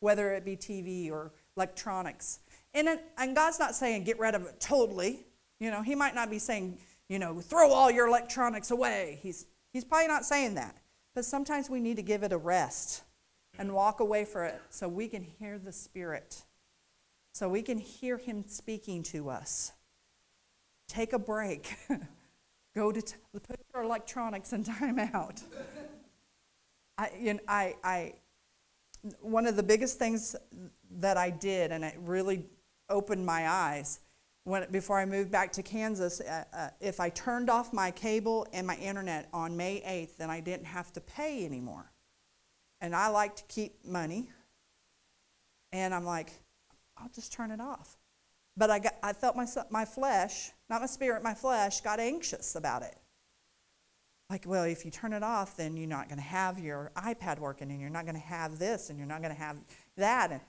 whether 0.00 0.32
it 0.32 0.44
be 0.44 0.56
TV 0.56 1.10
or 1.10 1.32
electronics. 1.56 2.40
And, 2.74 2.88
and 3.16 3.34
God's 3.34 3.58
not 3.58 3.74
saying 3.74 4.04
get 4.04 4.18
rid 4.18 4.34
of 4.34 4.42
it 4.42 4.60
totally. 4.60 5.26
You 5.60 5.70
know, 5.70 5.82
He 5.82 5.94
might 5.94 6.14
not 6.14 6.30
be 6.30 6.38
saying, 6.38 6.78
you 7.08 7.18
know, 7.18 7.40
throw 7.40 7.70
all 7.70 7.90
your 7.90 8.06
electronics 8.06 8.70
away. 8.70 9.18
He's, 9.22 9.46
he's 9.72 9.84
probably 9.84 10.08
not 10.08 10.24
saying 10.24 10.54
that. 10.54 10.76
But 11.14 11.24
sometimes 11.24 11.68
we 11.68 11.80
need 11.80 11.96
to 11.96 12.02
give 12.02 12.22
it 12.22 12.32
a 12.32 12.38
rest 12.38 13.02
and 13.58 13.72
walk 13.72 14.00
away 14.00 14.24
from 14.24 14.46
it 14.46 14.62
so 14.70 14.88
we 14.88 15.08
can 15.08 15.22
hear 15.22 15.58
the 15.58 15.72
Spirit, 15.72 16.44
so 17.32 17.48
we 17.48 17.62
can 17.62 17.78
hear 17.78 18.18
Him 18.18 18.44
speaking 18.46 19.02
to 19.04 19.28
us. 19.28 19.72
Take 20.86 21.12
a 21.12 21.18
break. 21.18 21.76
Go 22.74 22.92
to 22.92 23.02
t- 23.02 23.16
put 23.32 23.60
your 23.74 23.82
electronics 23.82 24.52
in 24.52 24.62
timeout. 24.64 25.42
I, 26.96 27.10
you 27.18 27.34
know, 27.34 27.40
I, 27.48 27.74
I, 27.82 28.14
one 29.20 29.46
of 29.46 29.56
the 29.56 29.62
biggest 29.62 29.98
things 29.98 30.34
that 30.98 31.16
I 31.16 31.30
did, 31.30 31.72
and 31.72 31.84
it 31.84 31.94
really 31.98 32.46
opened 32.88 33.24
my 33.24 33.48
eyes, 33.48 34.00
when, 34.44 34.70
before 34.70 34.98
I 34.98 35.04
moved 35.04 35.30
back 35.30 35.52
to 35.52 35.62
Kansas, 35.62 36.20
uh, 36.20 36.44
uh, 36.54 36.68
if 36.80 37.00
I 37.00 37.10
turned 37.10 37.50
off 37.50 37.72
my 37.72 37.90
cable 37.90 38.46
and 38.52 38.66
my 38.66 38.76
internet 38.76 39.28
on 39.32 39.56
May 39.56 39.82
8th, 39.86 40.16
then 40.16 40.30
I 40.30 40.40
didn't 40.40 40.66
have 40.66 40.92
to 40.94 41.00
pay 41.00 41.44
anymore. 41.44 41.92
and 42.80 42.94
I 42.94 43.08
like 43.08 43.36
to 43.36 43.42
keep 43.48 43.84
money. 43.84 44.30
And 45.72 45.92
I'm 45.92 46.04
like, 46.04 46.30
I'll 46.96 47.10
just 47.14 47.32
turn 47.32 47.50
it 47.50 47.60
off. 47.60 47.96
But 48.56 48.70
I, 48.70 48.78
got, 48.78 48.94
I 49.02 49.12
felt 49.12 49.36
my, 49.36 49.46
my 49.70 49.84
flesh, 49.84 50.50
not 50.70 50.80
my 50.80 50.86
spirit, 50.86 51.22
my 51.22 51.34
flesh, 51.34 51.80
got 51.80 52.00
anxious 52.00 52.54
about 52.54 52.82
it. 52.82 52.96
Like, 54.30 54.44
well, 54.46 54.64
if 54.64 54.84
you 54.84 54.90
turn 54.90 55.14
it 55.14 55.22
off, 55.22 55.56
then 55.56 55.74
you're 55.74 55.88
not 55.88 56.06
going 56.08 56.18
to 56.18 56.24
have 56.24 56.58
your 56.58 56.92
iPad 56.96 57.38
working, 57.38 57.70
and 57.70 57.80
you're 57.80 57.88
not 57.88 58.04
going 58.04 58.14
to 58.14 58.20
have 58.20 58.58
this, 58.58 58.90
and 58.90 58.98
you're 58.98 59.08
not 59.08 59.22
going 59.22 59.34
to 59.34 59.40
have 59.40 59.56
that. 59.96 60.30
And, 60.30 60.40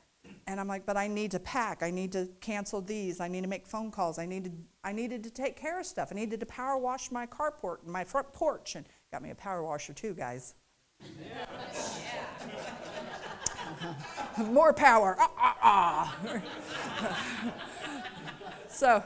and 0.47 0.59
I'm 0.59 0.67
like, 0.67 0.85
but 0.85 0.97
I 0.97 1.07
need 1.07 1.31
to 1.31 1.39
pack. 1.39 1.81
I 1.81 1.89
need 1.89 2.11
to 2.11 2.27
cancel 2.41 2.81
these. 2.81 3.21
I 3.21 3.29
need 3.29 3.43
to 3.43 3.47
make 3.47 3.65
phone 3.65 3.89
calls. 3.89 4.19
I 4.19 4.25
needed, 4.25 4.65
I 4.83 4.91
needed 4.91 5.23
to 5.23 5.29
take 5.29 5.55
care 5.55 5.79
of 5.79 5.85
stuff. 5.85 6.09
I 6.11 6.15
needed 6.15 6.41
to 6.41 6.45
power 6.45 6.77
wash 6.77 7.09
my 7.09 7.25
carport, 7.25 7.83
and 7.83 7.93
my 7.93 8.03
front 8.03 8.33
porch, 8.33 8.75
and 8.75 8.85
got 9.13 9.21
me 9.21 9.29
a 9.29 9.35
power 9.35 9.63
washer 9.63 9.93
too, 9.93 10.13
guys. 10.13 10.55
Yeah. 11.21 11.45
More 14.43 14.73
power. 14.73 15.15
Ah, 15.17 15.31
ah, 15.39 15.57
ah. 15.63 16.17
so 18.67 19.01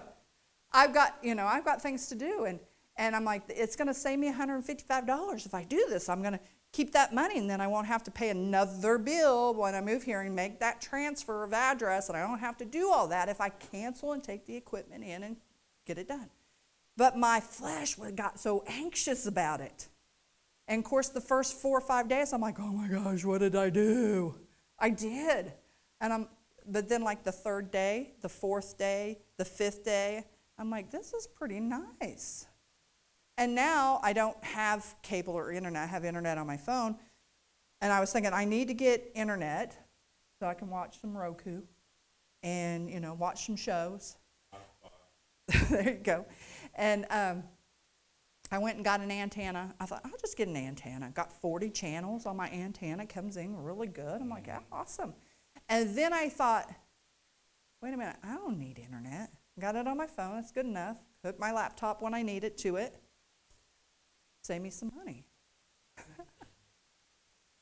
I've 0.72 0.96
got, 0.96 1.16
you 1.22 1.36
know, 1.36 1.46
I've 1.46 1.64
got 1.64 1.80
things 1.80 2.08
to 2.08 2.16
do. 2.16 2.46
And, 2.46 2.60
and 2.96 3.16
I'm 3.16 3.26
like, 3.26 3.44
it's 3.50 3.76
going 3.76 3.88
to 3.88 3.94
save 3.94 4.20
me 4.20 4.32
$155 4.32 5.46
if 5.46 5.54
I 5.54 5.64
do 5.64 5.86
this. 5.90 6.10
I'm 6.10 6.22
going 6.22 6.34
to 6.34 6.40
keep 6.72 6.92
that 6.94 7.14
money 7.14 7.40
and 7.40 7.50
then 7.50 7.62
I 7.62 7.68
won't 7.68 7.88
have 7.88 8.04
to 8.04 8.12
pay 8.12 8.30
another 8.30 8.98
bill 8.98 9.54
when 9.54 9.76
I 9.76 9.82
move 9.82 10.04
here 10.04 10.22
and 10.22 10.36
make 10.36 10.60
that 10.60 10.82
transfer 10.82 11.44
of 11.44 11.54
address. 11.54 12.10
And 12.10 12.18
I 12.18 12.26
don't 12.26 12.40
have 12.40 12.58
to 12.58 12.66
do 12.66 12.92
all 12.92 13.08
that 13.08 13.30
if 13.30 13.42
I 13.42 13.50
cancel 13.50 14.12
and 14.14 14.24
take 14.24 14.46
the 14.46 14.56
equipment 14.56 15.04
in 15.04 15.24
and 15.24 15.38
get 15.86 15.98
it 15.98 16.08
done. 16.08 16.30
But 16.96 17.18
my 17.18 17.40
flesh 17.40 17.96
got 18.16 18.40
so 18.40 18.64
anxious 18.68 19.26
about 19.26 19.62
it. 19.62 19.88
And 20.68 20.80
of 20.80 20.86
course, 20.86 21.10
the 21.10 21.22
first 21.22 21.60
four 21.60 21.78
or 21.78 21.82
five 21.82 22.08
days, 22.08 22.32
I'm 22.34 22.42
like, 22.42 22.60
oh 22.60 22.72
my 22.72 22.88
gosh, 22.88 23.26
what 23.26 23.40
did 23.40 23.56
I 23.56 23.70
do? 23.70 24.36
I 24.80 24.90
did. 24.90 25.52
And 26.00 26.14
I'm, 26.14 26.28
but 26.68 26.88
then 26.88 27.04
like 27.04 27.24
the 27.24 27.32
third 27.32 27.72
day, 27.72 28.14
the 28.22 28.30
fourth 28.30 28.78
day, 28.78 29.20
the 29.38 29.46
fifth 29.46 29.84
day, 29.84 30.26
I'm 30.58 30.70
like, 30.70 30.92
this 30.92 31.14
is 31.14 31.28
pretty 31.28 31.60
nice. 31.60 32.48
And 33.38 33.56
now 33.56 34.00
I 34.04 34.14
don't 34.14 34.42
have 34.44 34.96
cable 35.02 35.34
or 35.34 35.52
internet, 35.52 35.84
I 35.84 35.88
have 35.88 36.06
internet 36.06 36.38
on 36.38 36.48
my 36.48 36.58
phone. 36.58 36.96
And 37.82 37.92
I 37.92 38.00
was 38.00 38.14
thinking, 38.14 38.32
I 38.34 38.46
need 38.46 38.68
to 38.70 38.74
get 38.74 39.12
internet 39.16 39.78
so 40.40 40.48
I 40.48 40.54
can 40.54 40.70
watch 40.70 41.02
some 41.02 41.18
Roku 41.18 41.62
and, 42.42 42.90
you 42.90 43.00
know, 43.00 43.14
watch 43.14 43.46
some 43.46 43.56
shows. 43.56 44.18
there 45.70 45.90
you 45.90 46.00
go. 46.04 46.26
And 46.76 47.06
um, 47.10 47.44
I 48.52 48.60
went 48.60 48.76
and 48.76 48.86
got 48.86 49.02
an 49.02 49.12
antenna. 49.12 49.74
I 49.80 49.86
thought, 49.86 50.02
I'll 50.06 50.12
just 50.22 50.38
get 50.38 50.48
an 50.48 50.56
antenna. 50.56 51.10
Got 51.10 51.32
40 51.42 51.70
channels 51.72 52.26
on 52.26 52.38
my 52.38 52.50
antenna, 52.52 53.06
comes 53.06 53.36
in 53.36 53.62
really 53.62 53.88
good. 53.88 54.22
I'm 54.22 54.30
like, 54.30 54.48
yeah, 54.48 54.60
awesome. 54.72 55.14
And 55.70 55.98
then 55.98 56.14
I 56.14 56.30
thought, 56.30 56.72
wait 57.82 57.94
a 57.94 57.98
minute, 57.98 58.18
I 58.24 58.36
don't 58.36 58.60
need 58.60 58.80
internet. 58.80 59.32
Got 59.60 59.76
it 59.76 59.88
on 59.88 59.98
my 59.98 60.08
phone, 60.08 60.38
it's 60.38 60.52
good 60.52 60.66
enough. 60.66 60.98
Hook 61.24 61.40
my 61.40 61.52
laptop 61.52 62.02
when 62.02 62.14
I 62.14 62.22
need 62.22 62.44
it 62.44 62.58
to 62.60 62.78
it. 62.78 62.96
Save 64.44 64.62
me 64.62 64.70
some 64.70 64.92
money. 64.96 65.24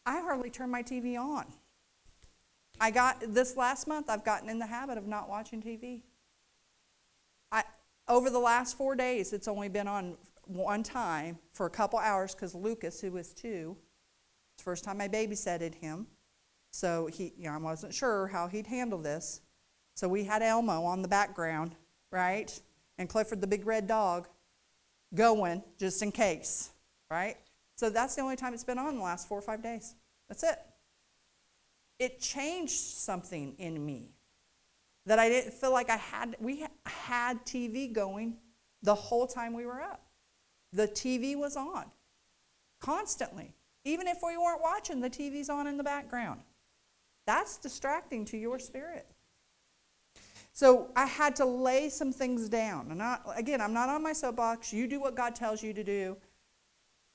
I 0.05 0.19
hardly 0.19 0.49
turn 0.49 0.71
my 0.71 0.81
TV 0.81 1.17
on. 1.17 1.45
I 2.79 2.89
got 2.89 3.23
this 3.27 3.55
last 3.55 3.87
month, 3.87 4.09
I've 4.09 4.25
gotten 4.25 4.49
in 4.49 4.57
the 4.57 4.65
habit 4.65 4.97
of 4.97 5.05
not 5.05 5.29
watching 5.29 5.61
TV. 5.61 6.01
I, 7.51 7.63
over 8.07 8.31
the 8.31 8.39
last 8.39 8.75
four 8.75 8.95
days, 8.95 9.31
it's 9.31 9.47
only 9.47 9.69
been 9.69 9.87
on 9.87 10.17
one 10.45 10.81
time 10.81 11.37
for 11.53 11.67
a 11.67 11.69
couple 11.69 11.99
hours 11.99 12.33
because 12.33 12.55
Lucas, 12.55 12.99
who 12.99 13.11
was 13.11 13.31
two, 13.31 13.77
it's 14.55 14.63
the 14.63 14.63
first 14.63 14.83
time 14.83 14.99
I 14.99 15.07
babysitted 15.07 15.75
him. 15.75 16.07
So 16.71 17.07
he, 17.13 17.33
you 17.37 17.45
know, 17.45 17.53
I 17.53 17.57
wasn't 17.57 17.93
sure 17.93 18.27
how 18.27 18.47
he'd 18.47 18.65
handle 18.65 18.99
this. 18.99 19.41
So 19.93 20.07
we 20.07 20.23
had 20.23 20.41
Elmo 20.41 20.83
on 20.83 21.03
the 21.03 21.07
background, 21.07 21.75
right? 22.09 22.59
And 22.97 23.07
Clifford, 23.07 23.41
the 23.41 23.47
big 23.47 23.67
red 23.67 23.85
dog, 23.85 24.27
going 25.13 25.63
just 25.79 26.01
in 26.01 26.11
case, 26.11 26.71
right? 27.09 27.37
So 27.75 27.89
that's 27.89 28.15
the 28.15 28.21
only 28.21 28.35
time 28.35 28.53
it's 28.53 28.63
been 28.63 28.77
on 28.77 28.97
the 28.97 29.03
last 29.03 29.27
four 29.27 29.39
or 29.39 29.41
five 29.41 29.63
days. 29.63 29.95
That's 30.29 30.43
it. 30.43 30.59
It 31.99 32.19
changed 32.19 32.73
something 32.73 33.55
in 33.57 33.85
me 33.85 34.13
that 35.05 35.19
I 35.19 35.29
didn't 35.29 35.53
feel 35.53 35.71
like 35.71 35.89
I 35.89 35.97
had. 35.97 36.35
We 36.39 36.65
had 36.85 37.45
TV 37.45 37.91
going 37.91 38.37
the 38.83 38.95
whole 38.95 39.27
time 39.27 39.53
we 39.53 39.65
were 39.65 39.81
up. 39.81 40.01
The 40.73 40.87
TV 40.87 41.35
was 41.35 41.57
on 41.57 41.85
constantly. 42.81 43.53
Even 43.83 44.07
if 44.07 44.19
we 44.23 44.37
weren't 44.37 44.61
watching, 44.61 45.01
the 45.01 45.09
TV's 45.09 45.49
on 45.49 45.67
in 45.67 45.77
the 45.77 45.83
background. 45.83 46.41
That's 47.25 47.57
distracting 47.57 48.25
to 48.25 48.37
your 48.37 48.59
spirit. 48.59 49.07
So 50.53 50.89
I 50.95 51.05
had 51.05 51.35
to 51.37 51.45
lay 51.45 51.89
some 51.89 52.11
things 52.11 52.49
down. 52.49 52.91
And 52.91 53.01
I, 53.01 53.19
again, 53.35 53.61
I'm 53.61 53.73
not 53.73 53.89
on 53.89 54.03
my 54.03 54.13
soapbox. 54.13 54.73
You 54.73 54.87
do 54.87 54.99
what 54.99 55.15
God 55.15 55.35
tells 55.35 55.63
you 55.63 55.73
to 55.73 55.83
do. 55.83 56.17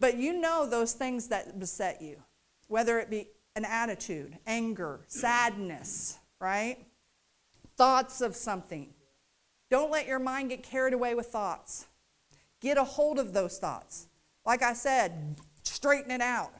But 0.01 0.17
you 0.17 0.41
know 0.41 0.67
those 0.69 0.93
things 0.93 1.29
that 1.29 1.59
beset 1.59 2.03
you, 2.03 2.23
whether 2.69 2.99
it 2.99 3.11
be 3.11 3.29
an 3.55 3.65
attitude, 3.65 4.39
anger, 4.47 5.01
sadness, 5.07 6.19
right? 6.41 6.79
Thoughts 7.77 8.21
of 8.21 8.37
something. 8.37 8.93
Don't 9.71 9.91
let 9.91 10.07
your 10.07 10.19
mind 10.19 10.51
get 10.51 10.63
carried 10.63 10.95
away 10.95 11.15
with 11.15 11.27
thoughts. 11.27 11.87
Get 12.61 12.79
a 12.79 12.85
hold 12.85 13.19
of 13.19 13.33
those 13.33 13.59
thoughts. 13.59 14.09
Like 14.45 14.63
I 14.63 14.75
said, 14.75 15.37
straighten 15.63 16.11
it 16.11 16.21
out. 16.21 16.53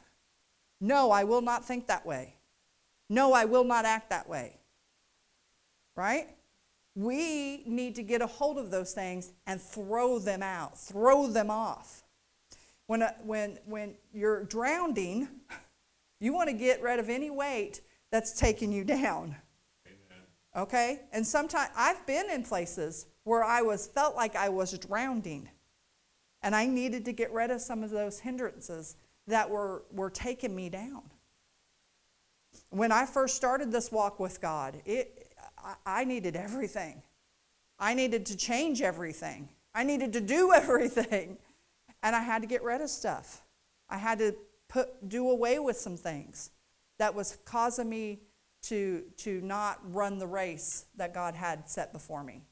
No, 0.81 1.11
I 1.11 1.25
will 1.25 1.43
not 1.43 1.65
think 1.65 1.87
that 1.87 2.05
way. 2.05 2.35
No, 3.09 3.33
I 3.33 3.45
will 3.45 3.65
not 3.65 3.85
act 3.85 4.11
that 4.11 4.29
way. 4.29 4.59
Right? 5.95 6.29
We 6.97 7.63
need 7.67 7.95
to 7.97 8.03
get 8.03 8.23
a 8.23 8.27
hold 8.27 8.57
of 8.57 8.71
those 8.71 8.93
things 8.93 9.33
and 9.47 9.61
throw 9.61 10.19
them 10.19 10.43
out, 10.43 10.79
throw 10.79 11.27
them 11.27 11.51
off. 11.51 12.03
When, 12.87 13.03
uh, 13.03 13.13
when, 13.23 13.59
when 13.67 13.95
you're 14.15 14.45
drowning, 14.45 15.29
you 16.21 16.33
want 16.33 16.49
to 16.49 16.55
get 16.55 16.81
rid 16.81 16.99
of 16.99 17.11
any 17.11 17.29
weight 17.29 17.83
that's 18.11 18.33
taking 18.33 18.73
you 18.73 18.83
down. 18.83 19.37
Amen. 19.87 20.23
Okay? 20.57 21.03
And 21.13 21.27
sometimes 21.27 21.71
I've 21.77 22.05
been 22.07 22.31
in 22.31 22.43
places 22.43 23.07
where 23.25 23.45
I 23.45 23.61
was 23.61 23.87
felt 23.87 24.17
like 24.17 24.35
I 24.35 24.49
was 24.49 24.79
drowning. 24.79 25.51
And 26.43 26.57
I 26.57 26.65
needed 26.65 27.05
to 27.05 27.13
get 27.13 27.31
rid 27.31 27.51
of 27.51 27.61
some 27.61 27.83
of 27.83 27.91
those 27.91 28.21
hindrances 28.21 28.97
that 29.27 29.51
were, 29.51 29.83
were 29.91 30.11
taking 30.11 30.55
me 30.55 30.71
down. 30.71 31.03
When 32.71 32.91
I 32.91 33.05
first 33.05 33.37
started 33.37 33.71
this 33.71 33.93
walk 33.93 34.19
with 34.19 34.41
God, 34.41 34.81
it, 34.87 35.16
I, 35.85 36.05
needed 36.05 36.37
everything. 36.37 37.03
I 37.79 37.95
needed 37.95 38.27
to 38.27 38.37
change 38.37 38.83
everything. 38.83 39.49
I 39.75 39.83
needed 39.83 40.13
to 40.15 40.21
do 40.21 40.53
everything. 40.55 41.39
And 42.03 42.15
I 42.15 42.21
had 42.21 42.43
to 42.43 42.49
get 42.49 42.63
rid 42.63 42.81
of 42.81 42.91
stuff. 42.91 43.43
I 43.89 43.99
had 43.99 44.19
to 44.19 44.35
put, 44.69 45.09
do 45.09 45.31
away 45.31 45.59
with 45.59 45.77
some 45.77 45.97
things 45.97 46.51
that 46.99 47.15
was 47.15 47.39
causing 47.45 47.89
me 47.89 48.21
to, 48.63 49.03
to 49.19 49.41
not 49.43 49.79
run 49.93 50.19
the 50.19 50.27
race 50.27 50.87
that 50.97 51.15
God 51.15 51.35
had 51.35 51.69
set 51.69 51.93
before 51.93 52.25
me 52.25 52.43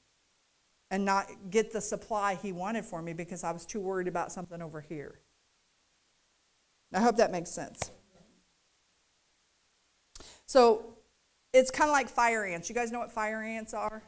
and 0.91 1.05
not 1.05 1.27
get 1.51 1.73
the 1.73 1.81
supply 1.81 2.37
he 2.37 2.53
wanted 2.53 2.85
for 2.85 3.03
me 3.03 3.13
because 3.13 3.43
I 3.43 3.51
was 3.53 3.67
too 3.67 3.81
worried 3.81 4.07
about 4.07 4.31
something 4.31 4.63
over 4.63 4.81
here. 4.81 5.19
I 6.93 7.01
hope 7.01 7.17
that 7.17 7.33
makes 7.33 7.51
sense. 7.51 7.91
So 10.47 10.95
it's 11.55 11.71
kind 11.71 11.89
of 11.89 11.93
like 11.93 12.09
fire 12.09 12.45
ants. 12.45 12.69
You 12.69 12.75
guys 12.75 12.91
know 12.91 12.99
what 12.99 13.13
fire 13.13 13.43
ants 13.43 13.73
are? 13.73 14.03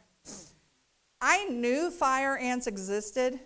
I 1.20 1.44
knew 1.46 1.90
fire 1.90 2.36
ants 2.36 2.66
existed. 2.66 3.38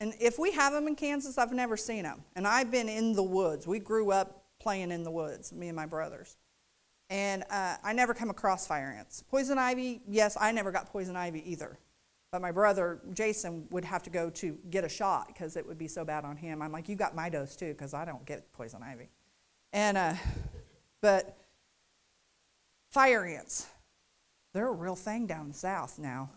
And 0.00 0.12
if 0.20 0.38
we 0.38 0.50
have 0.52 0.72
them 0.72 0.88
in 0.88 0.96
Kansas, 0.96 1.38
I've 1.38 1.52
never 1.52 1.76
seen 1.76 2.02
them. 2.02 2.22
And 2.34 2.46
I've 2.46 2.70
been 2.70 2.88
in 2.88 3.14
the 3.14 3.22
woods. 3.22 3.66
We 3.66 3.78
grew 3.78 4.10
up 4.10 4.42
playing 4.58 4.90
in 4.90 5.04
the 5.04 5.10
woods, 5.10 5.52
me 5.52 5.68
and 5.68 5.76
my 5.76 5.86
brothers. 5.86 6.36
And 7.08 7.44
uh, 7.48 7.76
I 7.84 7.92
never 7.92 8.12
come 8.12 8.30
across 8.30 8.66
fire 8.66 8.94
ants. 8.98 9.22
Poison 9.22 9.58
ivy, 9.58 10.02
yes, 10.08 10.36
I 10.38 10.50
never 10.50 10.72
got 10.72 10.90
poison 10.90 11.16
ivy 11.16 11.50
either. 11.50 11.78
But 12.32 12.42
my 12.42 12.50
brother, 12.50 13.00
Jason, 13.14 13.68
would 13.70 13.84
have 13.84 14.02
to 14.02 14.10
go 14.10 14.28
to 14.30 14.58
get 14.68 14.82
a 14.82 14.88
shot 14.88 15.28
because 15.28 15.56
it 15.56 15.64
would 15.64 15.78
be 15.78 15.86
so 15.86 16.04
bad 16.04 16.24
on 16.24 16.36
him. 16.36 16.60
I'm 16.60 16.72
like, 16.72 16.88
you 16.88 16.96
got 16.96 17.14
my 17.14 17.28
dose 17.30 17.54
too 17.54 17.68
because 17.68 17.94
I 17.94 18.04
don't 18.04 18.26
get 18.26 18.52
poison 18.52 18.82
ivy. 18.82 19.08
And, 19.72 19.96
uh, 19.96 20.14
but 21.00 21.38
fire 22.96 23.24
ants, 23.24 23.66
they're 24.54 24.68
a 24.68 24.72
real 24.72 24.96
thing 24.96 25.26
down 25.26 25.52
south 25.52 25.98
now. 25.98 26.30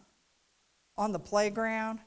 On 0.97 1.12
the 1.14 1.20
playground. 1.20 1.99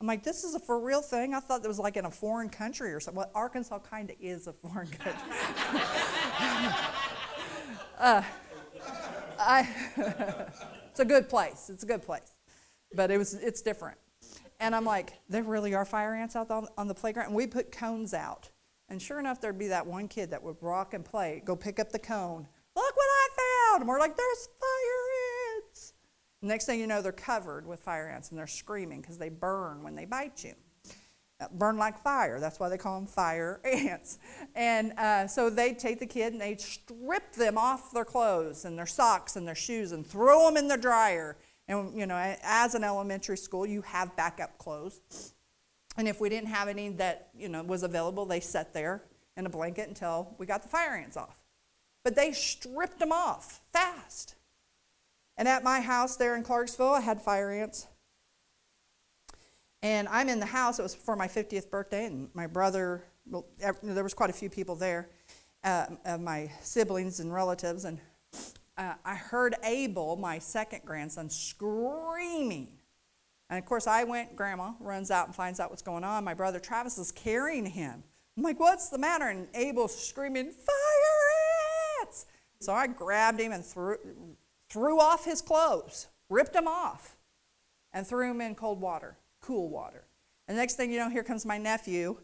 I'm 0.00 0.06
like, 0.06 0.22
this 0.22 0.44
is 0.44 0.54
a 0.54 0.60
for 0.60 0.78
real 0.78 1.00
thing? 1.00 1.32
I 1.32 1.40
thought 1.40 1.64
it 1.64 1.68
was 1.68 1.78
like 1.78 1.96
in 1.96 2.04
a 2.04 2.10
foreign 2.10 2.50
country 2.50 2.92
or 2.92 3.00
something. 3.00 3.18
Well, 3.18 3.30
Arkansas 3.34 3.78
kind 3.78 4.10
of 4.10 4.16
is 4.20 4.46
a 4.46 4.52
foreign 4.52 4.88
country. 4.88 5.22
uh, 7.98 8.22
I, 9.38 9.68
it's 10.90 11.00
a 11.00 11.04
good 11.04 11.30
place. 11.30 11.70
It's 11.70 11.84
a 11.84 11.86
good 11.86 12.02
place 12.02 12.34
but 12.94 13.10
it 13.10 13.18
was 13.18 13.34
it's 13.34 13.62
different. 13.62 13.98
And 14.60 14.74
I'm 14.74 14.84
like, 14.84 15.12
there 15.28 15.42
really 15.42 15.74
are 15.74 15.84
fire 15.84 16.14
ants 16.14 16.36
out 16.36 16.50
on, 16.50 16.68
on 16.78 16.88
the 16.88 16.94
playground. 16.94 17.26
And 17.26 17.34
we 17.34 17.46
put 17.46 17.72
cones 17.72 18.14
out 18.14 18.50
And 18.88 19.02
sure 19.02 19.18
enough, 19.18 19.40
there'd 19.40 19.58
be 19.58 19.68
that 19.68 19.86
one 19.86 20.08
kid 20.08 20.30
that 20.30 20.42
would 20.42 20.56
rock 20.60 20.94
and 20.94 21.04
play, 21.04 21.42
go 21.44 21.56
pick 21.56 21.78
up 21.80 21.90
the 21.90 21.98
cone. 21.98 22.46
Look 22.76 22.96
what 22.96 23.06
Found! 23.74 23.82
And 23.82 23.88
we're 23.88 23.98
like, 23.98 24.16
there's 24.16 24.48
fire 24.60 25.64
ants. 25.66 25.94
Next 26.42 26.66
thing 26.66 26.78
you 26.78 26.86
know, 26.86 27.02
they're 27.02 27.12
covered 27.12 27.66
with 27.66 27.80
fire 27.80 28.08
ants 28.08 28.30
and 28.30 28.38
they're 28.38 28.46
screaming 28.46 29.00
because 29.00 29.18
they 29.18 29.28
burn 29.28 29.82
when 29.82 29.94
they 29.94 30.04
bite 30.04 30.44
you. 30.44 30.54
Uh, 31.40 31.46
burn 31.52 31.76
like 31.76 32.00
fire. 32.02 32.38
That's 32.38 32.60
why 32.60 32.68
they 32.68 32.78
call 32.78 32.98
them 32.98 33.08
fire 33.08 33.60
ants. 33.64 34.18
And 34.54 34.92
uh, 34.92 35.26
so 35.26 35.50
they'd 35.50 35.78
take 35.78 35.98
the 35.98 36.06
kid 36.06 36.32
and 36.32 36.40
they'd 36.40 36.60
strip 36.60 37.32
them 37.32 37.58
off 37.58 37.92
their 37.92 38.04
clothes 38.04 38.64
and 38.64 38.78
their 38.78 38.86
socks 38.86 39.36
and 39.36 39.46
their 39.46 39.54
shoes 39.54 39.92
and 39.92 40.06
throw 40.06 40.46
them 40.46 40.56
in 40.56 40.68
the 40.68 40.76
dryer. 40.76 41.36
And, 41.66 41.98
you 41.98 42.06
know, 42.06 42.36
as 42.42 42.74
an 42.74 42.84
elementary 42.84 43.38
school, 43.38 43.66
you 43.66 43.82
have 43.82 44.14
backup 44.16 44.58
clothes. 44.58 45.00
And 45.96 46.06
if 46.06 46.20
we 46.20 46.28
didn't 46.28 46.50
have 46.50 46.68
any 46.68 46.90
that, 46.90 47.30
you 47.36 47.48
know, 47.48 47.62
was 47.62 47.82
available, 47.82 48.26
they 48.26 48.40
sat 48.40 48.72
there 48.72 49.02
in 49.36 49.46
a 49.46 49.50
blanket 49.50 49.88
until 49.88 50.34
we 50.38 50.46
got 50.46 50.62
the 50.62 50.68
fire 50.68 50.94
ants 50.94 51.16
off. 51.16 51.43
But 52.04 52.14
they 52.14 52.32
stripped 52.32 52.98
them 52.98 53.12
off 53.12 53.60
fast. 53.72 54.34
And 55.36 55.48
at 55.48 55.64
my 55.64 55.80
house 55.80 56.16
there 56.16 56.36
in 56.36 56.44
Clarksville, 56.44 56.94
I 56.94 57.00
had 57.00 57.20
fire 57.20 57.50
ants 57.50 57.88
and 59.84 60.08
I'm 60.08 60.30
in 60.30 60.40
the 60.40 60.46
house. 60.46 60.78
It 60.78 60.82
was 60.82 60.94
for 60.94 61.14
my 61.14 61.28
50th 61.28 61.68
birthday, 61.68 62.06
and 62.06 62.30
my 62.32 62.46
brother, 62.46 63.04
well, 63.26 63.44
there 63.82 64.02
was 64.02 64.14
quite 64.14 64.30
a 64.30 64.32
few 64.32 64.48
people 64.48 64.74
there, 64.74 65.10
uh, 65.62 65.86
my 66.18 66.50
siblings 66.62 67.20
and 67.20 67.30
relatives. 67.30 67.84
And 67.84 67.98
uh, 68.78 68.94
I 69.04 69.14
heard 69.14 69.54
Abel, 69.62 70.16
my 70.16 70.38
second 70.38 70.80
grandson, 70.86 71.28
screaming. 71.28 72.78
And 73.50 73.58
of 73.58 73.66
course, 73.66 73.86
I 73.86 74.04
went, 74.04 74.34
Grandma 74.34 74.72
runs 74.80 75.10
out 75.10 75.26
and 75.26 75.36
finds 75.36 75.60
out 75.60 75.68
what's 75.68 75.82
going 75.82 76.02
on. 76.02 76.24
My 76.24 76.32
brother 76.32 76.60
Travis 76.60 76.96
is 76.96 77.12
carrying 77.12 77.66
him. 77.66 78.02
I'm 78.38 78.42
like, 78.42 78.58
what's 78.58 78.88
the 78.88 78.98
matter? 78.98 79.28
And 79.28 79.48
Abel's 79.52 79.94
screaming, 79.94 80.50
fire! 80.50 80.83
So 82.64 82.72
I 82.72 82.86
grabbed 82.86 83.40
him 83.40 83.52
and 83.52 83.64
threw, 83.64 83.98
threw 84.70 85.00
off 85.00 85.24
his 85.24 85.42
clothes, 85.42 86.08
ripped 86.28 86.52
them 86.52 86.66
off, 86.66 87.16
and 87.92 88.06
threw 88.06 88.30
him 88.30 88.40
in 88.40 88.54
cold 88.54 88.80
water 88.80 89.18
cool 89.44 89.68
water. 89.68 90.04
And 90.48 90.56
next 90.56 90.74
thing 90.74 90.90
you 90.90 90.98
know, 90.98 91.10
here 91.10 91.22
comes 91.22 91.44
my 91.44 91.58
nephew 91.58 92.16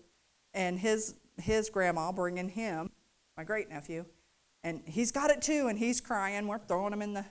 and 0.54 0.78
his, 0.78 1.14
his 1.40 1.68
grandma 1.68 2.12
bringing 2.12 2.48
him, 2.48 2.90
my 3.36 3.44
great 3.44 3.68
nephew, 3.68 4.04
and 4.64 4.82
he's 4.86 5.12
got 5.12 5.30
it 5.30 5.42
too, 5.42 5.68
and 5.68 5.78
he's 5.78 6.00
crying. 6.00 6.46
We're 6.46 6.58
throwing 6.58 6.92
him 6.92 7.02
in 7.02 7.14
the. 7.14 7.24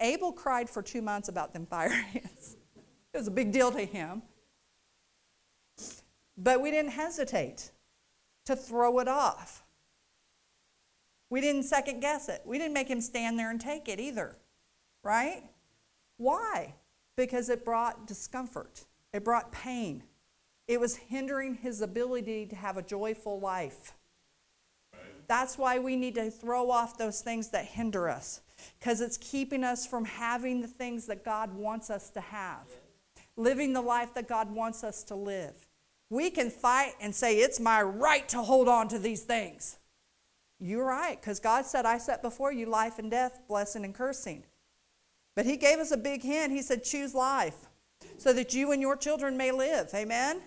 Abel 0.00 0.32
cried 0.32 0.70
for 0.70 0.80
two 0.80 1.02
months 1.02 1.28
about 1.28 1.52
them 1.52 1.66
fire 1.66 1.90
ants. 2.14 2.56
it 3.12 3.18
was 3.18 3.26
a 3.26 3.32
big 3.32 3.52
deal 3.52 3.72
to 3.72 3.84
him. 3.84 4.22
But 6.36 6.60
we 6.60 6.70
didn't 6.70 6.92
hesitate 6.92 7.72
to 8.46 8.54
throw 8.54 9.00
it 9.00 9.08
off. 9.08 9.64
We 11.30 11.40
didn't 11.40 11.64
second 11.64 12.00
guess 12.00 12.28
it. 12.28 12.42
We 12.44 12.58
didn't 12.58 12.74
make 12.74 12.88
him 12.88 13.00
stand 13.00 13.38
there 13.38 13.50
and 13.50 13.60
take 13.60 13.88
it 13.88 14.00
either. 14.00 14.36
Right? 15.02 15.44
Why? 16.16 16.74
Because 17.16 17.48
it 17.48 17.64
brought 17.64 18.06
discomfort. 18.06 18.86
It 19.12 19.24
brought 19.24 19.52
pain. 19.52 20.02
It 20.66 20.80
was 20.80 20.96
hindering 20.96 21.54
his 21.54 21.80
ability 21.80 22.46
to 22.46 22.56
have 22.56 22.76
a 22.76 22.82
joyful 22.82 23.40
life. 23.40 23.94
That's 25.26 25.58
why 25.58 25.78
we 25.78 25.96
need 25.96 26.14
to 26.16 26.30
throw 26.30 26.70
off 26.70 26.96
those 26.96 27.20
things 27.20 27.48
that 27.50 27.66
hinder 27.66 28.08
us, 28.08 28.40
because 28.78 29.00
it's 29.00 29.18
keeping 29.18 29.62
us 29.62 29.86
from 29.86 30.06
having 30.06 30.62
the 30.62 30.68
things 30.68 31.06
that 31.06 31.24
God 31.24 31.54
wants 31.54 31.90
us 31.90 32.10
to 32.10 32.20
have, 32.20 32.66
living 33.36 33.74
the 33.74 33.82
life 33.82 34.14
that 34.14 34.26
God 34.26 34.50
wants 34.50 34.82
us 34.82 35.02
to 35.04 35.14
live. 35.14 35.68
We 36.10 36.30
can 36.30 36.48
fight 36.50 36.94
and 37.00 37.14
say, 37.14 37.36
It's 37.36 37.60
my 37.60 37.82
right 37.82 38.26
to 38.30 38.38
hold 38.38 38.68
on 38.68 38.88
to 38.88 38.98
these 38.98 39.22
things. 39.22 39.78
You're 40.60 40.86
right, 40.86 41.20
because 41.20 41.38
God 41.38 41.66
said, 41.66 41.86
I 41.86 41.98
set 41.98 42.20
before 42.20 42.52
you 42.52 42.66
life 42.66 42.98
and 42.98 43.10
death, 43.10 43.40
blessing 43.46 43.84
and 43.84 43.94
cursing. 43.94 44.44
But 45.36 45.46
He 45.46 45.56
gave 45.56 45.78
us 45.78 45.92
a 45.92 45.96
big 45.96 46.22
hint. 46.22 46.52
He 46.52 46.62
said, 46.62 46.82
Choose 46.82 47.14
life 47.14 47.68
so 48.16 48.32
that 48.32 48.54
you 48.54 48.72
and 48.72 48.82
your 48.82 48.96
children 48.96 49.36
may 49.36 49.52
live. 49.52 49.90
Amen? 49.94 50.40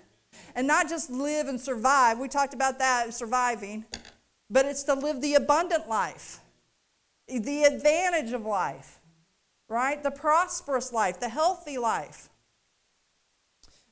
And 0.56 0.68
not 0.68 0.90
just 0.90 1.10
live 1.10 1.48
and 1.48 1.60
survive. 1.60 2.20
We 2.20 2.28
talked 2.28 2.54
about 2.54 2.80
that, 2.80 3.14
surviving, 3.14 3.86
but 4.50 4.66
it's 4.66 4.84
to 4.84 4.94
live 4.94 5.22
the 5.22 5.36
abundant 5.36 5.88
life, 5.88 6.40
the 7.28 7.64
advantage 7.64 8.34
of 8.34 8.46
life, 8.46 9.00
right? 9.70 10.02
The 10.02 10.12
prosperous 10.12 10.92
life, 10.92 11.20
the 11.20 11.30
healthy 11.30 11.78
life. 11.78 12.30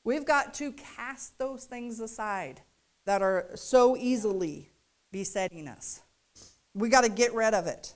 We've 0.04 0.24
got 0.24 0.54
to 0.54 0.72
cast 0.72 1.38
those 1.38 1.64
things 1.64 2.00
aside 2.00 2.62
that 3.06 3.22
are 3.22 3.50
so 3.54 3.96
easily 3.96 4.70
besetting 5.12 5.68
us. 5.68 6.02
We 6.74 6.88
got 6.88 7.02
to 7.02 7.10
get 7.10 7.34
rid 7.34 7.54
of 7.54 7.66
it. 7.66 7.94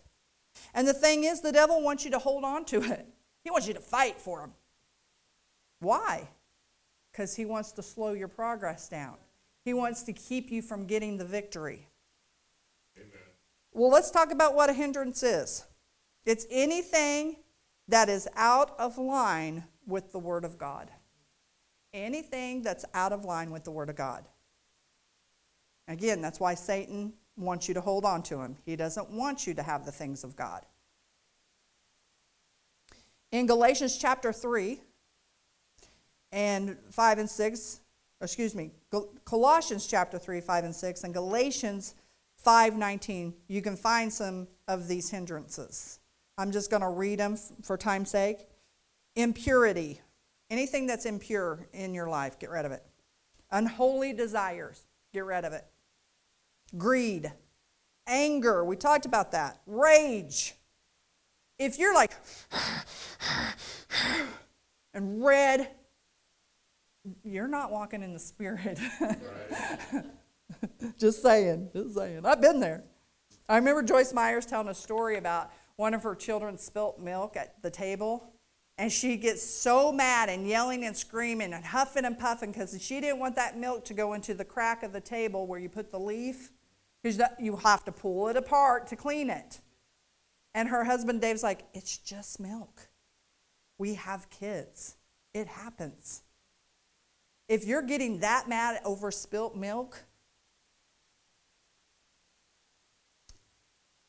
And 0.75 0.87
the 0.87 0.95
thing 0.95 1.25
is, 1.25 1.41
the 1.41 1.53
devil 1.53 1.83
wants 1.83 2.05
you 2.05 2.11
to 2.13 2.19
hold 2.19 2.45
on 2.45 2.65
to 2.67 2.83
it. 2.83 3.07
He 3.45 3.51
wants 3.51 3.69
you 3.69 3.75
to 3.75 3.81
fight 3.81 4.19
for 4.19 4.41
him. 4.41 4.53
Why? 5.81 6.31
Because 7.13 7.37
he 7.37 7.45
wants 7.45 7.73
to 7.73 7.83
slow 7.83 8.15
your 8.15 8.27
progress 8.27 8.89
down. 8.89 9.17
He 9.67 9.75
wants 9.75 10.03
to 10.05 10.15
keep 10.15 10.51
you 10.51 10.63
from 10.63 10.87
getting 10.87 11.19
the 11.19 11.27
victory. 11.27 11.87
Amen. 12.97 13.11
Well, 13.75 13.91
let's 13.91 14.11
talk 14.11 14.33
about 14.33 14.55
what 14.55 14.71
a 14.71 14.73
hindrance 14.73 15.23
is. 15.23 15.67
It's 16.25 16.47
anything 16.51 17.37
that 17.89 18.09
is 18.09 18.27
out 18.35 18.75
of 18.79 18.97
line 18.97 19.65
with 19.87 20.13
the 20.13 20.19
Word 20.19 20.47
of 20.47 20.57
God. 20.57 20.91
Anything 21.93 22.63
that's 22.63 22.87
out 22.95 23.13
of 23.13 23.27
line 23.27 23.51
with 23.51 23.65
the 23.65 23.71
Word 23.71 23.91
of 23.91 23.97
God. 23.97 24.25
Again, 25.87 26.23
that's 26.23 26.41
why 26.41 26.55
Satan 26.55 27.13
wants 27.37 27.69
you 27.69 27.75
to 27.75 27.81
hold 27.81 28.05
on 28.05 28.23
to 28.25 28.41
him. 28.41 28.57
He 28.65 28.77
doesn't 28.77 29.11
want 29.11 29.47
you 29.47 29.55
to 29.55 29.63
have 29.63 29.85
the 29.85 29.93
things 29.93 30.25
of 30.25 30.37
God. 30.37 30.65
In 33.33 33.47
Galatians 33.47 33.99
chapter 33.99 34.33
3, 34.33 34.81
and 36.35 36.77
5 36.91 37.19
and 37.19 37.31
6, 37.31 37.81
excuse 38.21 38.55
me, 38.57 38.73
Colossians 39.25 39.87
chapter 39.87 40.19
3, 40.19 40.41
5 40.41 40.65
and 40.65 40.75
6, 40.75 41.05
and 41.05 41.15
Galatians 41.15 41.95
5, 42.39 42.77
19, 42.77 43.35
you 43.47 43.63
can 43.63 43.77
find 43.77 44.13
some 44.13 44.49
of 44.67 44.89
these 44.89 45.11
hindrances. 45.11 46.01
I'm 46.37 46.51
just 46.51 46.71
going 46.71 46.83
to 46.83 46.89
read 46.89 47.21
them 47.21 47.39
for 47.63 47.77
time's 47.77 48.11
sake. 48.11 48.49
Impurity. 49.15 50.01
Anything 50.51 50.89
that's 50.89 51.07
impure 51.07 51.69
in 51.73 51.95
your 51.95 52.09
life, 52.09 52.39
get 52.39 52.51
rid 52.51 52.65
of 52.65 52.73
it. 52.73 52.85
Unholy 53.53 54.13
desires, 54.13 54.83
get 55.13 55.25
rid 55.25 55.45
of 55.45 55.53
it. 55.53 55.65
Greed. 56.77 57.33
Anger, 58.07 58.65
we 58.65 58.77
talked 58.77 59.07
about 59.07 59.33
that. 59.33 59.61
Rage. 59.67 60.55
If 61.59 61.79
you're 61.79 61.95
like, 61.95 62.13
and 64.95 65.25
red 65.25 65.71
you're 67.23 67.49
not 67.49 67.71
walking 67.71 68.03
in 68.03 68.13
the 68.13 68.19
spirit. 68.19 68.79
just 70.99 71.23
saying, 71.23 71.71
just 71.75 71.95
saying. 71.95 72.25
I've 72.25 72.41
been 72.41 72.61
there. 72.61 72.85
I 73.49 73.57
remember 73.57 73.83
Joyce 73.83 74.13
Myers 74.13 74.47
telling 74.47 74.69
a 74.69 74.75
story 74.75 75.19
about 75.19 75.51
one 75.77 75.93
of 75.93 76.03
her 76.03 76.15
children 76.15 76.57
spilt 76.57 76.99
milk 76.99 77.37
at 77.37 77.61
the 77.63 77.71
table. 77.71 78.33
And 78.77 78.91
she 78.91 79.17
gets 79.17 79.43
so 79.43 79.93
mad 79.93 80.29
and 80.29 80.49
yelling 80.49 80.85
and 80.85 80.97
screaming 80.97 81.53
and 81.53 81.65
huffing 81.65 82.05
and 82.05 82.19
puffing 82.19 82.51
because 82.51 82.77
she 82.83 83.01
didn't 83.01 83.21
want 83.21 83.37
that 83.37 83.57
milk 83.57 83.85
to 83.87 83.95
go 83.95 84.15
into 84.15 84.35
the 84.35 84.45
crack 84.45 84.83
of 84.83 84.93
the 84.93 85.01
table 85.01 85.47
where 85.47 85.61
you 85.61 85.69
put 85.69 85.93
the 85.93 86.01
leaf. 86.01 86.51
Because 87.03 87.21
you 87.39 87.57
have 87.57 87.85
to 87.85 87.93
pull 87.93 88.29
it 88.29 88.37
apart 88.37 88.87
to 88.89 88.97
clean 88.97 89.31
it. 89.31 89.61
And 90.55 90.69
her 90.69 90.85
husband 90.85 91.21
Dave's 91.21 91.43
like, 91.43 91.65
It's 91.75 91.99
just 91.99 92.41
milk. 92.41 92.89
We 93.79 93.95
have 93.95 94.31
kids. 94.31 94.97
It 95.35 95.47
happens. 95.47 96.23
If 97.49 97.67
you're 97.67 97.83
getting 97.83 98.21
that 98.21 98.49
mad 98.49 98.81
over 98.85 99.11
spilt 99.11 99.55
milk, 99.55 100.03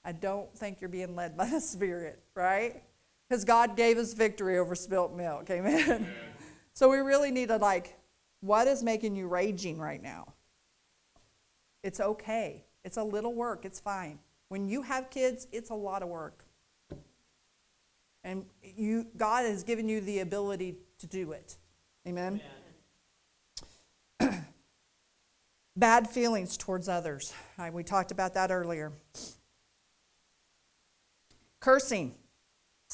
I 0.03 0.11
don't 0.11 0.55
think 0.55 0.79
you're 0.79 0.89
being 0.89 1.15
led 1.15 1.35
by 1.35 1.49
the 1.49 1.59
Spirit, 1.59 2.21
right? 2.35 2.81
Because 3.29 3.43
God 3.43 3.75
gave 3.75 3.97
us 3.97 4.13
victory 4.13 4.57
over 4.57 4.75
spilt 4.75 5.15
milk. 5.15 5.49
Amen. 5.49 5.81
Amen. 5.81 6.13
So 6.73 6.89
we 6.89 6.97
really 6.97 7.31
need 7.31 7.47
to, 7.47 7.57
like, 7.57 7.97
what 8.41 8.67
is 8.67 8.83
making 8.83 9.15
you 9.15 9.27
raging 9.27 9.79
right 9.79 10.01
now? 10.01 10.33
It's 11.83 11.99
okay. 11.99 12.65
It's 12.83 12.97
a 12.97 13.03
little 13.03 13.33
work. 13.33 13.65
It's 13.65 13.79
fine. 13.79 14.19
When 14.49 14.67
you 14.67 14.83
have 14.83 15.09
kids, 15.09 15.47
it's 15.51 15.69
a 15.69 15.75
lot 15.75 16.03
of 16.03 16.09
work. 16.09 16.43
And 18.23 18.45
you, 18.63 19.07
God 19.17 19.45
has 19.45 19.63
given 19.63 19.87
you 19.87 20.01
the 20.01 20.19
ability 20.19 20.75
to 20.99 21.07
do 21.07 21.31
it. 21.31 21.57
Amen. 22.07 22.41
Amen. 24.21 24.45
bad 25.75 26.09
feelings 26.09 26.57
towards 26.57 26.89
others. 26.89 27.33
Uh, 27.57 27.69
we 27.71 27.83
talked 27.83 28.11
about 28.11 28.33
that 28.33 28.51
earlier. 28.51 28.91
Cursing, 31.59 32.15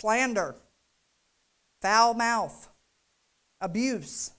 slander, 0.02 0.56
foul 1.80 2.16
mouth, 2.16 2.70
abuse, 3.62 4.32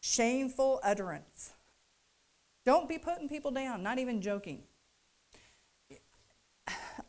shameful 0.00 0.80
utterance. 0.82 1.52
Don't 2.64 2.88
be 2.88 2.98
putting 2.98 3.28
people 3.28 3.52
down, 3.52 3.84
not 3.84 4.00
even 4.00 4.20
joking. 4.20 4.64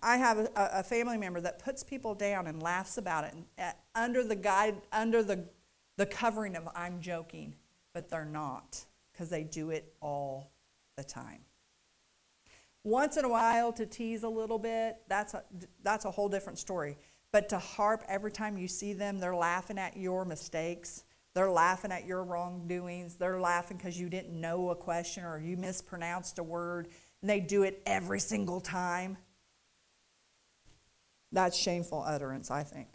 I 0.04 0.18
have 0.18 0.38
a, 0.38 0.50
a 0.56 0.84
family 0.84 1.18
member 1.18 1.42
that 1.42 1.58
puts 1.58 1.82
people 1.82 2.14
down 2.14 2.46
and 2.46 2.62
laughs 2.62 3.00
about 3.00 3.24
it 3.24 3.34
and, 3.34 3.46
uh, 3.58 3.72
under 3.96 4.24
the 4.24 4.36
guide, 4.36 4.76
under 4.92 5.24
the, 5.24 5.44
the 5.98 6.06
covering 6.06 6.56
of 6.56 6.70
I'm 6.76 7.02
joking, 7.02 7.56
but 7.92 8.08
they're 8.08 8.24
not 8.24 8.86
because 9.12 9.30
they 9.30 9.44
do 9.44 9.72
it 9.72 9.96
all 10.00 10.52
the 10.96 11.04
time. 11.04 11.40
Once 12.84 13.18
in 13.18 13.26
a 13.26 13.30
while 13.30 13.74
to 13.74 13.88
tease 13.88 14.22
a 14.22 14.30
little 14.30 14.60
bit, 14.60 14.98
that's 15.10 15.34
a, 15.34 15.44
that's 15.82 16.06
a 16.06 16.12
whole 16.12 16.30
different 16.30 16.60
story. 16.60 16.96
But 17.32 17.50
to 17.50 17.60
harp 17.60 18.04
every 18.08 18.32
time 18.32 18.58
you 18.58 18.68
see 18.68 18.94
them, 18.94 19.20
they're 19.20 19.36
laughing 19.36 19.78
at 19.78 19.98
your 19.98 20.26
mistakes. 20.26 21.04
They're 21.34 21.52
laughing 21.52 21.92
at 21.92 22.06
your 22.06 22.24
wrongdoings. 22.24 23.16
They're 23.16 23.40
laughing 23.40 23.78
because 23.78 24.00
you 24.00 24.10
didn't 24.10 24.40
know 24.40 24.70
a 24.70 24.76
question 24.76 25.24
or 25.24 25.40
you 25.40 25.58
mispronounced 25.58 26.40
a 26.40 26.44
word. 26.44 26.88
And 27.22 27.30
they 27.30 27.40
do 27.40 27.64
it 27.64 27.82
every 27.86 28.20
single 28.20 28.60
time. 28.60 29.18
That's 31.32 31.58
shameful 31.58 32.04
utterance, 32.06 32.50
I 32.50 32.64
think. 32.64 32.88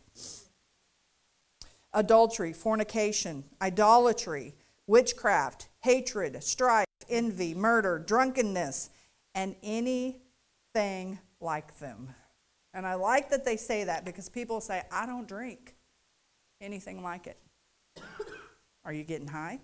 Adultery, 1.93 2.53
fornication, 2.53 3.45
idolatry, 3.61 4.55
witchcraft, 4.87 5.69
hatred, 5.81 6.43
strife, 6.43 6.87
envy, 7.09 7.55
murder, 7.55 7.99
drunkenness, 7.99 8.91
and 9.35 9.55
anything 9.63 11.19
like 11.41 11.79
them. 11.79 12.15
And 12.75 12.87
I 12.87 12.95
like 12.95 13.31
that 13.31 13.45
they 13.45 13.57
say 13.57 13.85
that 13.85 14.05
because 14.05 14.29
people 14.29 14.61
say, 14.61 14.83
I 14.91 15.07
don't 15.07 15.29
drink 15.29 15.75
anything 16.61 17.03
like 17.03 17.27
it. 17.27 17.39
Are 18.85 18.93
you 18.93 19.05
getting 19.05 19.29
high? 19.29 19.61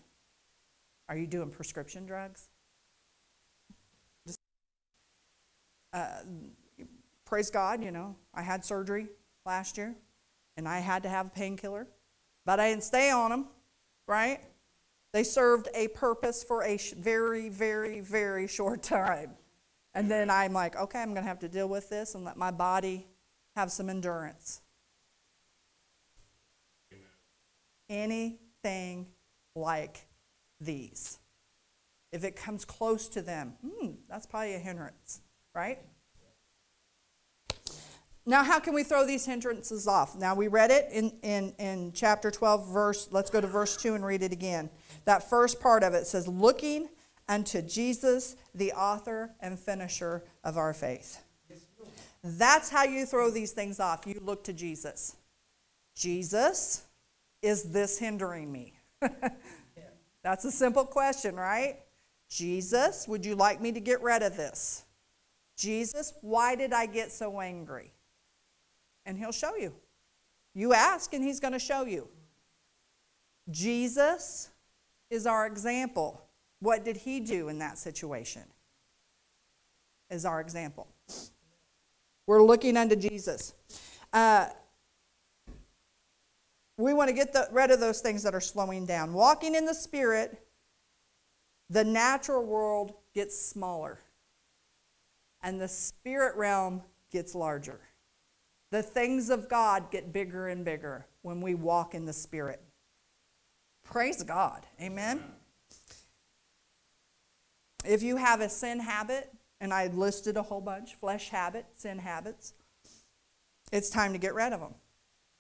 Are 1.09 1.17
you 1.17 1.27
doing 1.27 1.51
prescription 1.51 2.05
drugs? 2.05 2.49
Uh, 5.93 6.07
praise 7.25 7.51
God, 7.51 7.83
you 7.83 7.91
know, 7.91 8.15
I 8.35 8.43
had 8.43 8.63
surgery 8.63 9.09
last 9.47 9.79
year 9.79 9.97
and 10.59 10.69
I 10.69 10.81
had 10.81 11.03
to 11.05 11.09
have 11.09 11.29
a 11.29 11.31
painkiller, 11.31 11.87
but 12.45 12.61
I 12.61 12.71
didn't 12.71 12.85
stay 12.85 13.11
on 13.11 13.31
them, 13.31 13.47
right? 14.07 14.41
They 15.15 15.25
served 15.25 15.69
a 15.75 15.89
purpose 15.89 16.45
for 16.45 16.63
a 16.63 16.77
very, 16.99 17.49
very, 17.49 18.01
very 18.01 18.47
short 18.47 18.83
time. 18.85 19.31
And 19.99 20.09
then 20.09 20.31
I'm 20.31 20.53
like, 20.53 20.77
okay, 20.77 21.01
I'm 21.01 21.09
going 21.13 21.25
to 21.25 21.29
have 21.29 21.41
to 21.41 21.49
deal 21.49 21.69
with 21.69 21.91
this 21.91 22.15
and 22.15 22.25
let 22.25 22.37
my 22.37 22.53
body 22.53 23.09
have 23.57 23.73
some 23.73 23.91
endurance. 23.91 24.61
Anything 27.91 29.09
like 29.57 30.07
these. 30.61 31.19
If 32.13 32.23
it 32.23 32.37
comes 32.37 32.65
close 32.65 33.09
to 33.09 33.23
them, 33.23 33.55
hmm, 33.61 33.95
that's 34.09 34.25
probably 34.25 34.55
a 34.55 34.61
hindrance, 34.61 35.21
right? 35.53 35.81
Now, 38.25 38.45
how 38.45 38.61
can 38.61 38.75
we 38.75 38.85
throw 38.85 39.05
these 39.05 39.27
hindrances 39.27 39.89
off? 39.89 40.17
Now, 40.17 40.37
we 40.37 40.47
read 40.47 40.71
it 40.71 40.91
in, 40.93 41.11
in, 41.25 41.55
in 41.59 41.91
chapter 41.93 42.31
12, 42.31 42.73
verse, 42.73 43.09
let's 43.11 43.31
go 43.31 43.41
to 43.41 43.49
verse 43.49 43.77
2 43.77 43.97
and 43.97 44.07
read 44.07 44.23
it 44.23 44.31
again. 44.31 44.71
That 45.07 45.29
first 45.29 45.59
part 45.59 45.83
of 45.83 45.95
it 45.95 46.07
says, 46.07 46.29
looking 46.29 46.89
unto 47.29 47.63
Jesus, 47.63 48.37
the 48.55 48.73
author 48.73 49.35
and 49.41 49.59
finisher 49.59 50.25
of 50.45 50.57
our 50.57 50.73
faith. 50.73 51.23
That's 52.25 52.69
how 52.69 52.85
you 52.85 53.07
throw 53.07 53.31
these 53.31 53.53
things 53.53 53.79
off. 53.79 54.07
You 54.07 54.21
look 54.25 54.45
to 54.45 54.53
Jesus. 54.53 55.17
Jesus, 55.95 56.85
is 57.43 57.65
this 57.65 57.99
hindering 57.99 58.51
me? 58.51 58.75
That's 60.23 60.45
a 60.45 60.51
simple 60.51 60.85
question, 60.85 61.37
right? 61.37 61.77
Jesus, 62.29 63.07
would 63.09 63.25
you 63.25 63.35
like 63.35 63.61
me 63.61 63.73
to 63.73 63.81
get 63.81 64.03
rid 64.03 64.23
of 64.23 64.37
this? 64.37 64.85
Jesus, 65.57 66.13
why 66.21 66.55
did 66.55 66.73
I 66.73 66.87
get 66.87 67.11
so 67.11 67.41
angry? 67.41 67.93
And 69.07 69.17
he'll 69.17 69.33
show 69.33 69.57
you. 69.57 69.75
You 70.55 70.73
ask, 70.73 71.15
and 71.15 71.23
he's 71.23 71.41
going 71.41 71.53
to 71.53 71.59
show 71.59 71.85
you. 71.85 72.09
Jesus 73.51 74.51
is 75.11 75.27
our 75.27 75.47
example. 75.47 76.28
What 76.61 76.85
did 76.85 76.97
he 76.97 77.21
do 77.21 77.49
in 77.49 77.59
that 77.59 77.79
situation? 77.79 78.43
Is 80.11 80.25
our 80.25 80.41
example. 80.41 80.89
We're 82.27 82.43
looking 82.43 82.77
unto 82.77 82.97
Jesus. 82.97 83.55
Uh, 84.13 84.49
we 86.77 86.95
want 86.95 87.09
to 87.09 87.15
get 87.15 87.33
the, 87.33 87.49
rid 87.53 87.71
of 87.71 87.81
those 87.81 88.01
things 88.01 88.23
that 88.23 88.35
are 88.35 88.41
slowing 88.41 88.87
down. 88.87 89.13
Walking 89.13 89.55
in 89.55 89.67
the 89.67 89.75
Spirit, 89.75 90.41
the 91.69 91.85
natural 91.85 92.45
world 92.45 92.95
gets 93.15 93.39
smaller, 93.39 93.99
and 95.43 95.61
the 95.61 95.69
spirit 95.69 96.37
realm 96.37 96.83
gets 97.11 97.35
larger. 97.35 97.81
The 98.71 98.83
things 98.83 99.31
of 99.31 99.49
God 99.49 99.91
get 99.91 100.13
bigger 100.13 100.49
and 100.49 100.65
bigger 100.65 101.07
when 101.23 101.41
we 101.41 101.55
walk 101.55 101.95
in 101.95 102.07
the 102.07 102.13
Spirit. 102.13 102.63
Praise 103.83 104.23
God. 104.23 104.67
Amen. 104.81 105.23
If 107.85 108.03
you 108.03 108.17
have 108.17 108.41
a 108.41 108.49
sin 108.49 108.81
habit, 108.81 109.33
and 109.61 109.73
I 109.73 109.89
listed 109.89 110.37
a 110.37 110.43
whole 110.43 110.61
bunch 110.61 110.95
flesh 110.95 111.31
habit, 111.31 111.67
sin 111.77 111.99
habits, 111.99 112.55
it's 113.73 113.91
time 113.91 114.13
to 114.13 114.19
get 114.19 114.35
rid 114.35 114.53
of 114.53 114.61
them 114.61 114.75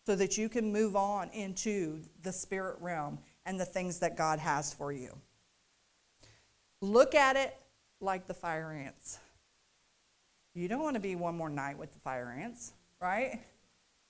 so 0.06 0.16
that 0.16 0.38
you 0.38 0.48
can 0.48 0.72
move 0.72 0.96
on 0.96 1.30
into 1.30 2.02
the 2.22 2.32
spirit 2.32 2.76
realm 2.80 3.18
and 3.46 3.58
the 3.58 3.64
things 3.64 3.98
that 4.00 4.16
God 4.16 4.38
has 4.38 4.74
for 4.74 4.92
you. 4.92 5.16
Look 6.80 7.14
at 7.14 7.36
it 7.36 7.56
like 8.00 8.26
the 8.26 8.34
fire 8.34 8.72
ants. 8.72 9.18
You 10.54 10.68
don't 10.68 10.82
want 10.82 10.94
to 10.94 11.00
be 11.00 11.14
one 11.14 11.36
more 11.36 11.50
night 11.50 11.78
with 11.78 11.92
the 11.92 11.98
fire 12.00 12.34
ants, 12.36 12.72
right? 13.00 13.40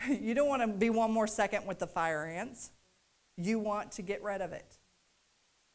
You 0.09 0.33
don't 0.33 0.47
want 0.47 0.63
to 0.63 0.69
be 0.69 0.91
one 0.91 1.11
more 1.11 1.27
second 1.27 1.67
with 1.67 1.81
the 1.81 1.87
fire 1.89 2.25
ants. 2.25 2.71
You 3.37 3.59
want 3.59 3.91
to 3.93 4.03
get 4.03 4.23
rid 4.23 4.41
of 4.41 4.53
it 4.53 4.78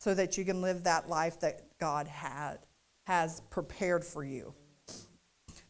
so 0.04 0.14
that 0.14 0.38
you 0.38 0.44
can 0.44 0.62
live 0.62 0.84
that 0.84 1.08
life 1.08 1.40
that 1.40 1.62
God 1.80 2.10
had 2.10 2.58
has 3.08 3.40
prepared 3.50 4.04
for 4.04 4.22
you. 4.22 4.54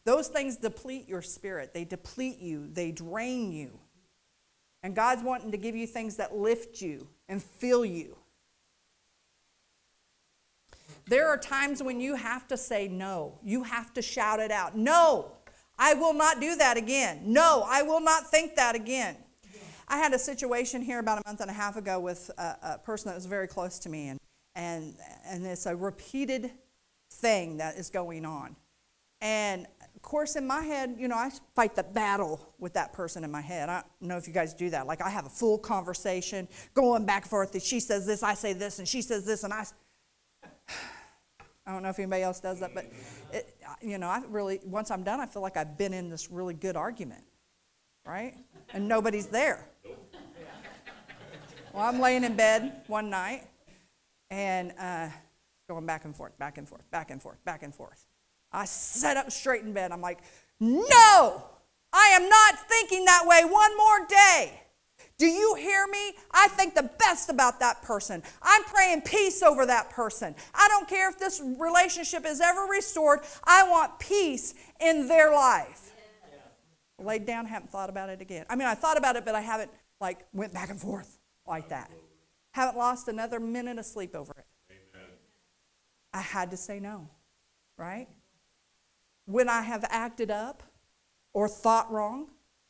Those 0.04 0.26
things 0.26 0.56
deplete 0.56 1.08
your 1.08 1.22
spirit. 1.22 1.72
They 1.72 1.84
deplete 1.84 2.40
you, 2.40 2.68
they 2.72 2.90
drain 2.90 3.52
you. 3.52 3.78
And 4.82 4.92
God's 4.92 5.22
wanting 5.22 5.52
to 5.52 5.56
give 5.56 5.76
you 5.76 5.86
things 5.86 6.16
that 6.16 6.34
lift 6.34 6.82
you 6.82 7.06
and 7.28 7.40
fill 7.40 7.84
you. 7.84 8.16
There 11.06 11.28
are 11.28 11.38
times 11.38 11.80
when 11.80 12.00
you 12.00 12.16
have 12.16 12.48
to 12.48 12.56
say 12.56 12.88
no. 12.88 13.38
You 13.44 13.62
have 13.62 13.94
to 13.94 14.02
shout 14.02 14.40
it 14.40 14.50
out. 14.50 14.76
No, 14.76 15.30
I 15.78 15.94
will 15.94 16.12
not 16.12 16.40
do 16.40 16.56
that 16.56 16.76
again. 16.76 17.20
No, 17.24 17.64
I 17.68 17.82
will 17.82 18.00
not 18.00 18.32
think 18.32 18.56
that 18.56 18.74
again. 18.74 19.16
I 19.86 19.98
had 19.98 20.12
a 20.12 20.18
situation 20.18 20.82
here 20.82 20.98
about 20.98 21.18
a 21.18 21.22
month 21.24 21.40
and 21.40 21.50
a 21.50 21.54
half 21.54 21.76
ago 21.76 22.00
with 22.00 22.32
a, 22.36 22.56
a 22.62 22.78
person 22.78 23.10
that 23.10 23.14
was 23.14 23.26
very 23.26 23.46
close 23.46 23.78
to 23.80 23.88
me, 23.88 24.08
and, 24.08 24.18
and, 24.54 24.94
and 25.26 25.44
it's 25.44 25.66
a 25.66 25.74
repeated 25.74 26.50
thing 27.10 27.58
that 27.58 27.76
is 27.76 27.90
going 27.90 28.24
on. 28.24 28.56
And 29.20 29.66
of 29.80 30.02
course, 30.02 30.36
in 30.36 30.46
my 30.46 30.60
head, 30.62 30.96
you 30.98 31.08
know, 31.08 31.16
I 31.16 31.30
fight 31.54 31.74
the 31.74 31.82
battle 31.82 32.54
with 32.58 32.74
that 32.74 32.92
person 32.92 33.24
in 33.24 33.30
my 33.30 33.40
head. 33.40 33.68
I 33.68 33.82
don't 34.00 34.08
know 34.08 34.16
if 34.16 34.28
you 34.28 34.34
guys 34.34 34.52
do 34.52 34.68
that. 34.70 34.86
Like, 34.86 35.00
I 35.00 35.08
have 35.08 35.24
a 35.24 35.30
full 35.30 35.58
conversation 35.58 36.46
going 36.74 37.06
back 37.06 37.22
and 37.22 37.30
forth. 37.30 37.60
She 37.62 37.80
says 37.80 38.06
this, 38.06 38.22
I 38.22 38.34
say 38.34 38.52
this, 38.52 38.78
and 38.78 38.86
she 38.86 39.02
says 39.02 39.24
this, 39.24 39.44
and 39.44 39.52
I. 39.52 39.64
I 41.66 41.72
don't 41.72 41.82
know 41.82 41.88
if 41.88 41.98
anybody 41.98 42.22
else 42.22 42.40
does 42.40 42.60
that, 42.60 42.74
but 42.74 42.84
it, 43.32 43.56
you 43.80 43.96
know, 43.96 44.08
I 44.08 44.22
really 44.28 44.60
once 44.66 44.90
I'm 44.90 45.02
done, 45.02 45.18
I 45.18 45.24
feel 45.24 45.40
like 45.40 45.56
I've 45.56 45.78
been 45.78 45.94
in 45.94 46.10
this 46.10 46.30
really 46.30 46.52
good 46.52 46.76
argument, 46.76 47.24
right? 48.04 48.34
And 48.74 48.86
nobody's 48.86 49.28
there. 49.28 49.66
Well, 51.72 51.82
I'm 51.82 51.98
laying 51.98 52.22
in 52.22 52.36
bed 52.36 52.82
one 52.86 53.08
night, 53.08 53.46
and 54.34 54.72
uh, 54.80 55.08
going 55.68 55.86
back 55.86 56.04
and 56.04 56.14
forth, 56.14 56.36
back 56.38 56.58
and 56.58 56.68
forth, 56.68 56.90
back 56.90 57.12
and 57.12 57.22
forth, 57.22 57.42
back 57.44 57.62
and 57.62 57.72
forth. 57.72 58.04
I 58.50 58.64
sat 58.64 59.16
up 59.16 59.30
straight 59.30 59.62
in 59.62 59.72
bed. 59.72 59.92
I'm 59.92 60.00
like, 60.00 60.18
no, 60.58 61.44
I 61.92 62.06
am 62.08 62.28
not 62.28 62.68
thinking 62.68 63.04
that 63.04 63.22
way 63.26 63.44
one 63.44 63.76
more 63.76 64.06
day. 64.08 64.60
Do 65.18 65.26
you 65.26 65.54
hear 65.54 65.86
me? 65.86 66.14
I 66.32 66.48
think 66.48 66.74
the 66.74 66.90
best 66.98 67.30
about 67.30 67.60
that 67.60 67.82
person. 67.82 68.24
I'm 68.42 68.64
praying 68.64 69.02
peace 69.02 69.40
over 69.40 69.66
that 69.66 69.90
person. 69.90 70.34
I 70.52 70.66
don't 70.66 70.88
care 70.88 71.08
if 71.08 71.16
this 71.16 71.40
relationship 71.40 72.26
is 72.26 72.40
ever 72.40 72.62
restored. 72.62 73.20
I 73.44 73.68
want 73.68 74.00
peace 74.00 74.54
in 74.80 75.06
their 75.06 75.32
life. 75.32 75.92
Yeah. 76.98 77.04
Laid 77.06 77.24
down, 77.24 77.46
haven't 77.46 77.70
thought 77.70 77.88
about 77.88 78.08
it 78.08 78.20
again. 78.20 78.46
I 78.50 78.56
mean, 78.56 78.66
I 78.66 78.74
thought 78.74 78.96
about 78.96 79.14
it, 79.14 79.24
but 79.24 79.36
I 79.36 79.40
haven't 79.40 79.70
like 80.00 80.26
went 80.32 80.52
back 80.52 80.70
and 80.70 80.80
forth 80.80 81.18
like 81.46 81.68
that. 81.68 81.88
Haven't 82.54 82.78
lost 82.78 83.08
another 83.08 83.40
minute 83.40 83.80
of 83.80 83.84
sleep 83.84 84.14
over 84.14 84.32
it. 84.38 84.46
I 86.12 86.20
had 86.20 86.52
to 86.52 86.56
say 86.56 86.78
no, 86.78 87.08
right? 87.76 88.06
When 89.24 89.48
I 89.48 89.62
have 89.62 89.84
acted 89.88 90.30
up 90.30 90.62
or 91.32 91.48
thought 91.48 91.90
wrong, 91.90 92.28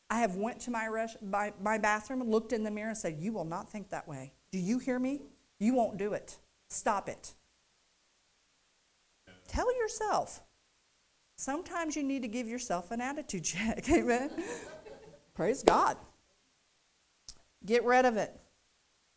I 0.08 0.20
have 0.20 0.36
went 0.36 0.58
to 0.60 0.70
my, 0.70 0.86
res- 0.86 1.18
my, 1.20 1.52
my 1.60 1.76
bathroom, 1.76 2.22
looked 2.30 2.54
in 2.54 2.62
the 2.62 2.70
mirror, 2.70 2.88
and 2.88 2.96
said, 2.96 3.18
"You 3.18 3.34
will 3.34 3.44
not 3.44 3.68
think 3.68 3.90
that 3.90 4.08
way. 4.08 4.32
Do 4.50 4.58
you 4.58 4.78
hear 4.78 4.98
me? 4.98 5.20
You 5.58 5.74
won't 5.74 5.98
do 5.98 6.14
it. 6.14 6.38
Stop 6.68 7.10
it." 7.10 7.34
Tell 9.48 9.70
yourself. 9.76 10.40
Sometimes 11.36 11.94
you 11.94 12.02
need 12.02 12.22
to 12.22 12.28
give 12.28 12.48
yourself 12.48 12.90
an 12.90 13.02
attitude 13.02 13.44
check. 13.52 13.86
Amen. 13.90 14.30
Praise 15.34 15.62
God. 15.62 15.98
Get 17.66 17.84
rid 17.84 18.06
of 18.06 18.16
it. 18.16 18.34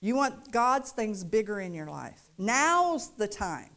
You 0.01 0.15
want 0.15 0.51
God's 0.51 0.91
things 0.91 1.23
bigger 1.23 1.59
in 1.59 1.73
your 1.73 1.87
life. 1.87 2.21
Now's 2.37 3.09
the 3.09 3.27
time. 3.27 3.71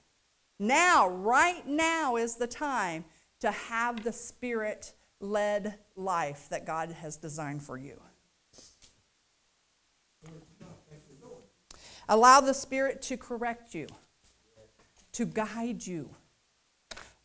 Now, 0.59 1.09
right 1.09 1.67
now 1.67 2.17
is 2.17 2.37
the 2.37 2.47
time 2.47 3.05
to 3.41 3.51
have 3.51 4.05
the 4.05 4.13
spirit 4.13 4.93
led 5.21 5.75
life 5.97 6.49
that 6.51 6.67
God 6.67 6.91
has 6.91 7.17
designed 7.17 7.63
for 7.63 7.77
you. 7.77 8.01
Allow 12.09 12.41
the 12.41 12.55
Spirit 12.55 13.03
to 13.03 13.17
correct 13.17 13.73
you, 13.73 13.87
to 15.13 15.25
guide 15.25 15.87
you. 15.87 16.11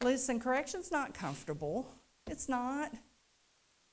Listen, 0.04 0.40
correction's 0.40 0.92
not 0.92 1.16
comfortable. 1.16 1.92
It's 2.28 2.48
not. 2.48 2.92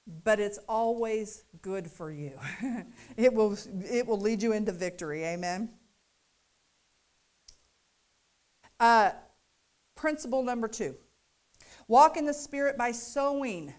But 0.07 0.40
it's 0.40 0.59
always 0.68 1.44
good 1.61 1.88
for 1.90 2.11
you. 2.11 2.32
it, 3.16 3.32
will, 3.32 3.57
it 3.90 4.07
will 4.07 4.18
lead 4.18 4.42
you 4.42 4.53
into 4.53 4.72
victory. 4.72 5.24
Amen. 5.24 5.70
Uh, 8.80 9.12
principle 9.94 10.42
number 10.42 10.66
two 10.66 10.96
walk 11.86 12.16
in 12.16 12.26
the 12.26 12.34
Spirit 12.34 12.76
by 12.76 12.90
sowing 12.90 13.72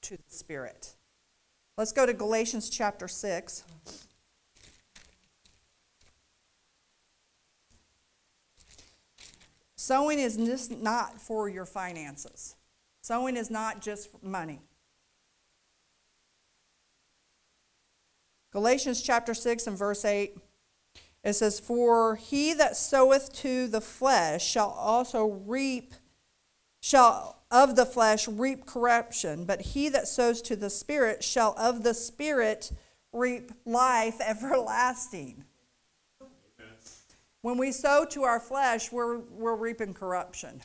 to 0.00 0.16
the 0.16 0.22
Spirit. 0.28 0.94
Let's 1.76 1.92
go 1.92 2.06
to 2.06 2.14
Galatians 2.14 2.70
chapter 2.70 3.06
6. 3.06 3.64
Sowing 9.76 10.18
is 10.18 10.36
just 10.36 10.70
not 10.70 11.20
for 11.20 11.48
your 11.48 11.66
finances. 11.66 12.56
Sowing 13.02 13.36
is 13.36 13.50
not 13.50 13.82
just 13.82 14.22
money. 14.22 14.60
Galatians 18.56 19.02
chapter 19.02 19.34
6 19.34 19.66
and 19.66 19.76
verse 19.76 20.02
8, 20.02 20.34
it 21.22 21.34
says, 21.34 21.60
For 21.60 22.16
he 22.16 22.54
that 22.54 22.74
soweth 22.74 23.30
to 23.42 23.66
the 23.66 23.82
flesh 23.82 24.42
shall 24.48 24.70
also 24.70 25.26
reap, 25.26 25.92
shall 26.80 27.42
of 27.50 27.76
the 27.76 27.84
flesh 27.84 28.26
reap 28.26 28.64
corruption, 28.64 29.44
but 29.44 29.60
he 29.60 29.90
that 29.90 30.08
sows 30.08 30.40
to 30.40 30.56
the 30.56 30.70
Spirit 30.70 31.22
shall 31.22 31.54
of 31.58 31.82
the 31.82 31.92
Spirit 31.92 32.72
reap 33.12 33.52
life 33.66 34.18
everlasting. 34.26 35.44
When 37.42 37.58
we 37.58 37.72
sow 37.72 38.06
to 38.06 38.22
our 38.22 38.40
flesh, 38.40 38.90
we're, 38.90 39.18
we're 39.18 39.54
reaping 39.54 39.92
corruption. 39.92 40.62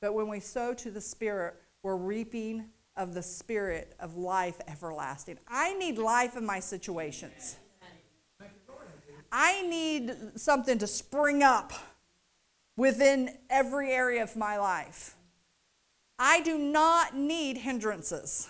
But 0.00 0.12
when 0.12 0.26
we 0.26 0.40
sow 0.40 0.74
to 0.74 0.90
the 0.90 1.00
Spirit, 1.00 1.54
we're 1.84 1.94
reaping 1.94 2.64
of 2.98 3.14
the 3.14 3.22
Spirit 3.22 3.94
of 4.00 4.16
life 4.16 4.60
everlasting. 4.66 5.38
I 5.48 5.72
need 5.74 5.96
life 5.96 6.36
in 6.36 6.44
my 6.44 6.60
situations. 6.60 7.56
I 9.30 9.62
need 9.62 10.14
something 10.36 10.78
to 10.78 10.86
spring 10.86 11.42
up 11.42 11.72
within 12.76 13.36
every 13.48 13.92
area 13.92 14.22
of 14.22 14.36
my 14.36 14.58
life. 14.58 15.14
I 16.18 16.40
do 16.40 16.58
not 16.58 17.16
need 17.16 17.58
hindrances. 17.58 18.48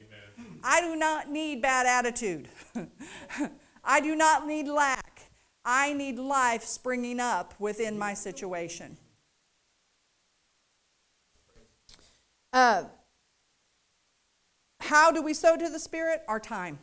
Amen. 0.00 0.60
I 0.62 0.80
do 0.80 0.94
not 0.94 1.30
need 1.30 1.62
bad 1.62 1.86
attitude. 1.86 2.48
I 3.84 4.00
do 4.00 4.14
not 4.14 4.46
need 4.46 4.68
lack. 4.68 5.22
I 5.64 5.92
need 5.94 6.18
life 6.18 6.62
springing 6.62 7.18
up 7.18 7.54
within 7.58 7.98
my 7.98 8.14
situation. 8.14 8.96
Uh, 12.52 12.84
how 14.80 15.10
do 15.10 15.22
we 15.22 15.34
sow 15.34 15.56
to 15.56 15.68
the 15.68 15.78
Spirit? 15.78 16.22
Our 16.28 16.40
time. 16.40 16.78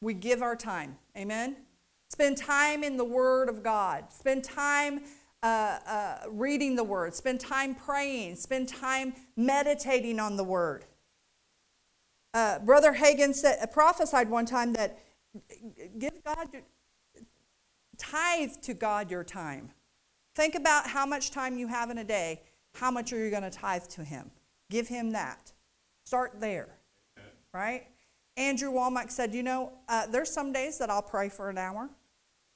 We 0.00 0.14
give 0.14 0.42
our 0.42 0.56
time. 0.56 0.96
Amen? 1.16 1.56
Spend 2.08 2.36
time 2.36 2.84
in 2.84 2.96
the 2.96 3.04
Word 3.04 3.48
of 3.48 3.62
God. 3.62 4.12
Spend 4.12 4.44
time 4.44 5.00
uh, 5.42 5.78
uh, 5.86 6.16
reading 6.28 6.76
the 6.76 6.84
Word. 6.84 7.14
Spend 7.14 7.40
time 7.40 7.74
praying. 7.74 8.36
Spend 8.36 8.68
time 8.68 9.14
meditating 9.36 10.18
on 10.18 10.36
the 10.36 10.44
Word. 10.44 10.84
Uh, 12.34 12.58
Brother 12.60 12.94
Hagin 12.94 13.34
said, 13.34 13.70
prophesied 13.72 14.28
one 14.28 14.46
time 14.46 14.72
that 14.74 14.98
give 15.98 16.22
God 16.24 16.48
Tithe 17.98 18.52
to 18.62 18.74
God 18.74 19.10
your 19.10 19.24
time. 19.24 19.70
Think 20.34 20.54
about 20.54 20.88
how 20.88 21.06
much 21.06 21.30
time 21.30 21.56
you 21.58 21.68
have 21.68 21.90
in 21.90 21.98
a 21.98 22.04
day. 22.04 22.42
How 22.74 22.90
much 22.90 23.12
are 23.12 23.18
you 23.18 23.30
going 23.30 23.42
to 23.42 23.50
tithe 23.50 23.84
to 23.84 24.04
Him? 24.04 24.30
Give 24.70 24.88
Him 24.88 25.12
that. 25.12 25.52
Start 26.04 26.40
there. 26.40 26.68
Right? 27.52 27.86
Andrew 28.36 28.70
Wommack 28.70 29.10
said, 29.10 29.34
You 29.34 29.42
know, 29.42 29.72
uh, 29.88 30.06
there's 30.06 30.30
some 30.30 30.52
days 30.52 30.78
that 30.78 30.90
I'll 30.90 31.02
pray 31.02 31.28
for 31.28 31.48
an 31.48 31.58
hour, 31.58 31.88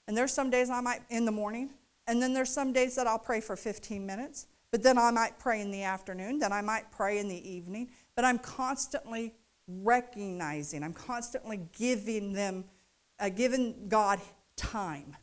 and 0.06 0.16
there's 0.16 0.32
some 0.32 0.50
days 0.50 0.70
I 0.70 0.80
might 0.80 1.00
in 1.08 1.24
the 1.24 1.32
morning, 1.32 1.70
and 2.06 2.20
then 2.20 2.34
there's 2.34 2.50
some 2.50 2.72
days 2.72 2.96
that 2.96 3.06
I'll 3.06 3.18
pray 3.18 3.40
for 3.40 3.56
15 3.56 4.04
minutes, 4.04 4.46
but 4.70 4.82
then 4.82 4.98
I 4.98 5.11
might 5.11 5.38
pray 5.38 5.61
in 5.61 5.70
the 5.70 5.82
afternoon, 5.82 6.38
then 6.38 6.52
I 6.52 6.61
might 6.61 6.90
pray 6.92 7.18
in 7.18 7.28
the 7.28 7.50
evening, 7.50 7.88
but 8.14 8.24
I'm 8.24 8.38
constantly 8.38 9.34
recognizing, 9.66 10.82
I'm 10.82 10.92
constantly 10.92 11.61
giving 11.72 12.32
them, 12.32 12.64
uh, 13.18 13.28
giving 13.30 13.88
God 13.88 14.20
time 14.56 15.16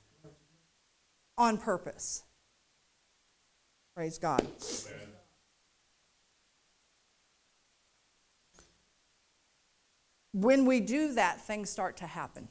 on 1.38 1.58
purpose. 1.58 2.24
Praise 3.94 4.18
God. 4.18 4.42
Amen. 4.42 5.17
When 10.38 10.66
we 10.66 10.80
do 10.80 11.14
that, 11.14 11.42
things 11.42 11.70
start 11.70 11.98
to 11.98 12.08
happen. 12.08 12.48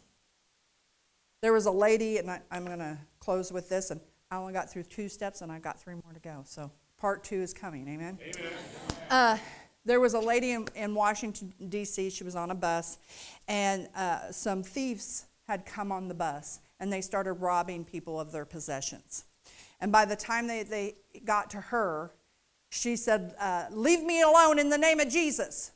There 1.41 1.53
was 1.53 1.67
a 1.67 1.71
lady, 1.71 2.19
and 2.19 2.31
I, 2.31 2.41
am 2.51 2.65
going 2.65 2.81
to 2.81 2.99
close 3.21 3.53
with 3.53 3.69
this, 3.69 3.91
and 3.91 4.01
I 4.31 4.37
only 4.37 4.53
got 4.53 4.71
through 4.71 4.85
two 4.85 5.09
steps, 5.09 5.41
and 5.41 5.53
I've 5.53 5.63
got 5.63 5.81
three 5.81 5.95
more 5.95 6.13
to 6.13 6.21
go. 6.21 6.43
So 6.45 6.71
part 6.97 7.23
two 7.23 7.41
is 7.41 7.55
coming. 7.55 7.87
Amen. 7.87 8.19
Amen. 8.21 8.53
Uh, 9.09 9.39
there 9.85 10.01
was 10.01 10.15
a 10.15 10.19
lady 10.19 10.53
in, 10.53 10.67
in 10.75 10.95
Washington, 10.95 11.53
D.C., 11.69 12.11
she 12.11 12.25
was 12.25 12.35
on 12.35 12.51
a 12.51 12.55
bus, 12.57 12.99
and 13.47 13.89
uh, 13.95 14.33
some 14.33 14.65
thieves 14.65 15.27
had 15.47 15.65
come 15.65 15.93
on 15.93 16.09
the 16.09 16.15
bus 16.15 16.59
and 16.81 16.93
they 16.93 17.01
started 17.01 17.35
robbing 17.35 17.85
people 17.85 18.19
of 18.19 18.33
their 18.33 18.45
possessions. 18.45 19.25
And 19.81 19.93
by 19.93 20.05
the 20.05 20.17
time 20.17 20.47
they, 20.47 20.63
they 20.65 20.97
got 21.25 21.51
to 21.51 21.61
her, 21.61 22.13
she 22.71 22.97
said, 22.97 23.35
uh, 23.39 23.67
Leave 23.71 24.03
me 24.03 24.23
alone 24.23 24.59
in 24.59 24.71
the 24.71 24.79
name 24.79 25.01
of 25.01 25.09
Jesus. 25.09 25.71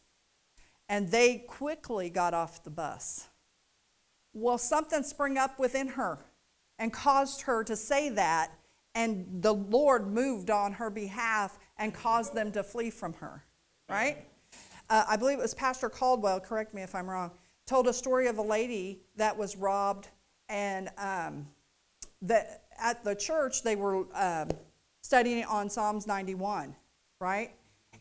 And 0.91 1.11
they 1.11 1.39
quickly 1.39 2.11
got 2.11 2.35
off 2.35 2.65
the 2.65 2.71
bus. 2.71 3.29
Well, 4.35 4.59
something 4.59 5.03
sprang 5.03 5.39
up 5.39 5.59
within 5.59 5.89
her 5.89 6.19
and 6.79 6.93
caused 6.93 7.43
her 7.43 7.63
to 7.65 7.77
say 7.77 8.09
that, 8.11 8.51
and 8.95 9.41
the 9.41 9.55
Lord 9.55 10.13
moved 10.13 10.51
on 10.51 10.73
her 10.73 10.91
behalf 10.91 11.59
and 11.79 11.95
caused 11.95 12.35
them 12.35 12.51
to 12.53 12.65
flee 12.65 12.91
from 12.91 13.13
her, 13.15 13.45
right? 13.89 14.27
Uh, 14.89 15.05
I 15.09 15.17
believe 15.17 15.39
it 15.39 15.43
was 15.43 15.55
Pastor 15.55 15.89
Caldwell, 15.89 16.41
correct 16.41 16.75
me 16.75 16.83
if 16.83 16.95
I'm 16.95 17.09
wrong, 17.09 17.31
told 17.67 17.87
a 17.87 17.93
story 17.93 18.27
of 18.27 18.39
a 18.39 18.43
lady 18.43 19.01
that 19.17 19.37
was 19.37 19.57
robbed 19.57 20.09
and 20.49 20.91
um, 20.99 21.47
at 22.81 23.05
the 23.05 23.15
church 23.15 23.63
they 23.63 23.77
were 23.77 24.07
um, 24.15 24.49
studying 25.03 25.45
on 25.45 25.71
Psalms 25.71 26.07
91, 26.07 26.75
right? 27.21 27.53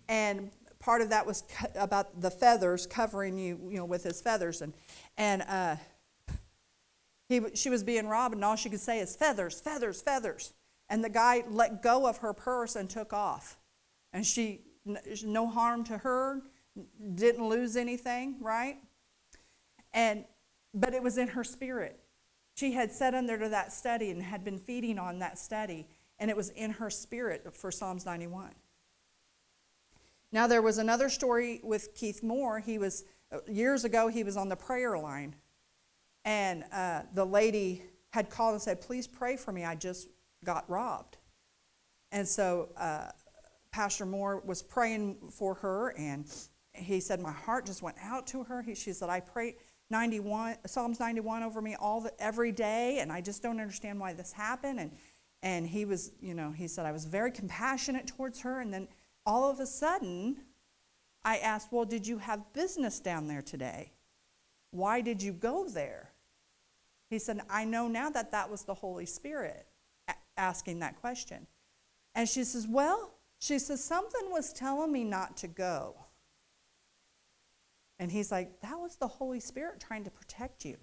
And 0.07 0.49
part 0.79 1.01
of 1.01 1.09
that 1.09 1.25
was 1.25 1.43
about 1.75 2.21
the 2.21 2.31
feathers 2.31 2.85
covering 2.87 3.37
you, 3.37 3.59
you 3.69 3.77
know, 3.77 3.85
with 3.85 4.03
his 4.03 4.21
feathers, 4.21 4.61
and 4.61 4.73
and 5.17 5.41
uh, 5.43 5.75
he 7.27 7.41
she 7.53 7.69
was 7.69 7.83
being 7.83 8.07
robbed, 8.07 8.35
and 8.35 8.43
all 8.43 8.55
she 8.55 8.69
could 8.69 8.79
say 8.79 8.99
is 8.99 9.15
feathers, 9.15 9.59
feathers, 9.59 10.01
feathers. 10.01 10.53
And 10.91 11.03
the 11.03 11.09
guy 11.09 11.43
let 11.49 11.83
go 11.83 12.07
of 12.07 12.17
her 12.17 12.33
purse 12.33 12.75
and 12.75 12.89
took 12.89 13.13
off, 13.13 13.57
and 14.11 14.25
she 14.25 14.61
no 15.23 15.47
harm 15.47 15.83
to 15.83 15.99
her, 15.99 16.41
didn't 17.15 17.47
lose 17.47 17.75
anything, 17.75 18.37
right? 18.41 18.77
And 19.93 20.25
but 20.73 20.93
it 20.93 21.03
was 21.03 21.17
in 21.17 21.29
her 21.29 21.43
spirit 21.43 21.99
she 22.59 22.73
had 22.73 22.91
sat 22.91 23.15
under 23.15 23.37
to 23.37 23.47
that 23.49 23.71
study 23.71 24.11
and 24.11 24.21
had 24.21 24.43
been 24.43 24.57
feeding 24.57 24.99
on 24.99 25.19
that 25.19 25.39
study, 25.39 25.87
and 26.19 26.29
it 26.29 26.35
was 26.35 26.49
in 26.49 26.71
her 26.71 26.89
spirit 26.89 27.55
for 27.55 27.71
Psalms 27.71 28.05
91. 28.05 28.51
Now, 30.31 30.47
there 30.47 30.61
was 30.61 30.77
another 30.77 31.09
story 31.09 31.59
with 31.63 31.95
Keith 31.95 32.21
Moore. 32.21 32.59
He 32.59 32.77
was, 32.77 33.05
years 33.47 33.83
ago, 33.83 34.07
he 34.07 34.23
was 34.23 34.37
on 34.37 34.49
the 34.49 34.55
prayer 34.55 34.97
line, 34.97 35.35
and 36.23 36.63
uh, 36.71 37.01
the 37.13 37.25
lady 37.25 37.83
had 38.11 38.29
called 38.29 38.53
and 38.53 38.61
said, 38.61 38.81
Please 38.81 39.07
pray 39.07 39.35
for 39.35 39.51
me. 39.51 39.65
I 39.65 39.75
just 39.75 40.09
got 40.43 40.69
robbed. 40.69 41.17
And 42.11 42.27
so 42.27 42.69
uh, 42.77 43.09
Pastor 43.71 44.05
Moore 44.05 44.41
was 44.45 44.61
praying 44.61 45.17
for 45.31 45.55
her, 45.55 45.89
and 45.97 46.25
he 46.73 46.99
said, 46.99 47.19
My 47.19 47.31
heart 47.31 47.65
just 47.65 47.81
went 47.81 47.97
out 48.01 48.27
to 48.27 48.43
her. 48.43 48.61
He, 48.61 48.75
she 48.75 48.93
said, 48.93 49.09
I 49.09 49.19
prayed. 49.19 49.55
91 49.91 50.57
Psalms 50.67 50.99
91 50.99 51.41
over 51.41 51.61
me 51.63 51.75
all 51.79 52.01
the, 52.01 52.13
every 52.21 52.51
day 52.51 52.99
and 52.99 53.11
I 53.11 53.21
just 53.21 53.41
don't 53.41 53.59
understand 53.59 53.99
why 53.99 54.13
this 54.13 54.31
happened 54.31 54.79
and 54.79 54.91
And 55.41 55.65
he 55.65 55.85
was, 55.85 56.11
you 56.21 56.33
know, 56.33 56.51
he 56.51 56.67
said, 56.67 56.85
I 56.85 56.91
was 56.91 57.05
very 57.05 57.31
compassionate 57.31 58.07
towards 58.07 58.41
her. 58.41 58.59
And 58.59 58.73
then 58.73 58.87
all 59.29 59.47
of 59.47 59.59
a 59.59 59.65
sudden, 59.67 60.37
I 61.23 61.37
asked, 61.37 61.71
Well, 61.71 61.85
did 61.85 62.07
you 62.07 62.17
have 62.17 62.51
business 62.51 62.99
down 62.99 63.27
there 63.27 63.43
today? 63.43 63.91
Why 64.71 65.01
did 65.01 65.21
you 65.21 65.33
go 65.33 65.69
there? 65.69 66.09
He 67.11 67.19
said, 67.19 67.41
I 67.47 67.63
know 67.63 67.87
now 67.87 68.09
that 68.09 68.31
that 68.31 68.49
was 68.49 68.63
the 68.63 68.73
Holy 68.73 69.05
Spirit 69.05 69.67
asking 70.35 70.79
that 70.79 70.99
question. 70.99 71.45
And 72.15 72.27
she 72.27 72.43
says, 72.43 72.67
Well, 72.67 73.13
she 73.39 73.59
says, 73.59 73.83
something 73.83 74.31
was 74.31 74.51
telling 74.51 74.91
me 74.91 75.03
not 75.03 75.37
to 75.37 75.47
go. 75.47 75.95
And 77.99 78.11
he's 78.11 78.31
like, 78.31 78.61
That 78.61 78.79
was 78.79 78.95
the 78.95 79.07
Holy 79.07 79.39
Spirit 79.39 79.79
trying 79.79 80.05
to 80.05 80.11
protect 80.11 80.65
you. 80.65 80.77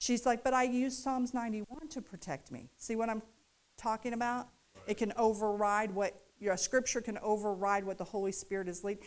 She's 0.00 0.26
like, 0.26 0.42
But 0.42 0.54
I 0.54 0.64
used 0.64 0.98
Psalms 1.04 1.32
91 1.32 1.86
to 1.90 2.02
protect 2.02 2.50
me. 2.50 2.68
See 2.78 2.96
what 2.96 3.08
I'm 3.08 3.22
talking 3.78 4.12
about? 4.12 4.48
It 4.88 4.96
can 4.96 5.12
override 5.16 5.94
what 5.94 6.25
your 6.38 6.56
scripture 6.56 7.00
can 7.00 7.18
override 7.18 7.84
what 7.84 7.98
the 7.98 8.04
Holy 8.04 8.32
Spirit 8.32 8.68
is 8.68 8.84
leading. 8.84 9.04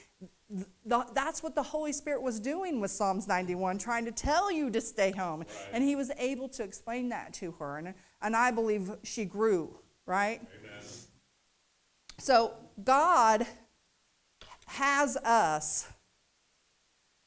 That's 0.86 1.44
what 1.44 1.56
the 1.56 1.64
Holy 1.64 1.94
Spirit 1.94 2.22
was 2.22 2.40
doing 2.40 2.82
with 2.82 2.92
Psalms 2.92 3.28
91, 3.28 3.78
trying 3.78 4.06
to 4.06 4.12
tell 4.12 4.52
you 4.52 4.70
to 4.72 4.82
stay 4.82 5.12
home. 5.12 5.42
Right. 5.42 5.70
And 5.74 5.84
he 5.84 5.96
was 5.96 6.12
able 6.18 6.50
to 6.50 6.64
explain 6.64 7.10
that 7.10 7.34
to 7.36 7.52
her. 7.54 7.78
And, 7.78 7.94
and 8.22 8.36
I 8.36 8.52
believe 8.52 8.92
she 9.04 9.26
grew, 9.26 9.78
right? 10.06 10.42
Amen. 10.60 10.84
So 12.18 12.54
God 12.84 13.46
has 14.66 15.18
us 15.18 15.88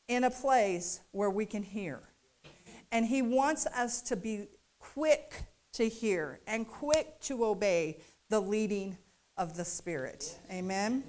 in 0.08 0.24
a 0.24 0.30
place 0.30 1.00
where 1.12 1.30
we 1.30 1.46
can 1.46 1.62
hear. 1.62 2.00
And 2.90 3.06
He 3.06 3.22
wants 3.22 3.66
us 3.66 4.02
to 4.02 4.16
be 4.16 4.48
quick 4.78 5.34
to 5.74 5.88
hear 5.88 6.40
and 6.46 6.68
quick 6.68 7.18
to 7.20 7.44
obey 7.44 7.98
the 8.28 8.40
leading 8.40 8.98
of 9.36 9.56
the 9.56 9.64
Spirit. 9.64 10.38
Amen. 10.50 11.02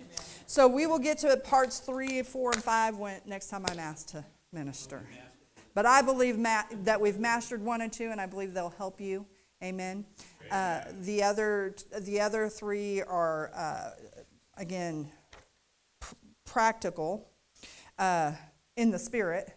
So 0.47 0.67
we 0.67 0.88
will 0.88 0.99
get 0.99 1.17
to 1.19 1.36
parts 1.38 1.80
three, 1.80 2.21
four, 2.21 2.51
and 2.51 2.63
five 2.63 2.97
when, 2.97 3.19
next 3.26 3.49
time 3.49 3.65
I'm 3.67 3.80
asked 3.80 4.09
to 4.09 4.24
minister. 4.51 5.01
But 5.74 5.86
I 5.86 6.01
believe 6.01 6.38
ma- 6.38 6.63
that 6.84 7.01
we've 7.01 7.19
mastered 7.19 7.61
one 7.61 7.82
and 7.82 7.91
two, 7.91 8.09
and 8.11 8.21
I 8.21 8.26
believe 8.26 8.53
they'll 8.53 8.74
help 8.78 9.01
you. 9.01 9.26
Amen. 9.63 10.05
Uh, 10.51 10.82
the 11.01 11.24
other, 11.24 11.76
the 12.01 12.19
other 12.19 12.49
three 12.49 13.01
are 13.01 13.51
uh, 13.55 13.89
again 14.57 15.09
p- 16.01 16.15
practical. 16.45 17.30
Uh, 17.97 18.34
in 18.76 18.91
the 18.91 18.99
Spirit. 18.99 19.53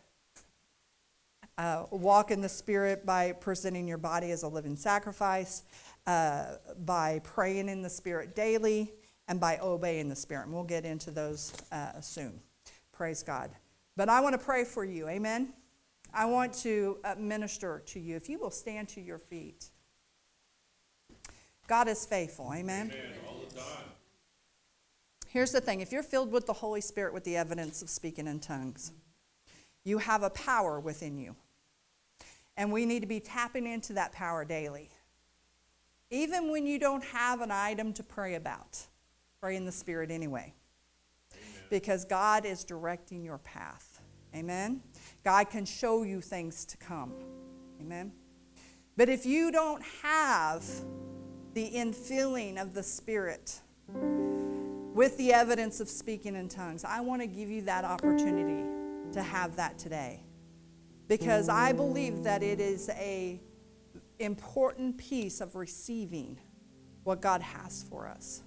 Uh, 1.58 1.84
walk 1.90 2.30
in 2.30 2.42
the 2.42 2.48
Spirit 2.48 3.06
by 3.06 3.32
presenting 3.32 3.88
your 3.88 3.98
body 3.98 4.30
as 4.30 4.42
a 4.42 4.48
living 4.48 4.76
sacrifice, 4.76 5.62
uh, 6.06 6.56
by 6.84 7.20
praying 7.24 7.68
in 7.68 7.82
the 7.82 7.90
Spirit 7.90 8.34
daily, 8.34 8.92
and 9.28 9.40
by 9.40 9.58
obeying 9.58 10.08
the 10.08 10.16
Spirit. 10.16 10.46
And 10.46 10.54
we'll 10.54 10.64
get 10.64 10.84
into 10.84 11.10
those 11.10 11.52
uh, 11.72 12.00
soon. 12.00 12.40
Praise 12.92 13.22
God. 13.22 13.50
But 13.96 14.08
I 14.08 14.20
want 14.20 14.34
to 14.34 14.38
pray 14.38 14.64
for 14.64 14.84
you. 14.84 15.08
Amen. 15.08 15.52
I 16.14 16.26
want 16.26 16.52
to 16.54 16.98
uh, 17.04 17.14
minister 17.18 17.82
to 17.86 18.00
you. 18.00 18.16
If 18.16 18.28
you 18.28 18.38
will 18.38 18.50
stand 18.50 18.88
to 18.90 19.00
your 19.00 19.18
feet. 19.18 19.70
God 21.66 21.88
is 21.88 22.06
faithful. 22.06 22.52
Amen. 22.54 22.92
Amen. 22.92 23.12
The. 23.54 23.62
Here's 25.28 25.50
the 25.50 25.60
thing 25.60 25.80
if 25.80 25.92
you're 25.92 26.02
filled 26.02 26.30
with 26.30 26.46
the 26.46 26.52
Holy 26.52 26.80
Spirit 26.80 27.12
with 27.12 27.24
the 27.24 27.36
evidence 27.36 27.82
of 27.82 27.90
speaking 27.90 28.26
in 28.26 28.38
tongues, 28.38 28.92
you 29.84 29.98
have 29.98 30.22
a 30.22 30.30
power 30.30 30.78
within 30.80 31.18
you. 31.18 31.34
And 32.56 32.72
we 32.72 32.86
need 32.86 33.00
to 33.00 33.06
be 33.06 33.20
tapping 33.20 33.66
into 33.66 33.92
that 33.94 34.12
power 34.12 34.44
daily. 34.44 34.88
Even 36.10 36.50
when 36.50 36.66
you 36.66 36.78
don't 36.78 37.04
have 37.04 37.40
an 37.40 37.50
item 37.50 37.92
to 37.94 38.02
pray 38.02 38.34
about, 38.34 38.78
pray 39.40 39.56
in 39.56 39.64
the 39.64 39.72
Spirit 39.72 40.10
anyway. 40.10 40.54
Amen. 41.32 41.44
Because 41.68 42.04
God 42.04 42.46
is 42.46 42.62
directing 42.62 43.24
your 43.24 43.38
path. 43.38 44.00
Amen. 44.34 44.82
God 45.24 45.50
can 45.50 45.64
show 45.64 46.04
you 46.04 46.20
things 46.20 46.64
to 46.66 46.76
come. 46.76 47.12
Amen. 47.80 48.12
But 48.96 49.08
if 49.08 49.26
you 49.26 49.50
don't 49.50 49.82
have 50.02 50.64
the 51.54 51.70
infilling 51.70 52.60
of 52.60 52.72
the 52.72 52.82
Spirit 52.82 53.60
with 54.94 55.16
the 55.16 55.32
evidence 55.32 55.80
of 55.80 55.88
speaking 55.88 56.36
in 56.36 56.48
tongues, 56.48 56.84
I 56.84 57.00
want 57.00 57.20
to 57.22 57.26
give 57.26 57.50
you 57.50 57.62
that 57.62 57.84
opportunity 57.84 58.64
to 59.12 59.22
have 59.22 59.56
that 59.56 59.78
today. 59.78 60.22
Because 61.08 61.48
I 61.48 61.72
believe 61.72 62.22
that 62.24 62.42
it 62.42 62.60
is 62.60 62.88
a 62.90 63.40
important 64.18 64.98
piece 64.98 65.40
of 65.40 65.54
receiving 65.54 66.38
what 67.04 67.20
God 67.20 67.40
has 67.42 67.84
for 67.88 68.08
us. 68.08 68.42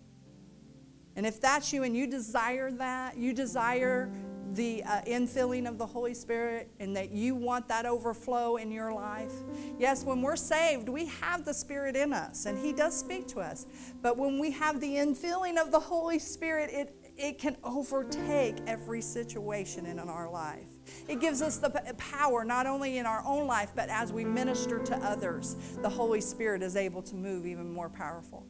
And 1.16 1.26
if 1.26 1.42
that's 1.42 1.74
you 1.74 1.84
and 1.84 1.96
you 1.96 2.08
desire 2.08 2.72
that, 2.72 3.18
you 3.18 3.34
desire 3.34 4.10
the 4.54 4.84
uh, 4.84 5.02
infilling 5.02 5.68
of 5.68 5.78
the 5.78 5.86
Holy 5.86 6.14
Spirit 6.14 6.72
and 6.80 6.96
that 6.96 7.12
you 7.12 7.36
want 7.36 7.68
that 7.68 7.86
overflow 7.86 8.58
in 8.58 8.72
your 8.72 8.94
life. 8.94 9.32
Yes, 9.78 10.04
when 10.04 10.22
we're 10.22 10.36
saved, 10.36 10.90
we 10.90 11.06
have 11.06 11.46
the 11.46 11.54
Spirit 11.54 11.96
in 11.96 12.14
us 12.14 12.46
and 12.46 12.58
He 12.58 12.74
does 12.74 12.98
speak 12.98 13.28
to 13.30 13.40
us. 13.40 13.68
But 14.02 14.18
when 14.18 14.40
we 14.40 14.52
have 14.52 14.80
the 14.80 14.96
infilling 14.96 15.62
of 15.62 15.72
the 15.72 15.80
Holy 15.80 16.20
Spirit, 16.20 16.70
it 16.72 16.96
it 17.20 17.38
can 17.38 17.58
overtake 17.66 18.56
every 18.66 19.02
situation 19.02 19.86
in 19.86 20.00
our 20.00 20.32
life. 20.32 20.70
It 21.08 21.20
gives 21.20 21.42
us 21.42 21.58
the 21.58 21.70
power 21.98 22.44
not 22.44 22.68
only 22.68 22.98
in 22.98 23.06
our 23.06 23.24
own 23.26 23.48
life, 23.48 23.72
but 23.76 23.90
as 23.90 24.14
we 24.14 24.24
minister 24.24 24.80
to 24.80 24.96
others, 24.98 25.56
the 25.82 25.90
Holy 25.90 26.22
Spirit 26.22 26.62
is 26.62 26.76
able 26.76 27.02
to 27.04 27.16
move 27.16 27.46
even 27.46 27.72
more 27.72 27.90
powerful. 27.90 28.46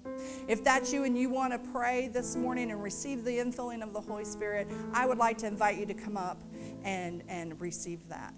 If 0.48 0.64
that's 0.64 0.92
you 0.92 1.04
and 1.04 1.18
you 1.18 1.30
want 1.30 1.54
to 1.54 1.60
pray 1.72 2.10
this 2.10 2.36
morning 2.36 2.72
and 2.72 2.82
receive 2.82 3.24
the 3.24 3.38
infilling 3.38 3.82
of 3.82 3.94
the 3.94 4.02
Holy 4.02 4.26
Spirit, 4.26 4.68
I 4.94 5.06
would 5.06 5.18
like 5.18 5.38
to 5.40 5.48
invite 5.48 5.78
you 5.78 5.86
to 5.86 5.94
come 5.94 6.18
up 6.18 6.42
and, 6.84 7.24
and 7.28 7.60
receive 7.60 8.08
that. 8.10 8.34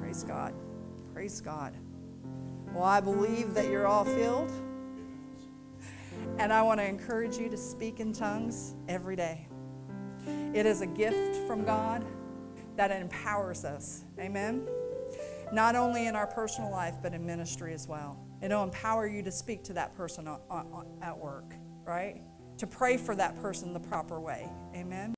Praise 0.00 0.24
God. 0.24 0.54
Praise 1.12 1.40
God. 1.40 1.74
Well, 2.72 2.84
I 2.84 3.00
believe 3.00 3.54
that 3.54 3.66
you're 3.66 3.86
all 3.86 4.04
filled. 4.04 4.50
And 6.38 6.52
I 6.52 6.62
want 6.62 6.80
to 6.80 6.86
encourage 6.86 7.36
you 7.36 7.48
to 7.48 7.56
speak 7.56 8.00
in 8.00 8.12
tongues 8.12 8.74
every 8.88 9.14
day. 9.16 9.46
It 10.26 10.66
is 10.66 10.80
a 10.80 10.86
gift 10.86 11.36
from 11.46 11.64
God 11.64 12.04
that 12.76 12.90
empowers 12.90 13.64
us. 13.64 14.04
Amen. 14.18 14.66
Not 15.52 15.76
only 15.76 16.06
in 16.06 16.16
our 16.16 16.26
personal 16.26 16.70
life, 16.70 16.96
but 17.02 17.14
in 17.14 17.24
ministry 17.24 17.72
as 17.74 17.86
well. 17.86 18.18
It'll 18.42 18.64
empower 18.64 19.06
you 19.06 19.22
to 19.22 19.30
speak 19.30 19.62
to 19.64 19.72
that 19.74 19.94
person 19.96 20.28
at 21.02 21.16
work, 21.16 21.54
right? 21.84 22.22
To 22.58 22.66
pray 22.66 22.96
for 22.96 23.14
that 23.16 23.40
person 23.40 23.72
the 23.72 23.80
proper 23.80 24.20
way. 24.20 24.48
Amen. 24.74 25.14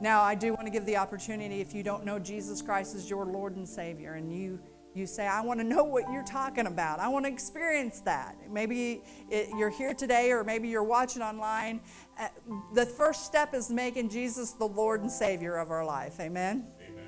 Now, 0.00 0.22
I 0.22 0.34
do 0.34 0.52
want 0.52 0.66
to 0.66 0.70
give 0.70 0.86
the 0.86 0.96
opportunity 0.96 1.60
if 1.60 1.74
you 1.74 1.82
don't 1.82 2.04
know 2.04 2.18
Jesus 2.18 2.62
Christ 2.62 2.94
as 2.94 3.10
your 3.10 3.26
Lord 3.26 3.56
and 3.56 3.68
Savior 3.68 4.14
and 4.14 4.32
you 4.32 4.60
you 4.98 5.06
say, 5.06 5.26
I 5.26 5.40
want 5.40 5.60
to 5.60 5.64
know 5.64 5.84
what 5.84 6.10
you're 6.12 6.24
talking 6.24 6.66
about. 6.66 6.98
I 6.98 7.08
want 7.08 7.24
to 7.24 7.30
experience 7.30 8.00
that. 8.00 8.36
Maybe 8.50 9.02
it, 9.30 9.48
you're 9.56 9.70
here 9.70 9.94
today, 9.94 10.32
or 10.32 10.44
maybe 10.44 10.68
you're 10.68 10.82
watching 10.82 11.22
online. 11.22 11.80
Uh, 12.18 12.28
the 12.74 12.84
first 12.84 13.24
step 13.24 13.54
is 13.54 13.70
making 13.70 14.10
Jesus 14.10 14.52
the 14.52 14.66
Lord 14.66 15.00
and 15.00 15.10
Savior 15.10 15.56
of 15.56 15.70
our 15.70 15.84
life. 15.84 16.18
Amen? 16.20 16.66
Amen. 16.82 17.04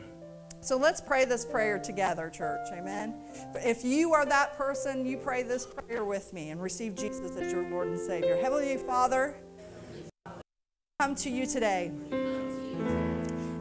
So 0.60 0.76
let's 0.76 1.00
pray 1.00 1.24
this 1.24 1.44
prayer 1.44 1.78
together, 1.78 2.30
church. 2.30 2.68
Amen. 2.72 3.14
If 3.56 3.84
you 3.84 4.12
are 4.12 4.24
that 4.26 4.56
person, 4.56 5.04
you 5.04 5.16
pray 5.16 5.42
this 5.42 5.66
prayer 5.66 6.04
with 6.04 6.32
me 6.32 6.50
and 6.50 6.62
receive 6.62 6.94
Jesus 6.94 7.36
as 7.36 7.50
your 7.50 7.68
Lord 7.68 7.88
and 7.88 7.98
Savior. 7.98 8.36
Heavenly 8.36 8.76
Father, 8.76 9.34
come 11.00 11.14
to 11.16 11.30
you 11.30 11.46
today. 11.46 11.90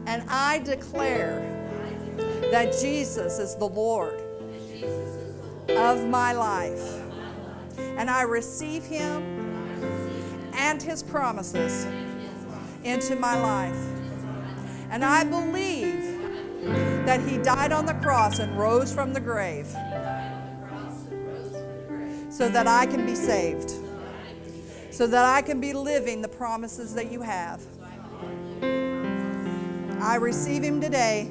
And 0.06 0.24
I 0.28 0.58
declare 0.64 1.59
that 2.50 2.76
Jesus 2.80 3.38
is 3.38 3.54
the 3.56 3.68
Lord 3.68 4.20
of 5.68 6.06
my 6.06 6.32
life. 6.32 7.00
And 7.78 8.10
I 8.10 8.22
receive 8.22 8.84
him 8.84 9.22
and 10.54 10.82
his 10.82 11.02
promises 11.02 11.86
into 12.84 13.16
my 13.16 13.40
life. 13.40 13.76
And 14.90 15.04
I 15.04 15.24
believe 15.24 16.18
that 17.06 17.20
he 17.20 17.38
died 17.38 17.72
on 17.72 17.86
the 17.86 17.94
cross 17.94 18.38
and 18.38 18.58
rose 18.58 18.92
from 18.92 19.12
the 19.12 19.20
grave 19.20 19.66
so 22.30 22.48
that 22.48 22.66
I 22.66 22.86
can 22.86 23.04
be 23.06 23.14
saved, 23.14 23.74
so 24.90 25.06
that 25.06 25.24
I 25.24 25.42
can 25.42 25.60
be 25.60 25.72
living 25.72 26.22
the 26.22 26.28
promises 26.28 26.94
that 26.94 27.10
you 27.10 27.22
have. 27.22 27.60
I 30.00 30.16
receive 30.16 30.62
him 30.62 30.80
today. 30.80 31.30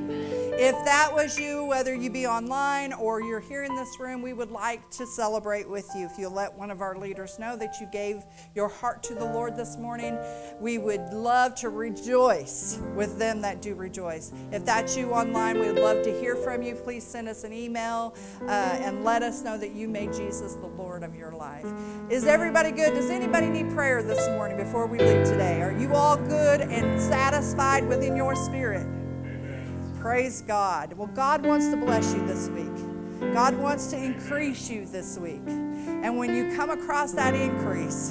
If 0.63 0.75
that 0.85 1.11
was 1.11 1.39
you, 1.39 1.65
whether 1.65 1.95
you 1.95 2.11
be 2.11 2.27
online 2.27 2.93
or 2.93 3.19
you're 3.19 3.39
here 3.39 3.63
in 3.63 3.75
this 3.75 3.99
room, 3.99 4.21
we 4.21 4.31
would 4.31 4.51
like 4.51 4.91
to 4.91 5.07
celebrate 5.07 5.67
with 5.67 5.89
you. 5.95 6.05
If 6.05 6.19
you'll 6.19 6.33
let 6.33 6.53
one 6.53 6.69
of 6.69 6.81
our 6.81 6.95
leaders 6.95 7.39
know 7.39 7.57
that 7.57 7.81
you 7.81 7.87
gave 7.91 8.23
your 8.53 8.69
heart 8.69 9.01
to 9.05 9.15
the 9.15 9.25
Lord 9.25 9.57
this 9.57 9.75
morning, 9.77 10.19
we 10.59 10.77
would 10.77 11.01
love 11.13 11.55
to 11.55 11.69
rejoice 11.69 12.79
with 12.95 13.17
them 13.17 13.41
that 13.41 13.63
do 13.63 13.73
rejoice. 13.73 14.33
If 14.51 14.63
that's 14.63 14.95
you 14.95 15.09
online, 15.13 15.59
we'd 15.59 15.81
love 15.81 16.03
to 16.03 16.19
hear 16.19 16.35
from 16.35 16.61
you. 16.61 16.75
Please 16.75 17.03
send 17.03 17.27
us 17.27 17.43
an 17.43 17.53
email 17.53 18.13
uh, 18.43 18.77
and 18.81 19.03
let 19.03 19.23
us 19.23 19.41
know 19.41 19.57
that 19.57 19.71
you 19.71 19.87
made 19.87 20.13
Jesus 20.13 20.53
the 20.53 20.67
Lord 20.67 21.01
of 21.01 21.15
your 21.15 21.31
life. 21.31 21.65
Is 22.11 22.25
everybody 22.25 22.69
good? 22.69 22.93
Does 22.93 23.09
anybody 23.09 23.47
need 23.47 23.71
prayer 23.71 24.03
this 24.03 24.27
morning 24.27 24.57
before 24.57 24.85
we 24.85 24.99
leave 24.99 25.25
today? 25.25 25.59
Are 25.63 25.75
you 25.75 25.95
all 25.95 26.17
good 26.17 26.61
and 26.61 27.01
satisfied 27.01 27.87
within 27.87 28.15
your 28.15 28.35
spirit? 28.35 29.00
Praise 30.01 30.41
God. 30.41 30.93
Well, 30.93 31.11
God 31.13 31.45
wants 31.45 31.69
to 31.69 31.77
bless 31.77 32.15
you 32.15 32.25
this 32.25 32.49
week. 32.49 33.33
God 33.35 33.55
wants 33.55 33.85
to 33.91 33.97
increase 33.97 34.67
you 34.67 34.83
this 34.87 35.19
week. 35.19 35.43
And 35.45 36.17
when 36.17 36.35
you 36.35 36.55
come 36.55 36.71
across 36.71 37.11
that 37.11 37.35
increase, 37.35 38.07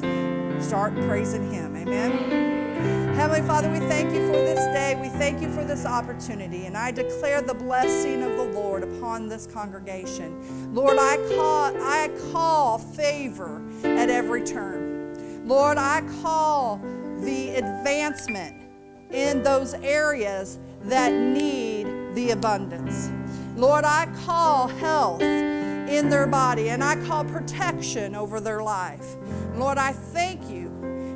start 0.65 0.95
praising 1.01 1.53
Him. 1.53 1.75
Amen. 1.75 3.13
Heavenly 3.17 3.45
Father, 3.45 3.69
we 3.69 3.81
thank 3.81 4.15
you 4.15 4.25
for 4.29 4.35
this 4.35 4.65
day. 4.67 4.97
We 5.03 5.09
thank 5.19 5.43
you 5.43 5.53
for 5.53 5.65
this 5.65 5.85
opportunity. 5.85 6.67
And 6.67 6.77
I 6.77 6.93
declare 6.93 7.43
the 7.43 7.55
blessing 7.55 8.23
of 8.23 8.37
the 8.37 8.45
Lord 8.45 8.85
upon 8.85 9.29
this 9.29 9.49
congregation. 9.49 10.73
Lord, 10.73 10.97
I 10.97 11.17
call, 11.35 11.77
I 11.83 12.09
call 12.31 12.79
favor 12.79 13.61
at 13.83 14.09
every 14.09 14.45
turn. 14.45 15.45
Lord, 15.45 15.77
I 15.77 16.03
call 16.23 16.81
the 17.19 17.57
advancement 17.57 18.63
in 19.11 19.43
those 19.43 19.75
areas 19.75 20.61
that 20.85 21.13
need 21.13 21.87
the 22.15 22.31
abundance. 22.31 23.11
Lord, 23.57 23.85
I 23.85 24.07
call 24.25 24.69
health 24.69 25.23
in 25.23 26.09
their 26.09 26.27
body 26.27 26.71
and 26.71 26.83
I 26.83 26.97
call 27.07 27.25
protection 27.25 28.15
over 28.15 28.41
their 28.41 28.63
life. 28.63 29.17
Lord, 29.55 29.77
I 29.77 29.93
thank 29.93 30.49
you 30.49 30.69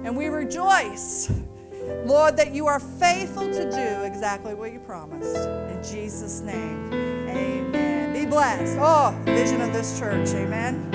and 0.05 0.17
we 0.17 0.29
rejoice, 0.29 1.33
Lord, 2.05 2.37
that 2.37 2.53
you 2.53 2.67
are 2.67 2.81
faithful 2.81 3.51
to 3.51 3.71
do 3.71 4.03
exactly 4.05 4.55
what 4.55 4.73
you 4.73 4.81
promised. 4.81 5.37
In 5.37 5.81
Jesus' 5.83 6.41
name, 6.41 6.93
amen. 6.93 8.13
Be 8.13 8.27
blessed. 8.27 8.77
Oh, 8.81 9.17
vision 9.25 9.61
of 9.61 9.73
this 9.73 9.99
church, 9.99 10.29
amen. 10.31 10.93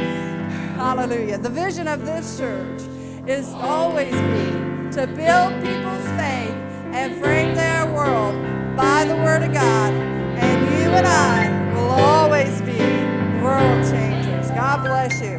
Hallelujah. 0.76 1.38
The 1.38 1.49
vision 1.49 1.88
of 1.88 2.05
this 2.05 2.38
church 2.38 2.82
is 3.28 3.49
always 3.53 4.13
be 4.13 4.70
to 4.91 5.07
build 5.07 5.53
people's 5.63 6.07
faith 6.17 6.55
and 6.93 7.20
frame 7.22 7.55
their 7.55 7.91
world 7.93 8.59
by 8.80 9.03
the 9.03 9.15
Word 9.15 9.43
of 9.43 9.51
God. 9.53 9.93
And 9.93 10.61
you 10.67 10.89
and 10.91 11.05
I 11.05 11.73
will 11.73 11.89
always 11.89 12.61
be 12.61 12.80
world 13.41 13.84
changers. 13.91 14.49
God 14.51 14.86
bless 14.86 15.21
you. 15.21 15.38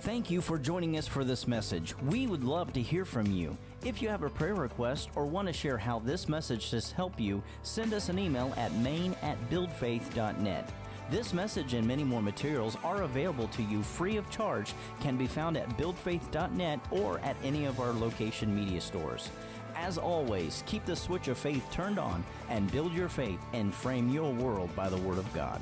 Thank 0.00 0.28
you 0.28 0.40
for 0.40 0.58
joining 0.58 0.98
us 0.98 1.06
for 1.06 1.22
this 1.22 1.46
message. 1.46 1.94
We 2.02 2.26
would 2.26 2.42
love 2.42 2.72
to 2.72 2.82
hear 2.82 3.04
from 3.04 3.26
you. 3.26 3.56
If 3.84 4.02
you 4.02 4.08
have 4.08 4.24
a 4.24 4.30
prayer 4.30 4.56
request 4.56 5.10
or 5.14 5.24
want 5.24 5.46
to 5.46 5.52
share 5.52 5.78
how 5.78 6.00
this 6.00 6.28
message 6.28 6.72
has 6.72 6.90
helped 6.90 7.20
you, 7.20 7.40
send 7.62 7.94
us 7.94 8.08
an 8.08 8.18
email 8.18 8.52
at 8.56 8.74
main 8.78 9.14
at 9.22 9.38
buildfaith.net. 9.50 10.68
This 11.10 11.32
message 11.32 11.74
and 11.74 11.86
many 11.86 12.02
more 12.02 12.22
materials 12.22 12.76
are 12.82 13.02
available 13.02 13.46
to 13.48 13.62
you 13.62 13.82
free 13.82 14.16
of 14.16 14.30
charge, 14.30 14.74
can 15.00 15.16
be 15.16 15.26
found 15.26 15.56
at 15.56 15.68
buildfaith.net 15.76 16.80
or 16.90 17.20
at 17.20 17.36
any 17.44 17.66
of 17.66 17.80
our 17.80 17.92
location 17.92 18.54
media 18.54 18.80
stores. 18.80 19.30
As 19.82 19.98
always, 19.98 20.62
keep 20.64 20.84
the 20.84 20.94
switch 20.94 21.26
of 21.26 21.36
faith 21.36 21.68
turned 21.72 21.98
on 21.98 22.24
and 22.48 22.70
build 22.70 22.92
your 22.92 23.08
faith 23.08 23.40
and 23.52 23.74
frame 23.74 24.10
your 24.10 24.32
world 24.32 24.74
by 24.76 24.88
the 24.88 24.96
Word 24.98 25.18
of 25.18 25.34
God. 25.34 25.60